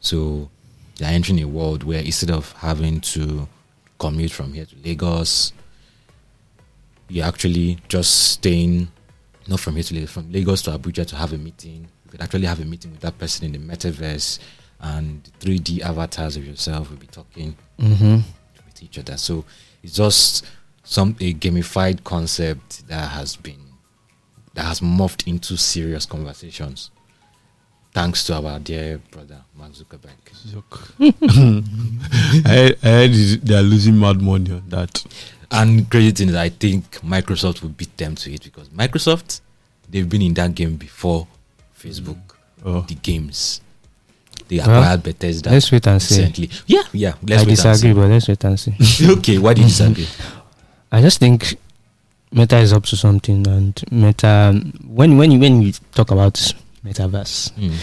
so 0.00 0.48
they're 0.96 1.12
entering 1.12 1.40
a 1.42 1.46
world 1.46 1.82
where 1.84 2.00
instead 2.02 2.30
of 2.30 2.52
having 2.52 3.00
to 3.00 3.48
commute 3.98 4.30
from 4.32 4.52
here 4.54 4.64
to 4.64 4.74
Lagos, 4.84 5.52
you're 7.08 7.26
actually 7.26 7.78
just 7.88 8.32
staying 8.32 8.88
not 9.46 9.60
from 9.60 9.76
here 9.76 9.84
Lagos, 9.92 10.10
from 10.10 10.30
Lagos 10.30 10.62
to 10.62 10.70
Abuja 10.72 11.06
to 11.06 11.16
have 11.16 11.32
a 11.32 11.38
meeting. 11.38 11.88
You 12.04 12.10
could 12.10 12.20
actually 12.20 12.46
have 12.46 12.60
a 12.60 12.64
meeting 12.64 12.90
with 12.90 13.00
that 13.00 13.18
person 13.18 13.46
in 13.46 13.52
the 13.52 13.58
metaverse, 13.76 14.38
and 14.80 15.22
3D 15.40 15.80
avatars 15.80 16.36
of 16.36 16.46
yourself 16.46 16.90
will 16.90 16.98
be 16.98 17.06
talking 17.06 17.56
Mm-hmm. 17.80 18.16
with 18.66 18.82
each 18.82 18.98
other. 18.98 19.16
So 19.16 19.44
it's 19.82 19.94
just 19.94 20.44
some 20.84 21.10
a 21.20 21.32
gamified 21.34 22.02
concept 22.04 22.86
that 22.88 23.10
has 23.10 23.36
been 23.36 23.60
that 24.54 24.64
has 24.64 24.80
morphed 24.80 25.26
into 25.28 25.56
serious 25.56 26.04
conversations. 26.04 26.90
Thanks 27.94 28.24
to 28.24 28.34
our 28.34 28.58
dear 28.58 28.98
brother 29.10 29.42
Mark 29.56 29.72
Zuckerberg. 29.72 30.12
I, 32.46 32.74
I 32.82 32.86
heard 32.86 33.12
they 33.12 33.54
are 33.56 33.62
losing 33.62 33.98
mad 33.98 34.20
money 34.20 34.50
on 34.52 34.64
that. 34.68 35.04
And 35.50 35.88
crazy 35.90 36.10
thing 36.12 36.28
is, 36.28 36.34
I 36.34 36.50
think 36.50 37.00
Microsoft 37.00 37.62
will 37.62 37.70
beat 37.70 37.96
them 37.96 38.14
to 38.16 38.32
it 38.32 38.42
because 38.44 38.68
Microsoft 38.68 39.40
they've 39.88 40.08
been 40.08 40.22
in 40.22 40.34
that 40.34 40.54
game 40.54 40.76
before 40.76 41.26
Facebook. 41.78 42.18
Oh. 42.64 42.80
The 42.82 42.94
games 42.96 43.60
they 44.48 44.58
Well, 44.58 44.80
acquired 44.80 45.02
Bethesda 45.02 45.50
Let's 45.50 45.70
wait 45.72 45.86
and 45.86 46.02
see. 46.02 46.20
recently. 46.20 46.50
Yeah, 46.66 46.82
yeah. 46.92 47.14
Let's 47.22 47.42
I 47.44 47.46
wait 47.46 47.48
and 47.48 47.56
disagree, 47.56 47.92
but 47.94 48.08
let's 48.10 48.28
wait 48.28 48.44
and 48.44 48.58
see. 48.60 48.72
see. 48.82 49.10
okay, 49.18 49.38
why 49.38 49.54
do 49.54 49.62
you 49.62 49.68
disagree? 49.72 50.08
I 50.92 51.00
just 51.00 51.18
think 51.20 51.56
Meta 52.32 52.58
is 52.58 52.72
up 52.74 52.84
to 52.86 52.96
something, 52.96 53.46
and 53.46 53.80
Meta 53.90 54.60
when 54.86 55.16
when 55.16 55.30
you 55.30 55.38
when 55.38 55.62
you 55.62 55.72
talk 55.94 56.10
about 56.10 56.34
metaverse, 56.84 57.52
Mm. 57.52 57.74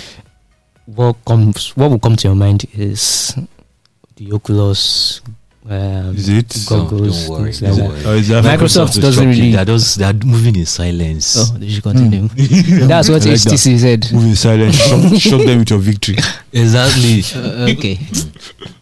what 0.86 1.16
comes 1.26 1.76
what 1.76 1.90
will 1.90 2.00
come 2.00 2.16
to 2.16 2.28
your 2.28 2.36
mind 2.36 2.66
is 2.74 3.36
the 4.18 4.32
Oculus. 4.34 5.22
Um, 5.68 6.16
Is 6.16 6.30
it? 6.30 6.48
Don't- 6.70 6.88
goggles, 6.90 7.28
don't 7.28 7.40
worry, 7.40 7.52
things 7.52 7.62
like 7.64 7.72
don't 7.78 7.94
that. 7.96 8.06
worry. 8.06 8.16
Or 8.16 8.20
is 8.20 8.28
that 8.28 8.44
Microsoft 8.44 9.02
doesn't 9.02 9.28
really- 9.28 9.52
They're, 9.52 9.66
just, 9.66 9.98
they're 9.98 10.14
moving 10.14 10.56
in 10.58 10.66
silence. 10.68 11.38
Oh, 11.40 11.58
they 11.58 11.70
should 11.70 11.82
continue. 11.82 12.28
That's 12.88 13.10
what 13.10 13.26
I 13.26 13.30
like 13.30 13.40
HTC 13.40 13.80
said. 13.80 14.12
Move 14.14 14.26
in 14.26 14.36
silence. 14.36 14.76
Shock, 14.76 15.22
shock 15.22 15.42
them 15.46 15.60
with 15.60 15.70
your 15.72 15.80
victory. 15.80 16.18
Exactly. 16.54 17.22
Uh, 17.36 17.68
okay. 17.74 18.00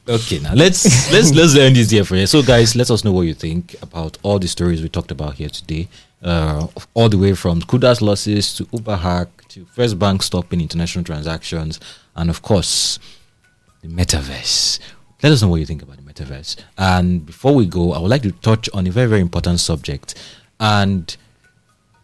Okay, 0.08 0.40
now 0.40 0.54
let's 0.54 1.12
let's 1.12 1.32
let's 1.34 1.56
end 1.56 1.76
this 1.76 1.90
here 1.90 2.04
for 2.06 2.16
you. 2.18 2.28
So, 2.28 2.44
guys, 2.44 2.76
let 2.76 2.92
us 2.92 3.04
know 3.04 3.12
what 3.14 3.22
you 3.22 3.34
think 3.34 3.76
about 3.82 4.18
all 4.22 4.38
the 4.38 4.48
stories 4.48 4.82
we 4.84 4.90
talked 4.90 5.10
about 5.12 5.36
here 5.36 5.50
today. 5.50 5.88
Uh, 6.22 6.68
all 6.94 7.10
the 7.10 7.18
way 7.18 7.34
from 7.34 7.62
Kudas 7.62 8.02
losses 8.02 8.54
to 8.56 8.68
Uber 8.74 8.98
hack 8.98 9.30
to 9.50 9.66
First 9.74 9.98
Bank 9.98 10.22
stopping 10.22 10.62
international 10.62 11.04
transactions, 11.04 11.80
and 12.16 12.30
of 12.30 12.42
course, 12.44 13.00
the 13.82 13.88
metaverse. 13.88 14.80
Let 15.24 15.32
us 15.32 15.42
know 15.42 15.48
what 15.48 15.62
you 15.62 15.66
think 15.66 15.82
about 15.82 15.96
the 15.98 16.03
metaverse. 16.14 16.56
And 16.78 17.26
before 17.26 17.56
we 17.56 17.66
go, 17.66 17.94
I 17.94 18.00
would 18.00 18.10
like 18.10 18.24
to 18.24 18.32
touch 18.32 18.70
on 18.74 18.88
a 18.88 18.92
very 18.92 19.08
very 19.08 19.22
important 19.22 19.60
subject, 19.60 20.16
and 20.60 21.16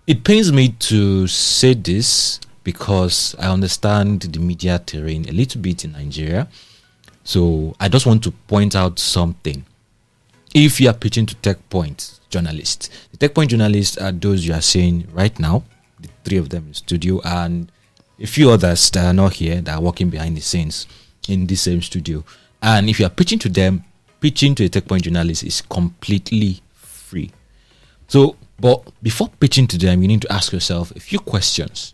it 0.08 0.24
pains 0.24 0.52
me 0.52 0.70
to 0.70 1.28
say 1.28 1.74
this 1.76 2.40
because 2.64 3.36
I 3.40 3.48
understand 3.48 4.22
the 4.22 4.40
media 4.40 4.80
terrain 4.80 5.28
a 5.30 5.32
little 5.32 5.62
bit 5.62 5.86
in 5.86 5.94
Nigeria. 5.94 6.48
So 7.24 7.76
I 7.80 7.90
just 7.90 8.06
want 8.06 8.24
to 8.24 8.32
point 8.32 8.76
out 8.76 8.98
something. 9.00 9.66
If 10.54 10.82
you 10.82 10.90
are 10.90 10.94
pitching 10.94 11.28
to 11.28 11.36
Tech 11.36 11.58
Point 11.70 12.20
journalists, 12.30 12.90
the 13.12 13.18
Tech 13.18 13.36
Point 13.36 13.52
journalists 13.52 13.98
are 13.98 14.12
those 14.12 14.48
you 14.48 14.54
are 14.54 14.62
seeing 14.62 15.08
right 15.14 15.40
now, 15.40 15.64
the 16.00 16.10
three 16.24 16.38
of 16.38 16.50
them 16.50 16.68
in 16.68 16.74
studio, 16.74 17.22
and 17.24 17.72
a 18.20 18.26
few 18.26 18.50
others 18.50 18.90
that 18.92 19.06
are 19.06 19.14
not 19.14 19.34
here 19.34 19.62
that 19.62 19.78
are 19.78 19.82
working 19.82 20.10
behind 20.10 20.36
the 20.36 20.42
scenes 20.42 20.88
in 21.28 21.46
the 21.46 21.56
same 21.56 21.82
studio. 21.82 22.24
And 22.62 22.90
if 22.90 23.00
you 23.00 23.06
are 23.06 23.12
pitching 23.12 23.40
to 23.40 23.50
them, 23.50 23.84
pitching 24.20 24.56
to 24.56 24.66
a 24.66 24.70
Tech 24.70 24.88
Point 24.88 25.04
journalist 25.04 25.44
is 25.44 25.62
completely 25.62 26.62
free. 26.74 27.32
So, 28.08 28.36
but 28.60 28.84
before 29.02 29.30
pitching 29.40 29.68
to 29.68 29.78
them, 29.78 30.02
you 30.02 30.08
need 30.08 30.22
to 30.24 30.32
ask 30.32 30.52
yourself 30.52 30.92
a 30.96 31.00
few 31.00 31.20
questions. 31.20 31.94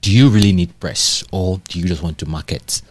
Do 0.00 0.12
you 0.12 0.28
really 0.28 0.52
need 0.52 0.78
press 0.80 1.24
or 1.30 1.60
do 1.68 1.78
you 1.78 1.86
just 1.86 2.02
want 2.02 2.18
to 2.18 2.26
market? 2.26 2.82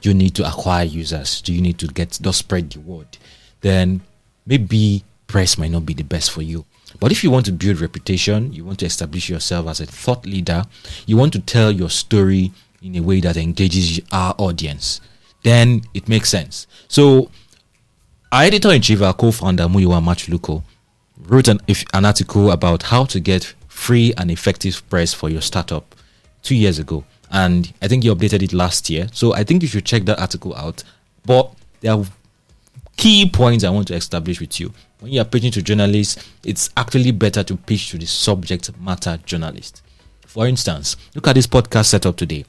Do 0.00 0.08
you 0.08 0.14
need 0.14 0.34
to 0.36 0.48
acquire 0.48 0.84
users? 0.84 1.40
Do 1.42 1.52
you 1.52 1.60
need 1.60 1.78
to 1.78 1.86
get 1.86 2.18
just 2.20 2.38
spread 2.38 2.70
the 2.70 2.80
word? 2.80 3.18
Then 3.60 4.00
maybe 4.46 5.04
press 5.26 5.58
might 5.58 5.70
not 5.70 5.86
be 5.86 5.94
the 5.94 6.02
best 6.02 6.32
for 6.32 6.42
you. 6.42 6.64
But 6.98 7.12
if 7.12 7.22
you 7.22 7.30
want 7.30 7.46
to 7.46 7.52
build 7.52 7.80
reputation, 7.80 8.52
you 8.52 8.64
want 8.64 8.80
to 8.80 8.86
establish 8.86 9.28
yourself 9.28 9.68
as 9.68 9.80
a 9.80 9.86
thought 9.86 10.26
leader, 10.26 10.64
you 11.06 11.16
want 11.16 11.32
to 11.34 11.40
tell 11.40 11.70
your 11.70 11.90
story 11.90 12.50
in 12.82 12.96
a 12.96 13.00
way 13.00 13.20
that 13.20 13.36
engages 13.36 14.00
our 14.10 14.34
audience, 14.38 15.00
then 15.44 15.82
it 15.94 16.08
makes 16.08 16.30
sense. 16.30 16.66
So 16.88 17.30
our 18.32 18.42
editor 18.42 18.70
in 18.72 18.80
chief, 18.82 19.02
our 19.02 19.14
co-founder 19.14 19.64
Muyiwa 19.64 20.02
Matuluko, 20.02 20.62
wrote 21.26 21.48
an, 21.48 21.60
if, 21.66 21.84
an 21.92 22.04
article 22.04 22.50
about 22.50 22.84
how 22.84 23.04
to 23.04 23.20
get 23.20 23.54
free 23.68 24.12
and 24.16 24.30
effective 24.30 24.88
press 24.88 25.12
for 25.12 25.28
your 25.28 25.40
startup 25.40 25.94
two 26.42 26.54
years 26.54 26.78
ago, 26.78 27.04
and 27.30 27.72
I 27.82 27.88
think 27.88 28.04
he 28.04 28.10
updated 28.10 28.42
it 28.42 28.52
last 28.52 28.88
year. 28.90 29.08
So 29.12 29.34
I 29.34 29.44
think 29.44 29.62
you 29.62 29.68
should 29.68 29.84
check 29.84 30.04
that 30.04 30.20
article 30.20 30.54
out. 30.54 30.82
But 31.24 31.52
there 31.80 31.92
are 31.92 32.04
key 32.96 33.28
points 33.28 33.64
I 33.64 33.70
want 33.70 33.88
to 33.88 33.94
establish 33.94 34.40
with 34.40 34.58
you. 34.60 34.72
When 35.00 35.12
you 35.12 35.20
are 35.20 35.24
pitching 35.24 35.52
to 35.52 35.62
journalists, 35.62 36.24
it's 36.44 36.70
actually 36.76 37.12
better 37.12 37.42
to 37.42 37.56
pitch 37.56 37.90
to 37.90 37.98
the 37.98 38.06
subject 38.06 38.70
matter 38.80 39.18
journalist. 39.24 39.82
For 40.26 40.46
instance, 40.46 40.96
look 41.14 41.26
at 41.26 41.34
this 41.34 41.46
podcast 41.46 41.86
setup 41.86 42.16
today. 42.16 42.44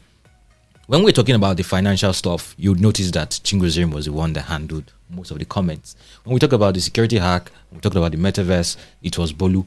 When 0.91 1.03
we're 1.03 1.13
talking 1.13 1.35
about 1.35 1.55
the 1.55 1.63
financial 1.63 2.11
stuff, 2.11 2.53
you'd 2.57 2.81
notice 2.81 3.11
that 3.11 3.29
Chingozirim 3.29 3.93
was 3.93 4.07
the 4.07 4.11
one 4.11 4.33
that 4.33 4.41
handled 4.41 4.91
most 5.09 5.31
of 5.31 5.39
the 5.39 5.45
comments. 5.45 5.95
When 6.25 6.33
we 6.33 6.39
talk 6.41 6.51
about 6.51 6.73
the 6.73 6.81
security 6.81 7.17
hack, 7.17 7.49
we 7.71 7.79
talked 7.79 7.95
about 7.95 8.11
the 8.11 8.17
metaverse, 8.17 8.75
it 9.01 9.17
was 9.17 9.31
Bolu. 9.31 9.65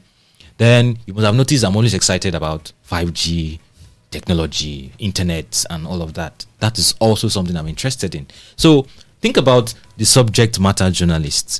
Then 0.59 0.99
you 1.07 1.15
must 1.15 1.25
have 1.25 1.33
noticed 1.33 1.65
I'm 1.65 1.75
always 1.75 1.95
excited 1.95 2.35
about 2.35 2.73
5G, 2.87 3.57
technology, 4.11 4.91
internet, 4.99 5.65
and 5.71 5.87
all 5.87 6.03
of 6.03 6.13
that. 6.13 6.45
That 6.59 6.77
is 6.77 6.93
also 6.99 7.27
something 7.27 7.57
I'm 7.57 7.67
interested 7.67 8.13
in. 8.13 8.27
So 8.55 8.85
think 9.19 9.35
about 9.35 9.73
the 9.97 10.05
subject 10.05 10.59
matter 10.59 10.91
journalists. 10.91 11.59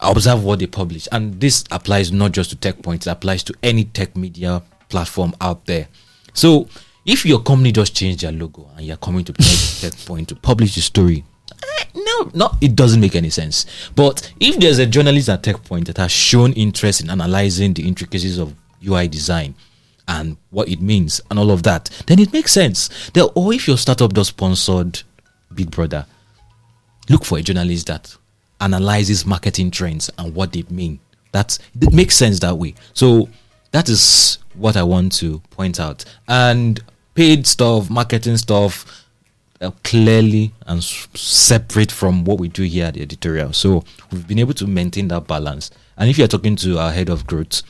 Observe 0.00 0.42
what 0.42 0.60
they 0.60 0.66
publish. 0.66 1.06
And 1.12 1.38
this 1.38 1.64
applies 1.70 2.10
not 2.10 2.32
just 2.32 2.48
to 2.48 2.56
tech 2.56 2.80
points, 2.80 3.06
it 3.06 3.10
applies 3.10 3.42
to 3.42 3.54
any 3.62 3.84
tech 3.84 4.16
media 4.16 4.62
platform 4.88 5.34
out 5.38 5.66
there. 5.66 5.88
So 6.32 6.66
if 7.04 7.24
your 7.24 7.40
company 7.40 7.72
just 7.72 7.94
changed 7.94 8.20
their 8.22 8.32
logo 8.32 8.68
and 8.76 8.86
you're 8.86 8.96
coming 8.96 9.24
to 9.24 9.32
Tech 9.80 9.96
Point 10.04 10.28
to 10.28 10.36
publish 10.36 10.74
the 10.74 10.80
story, 10.80 11.24
eh, 11.52 11.84
no, 11.94 12.30
no, 12.34 12.50
it 12.60 12.76
doesn't 12.76 13.00
make 13.00 13.16
any 13.16 13.30
sense. 13.30 13.66
But 13.94 14.32
if 14.40 14.58
there's 14.58 14.78
a 14.78 14.86
journalist 14.86 15.28
at 15.28 15.42
Tech 15.42 15.62
Point 15.64 15.86
that 15.86 15.96
has 15.98 16.10
shown 16.12 16.52
interest 16.52 17.00
in 17.00 17.10
analyzing 17.10 17.74
the 17.74 17.86
intricacies 17.86 18.38
of 18.38 18.54
UI 18.86 19.08
design 19.08 19.54
and 20.06 20.36
what 20.50 20.68
it 20.68 20.80
means 20.80 21.20
and 21.30 21.38
all 21.38 21.50
of 21.50 21.62
that, 21.64 21.90
then 22.06 22.18
it 22.18 22.32
makes 22.32 22.52
sense. 22.52 23.10
There, 23.14 23.24
or 23.34 23.52
if 23.52 23.68
your 23.68 23.78
startup 23.78 24.12
does 24.12 24.28
sponsored 24.28 25.02
Big 25.54 25.70
Brother, 25.70 26.06
look 27.08 27.24
for 27.24 27.38
a 27.38 27.42
journalist 27.42 27.86
that 27.86 28.14
analyzes 28.60 29.24
marketing 29.24 29.70
trends 29.70 30.10
and 30.18 30.34
what 30.34 30.52
they 30.52 30.64
mean. 30.70 31.00
That 31.32 31.58
it 31.80 31.92
makes 31.92 32.16
sense 32.16 32.40
that 32.40 32.56
way. 32.56 32.74
So 32.94 33.28
that 33.72 33.88
is 33.88 34.38
what 34.58 34.76
I 34.76 34.82
want 34.82 35.12
to 35.14 35.40
point 35.50 35.80
out. 35.80 36.04
And 36.26 36.82
paid 37.14 37.46
stuff, 37.46 37.90
marketing 37.90 38.36
stuff, 38.36 39.04
uh, 39.60 39.70
clearly 39.82 40.52
and 40.66 40.78
s- 40.78 41.08
separate 41.14 41.90
from 41.90 42.24
what 42.24 42.38
we 42.38 42.48
do 42.48 42.62
here 42.62 42.86
at 42.86 42.94
the 42.94 43.02
editorial. 43.02 43.52
So 43.52 43.84
we've 44.12 44.26
been 44.26 44.38
able 44.38 44.54
to 44.54 44.66
maintain 44.66 45.08
that 45.08 45.26
balance. 45.26 45.70
And 45.96 46.08
if 46.08 46.18
you're 46.18 46.28
talking 46.28 46.56
to 46.56 46.78
our 46.78 46.92
head 46.92 47.08
of 47.08 47.26
growth, 47.26 47.62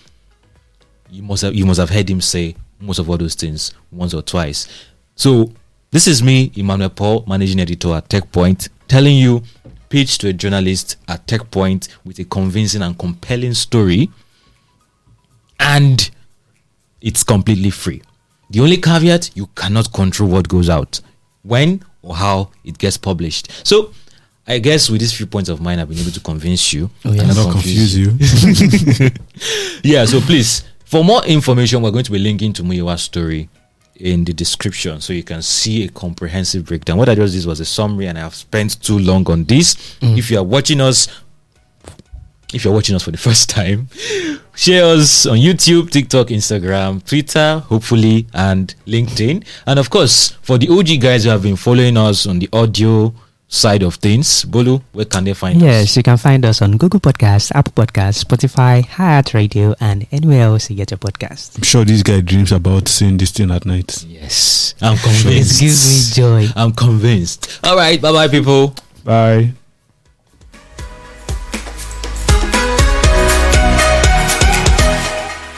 you 1.11 1.23
must 1.23 1.43
have 1.43 1.55
you 1.55 1.65
must 1.65 1.81
have 1.81 1.89
heard 1.89 2.11
him 2.11 2.21
say 2.21 2.55
most 2.81 2.99
of 2.99 3.09
all 3.09 3.17
those 3.17 3.35
things 3.35 3.73
once 3.91 4.13
or 4.13 4.21
twice. 4.23 4.69
So 5.17 5.51
this 5.91 6.07
is 6.07 6.23
me, 6.23 6.53
Emmanuel 6.55 6.91
Paul, 6.91 7.25
managing 7.27 7.61
editor 7.61 7.95
at 7.95 8.09
TechPoint, 8.11 8.69
telling 8.87 9.17
you 9.17 9.43
pitch 9.89 10.19
to 10.19 10.29
a 10.29 10.33
journalist 10.35 10.97
at 11.09 11.27
TechPoint 11.27 11.89
with 12.05 12.19
a 12.19 12.25
convincing 12.25 12.83
and 12.83 12.99
compelling 12.99 13.55
story, 13.55 14.11
and 15.59 16.11
it's 17.01 17.23
completely 17.23 17.71
free. 17.71 18.03
The 18.51 18.61
only 18.61 18.79
caveat 18.79 19.37
you 19.37 19.47
cannot 19.55 19.93
control 19.93 20.31
what 20.31 20.49
goes 20.49 20.71
out, 20.71 21.01
when 21.43 21.83
or 22.03 22.17
how 22.17 22.51
it 22.65 22.79
gets 22.79 22.97
published. 22.97 23.67
So 23.67 23.93
I 24.47 24.59
guess 24.59 24.89
with 24.89 25.01
these 25.01 25.13
few 25.13 25.27
points 25.27 25.51
of 25.51 25.61
mine, 25.61 25.79
I've 25.79 25.89
been 25.89 25.99
able 25.99 26.11
to 26.11 26.21
convince 26.21 26.73
you. 26.73 26.91
Oh, 27.05 27.13
yeah. 27.13 27.23
and 27.23 27.37
Not 27.37 27.53
confuse 27.53 27.97
you. 27.97 28.13
yeah, 29.85 30.07
so 30.07 30.21
please, 30.21 30.65
for 30.87 31.05
more 31.05 31.25
information, 31.27 31.83
we're 31.83 31.91
going 31.91 32.05
to 32.05 32.11
be 32.11 32.19
linking 32.19 32.55
to 32.55 32.63
Muyiwa's 32.63 33.03
story 33.03 33.51
in 33.97 34.25
the 34.25 34.33
description 34.33 35.01
so 35.01 35.13
you 35.13 35.23
can 35.23 35.43
see 35.43 35.85
a 35.85 35.89
comprehensive 35.89 36.65
breakdown. 36.65 36.97
What 36.97 37.11
I 37.11 37.15
just 37.15 37.35
did 37.35 37.45
was 37.45 37.61
a 37.61 37.67
summary, 37.67 38.07
and 38.07 38.17
I 38.17 38.23
have 38.23 38.35
spent 38.35 38.83
too 38.83 38.99
long 38.99 39.29
on 39.31 39.45
this. 39.45 39.75
Mm. 40.01 40.17
If 40.17 40.31
you 40.31 40.39
are 40.39 40.45
watching 40.45 40.81
us, 40.81 41.09
if 42.55 42.65
you're 42.65 42.73
watching 42.73 42.97
us 42.97 43.03
for 43.03 43.11
the 43.11 43.19
first 43.19 43.51
time, 43.51 43.89
share 44.55 44.85
us 44.85 45.27
on 45.27 45.37
YouTube, 45.39 45.91
TikTok, 45.91 46.29
Instagram, 46.29 47.05
Twitter, 47.07 47.59
hopefully, 47.67 48.27
and 48.35 48.75
LinkedIn. 48.87 49.45
And 49.67 49.79
of 49.79 49.91
course, 49.91 50.31
for 50.43 50.59
the 50.59 50.69
OG 50.69 51.01
guys 51.01 51.25
who 51.25 51.31
have 51.31 51.43
been 51.43 51.57
following 51.57 51.97
us 51.97 52.27
on 52.27 52.39
the 52.39 52.49
audio 52.53 53.13
side 53.51 53.83
of 53.83 53.95
things, 53.97 54.45
Bolu, 54.45 54.83
where 54.93 55.05
can 55.07 55.25
they 55.25 55.35
find 55.35 55.57
us? 55.57 55.63
Yes, 55.63 55.97
you 55.97 56.03
can 56.03 56.17
find 56.17 56.45
us 56.45 56.61
on 56.61 56.77
Google 56.77 57.01
Podcasts, 57.01 57.51
Apple 57.55 57.73
Podcasts, 57.73 58.25
Spotify, 58.25 58.85
Heart 58.85 59.33
Radio, 59.35 59.75
and 59.81 60.07
anywhere 60.13 60.43
else 60.43 60.69
you 60.71 60.77
get 60.77 60.91
your 60.91 60.99
podcast. 60.99 61.57
I'm 61.57 61.63
sure 61.63 61.85
this 61.85 62.03
guy 62.03 62.21
dreams 62.21 62.53
about 62.53 62.89
seeing 62.89 63.17
this 63.17 63.31
thing 63.31 63.51
at 63.51 63.65
night. 63.65 64.05
Yes, 64.07 64.75
I'm 64.81 64.97
convinced. 64.99 65.61
It 65.61 65.65
gives 65.65 66.15
me 66.17 66.23
joy. 66.23 66.47
I'm 66.57 66.73
convinced. 66.73 67.61
All 67.65 67.77
right, 67.77 68.01
bye 68.01 68.13
bye, 68.13 68.29
people. 68.29 68.75
Bye. 69.05 69.53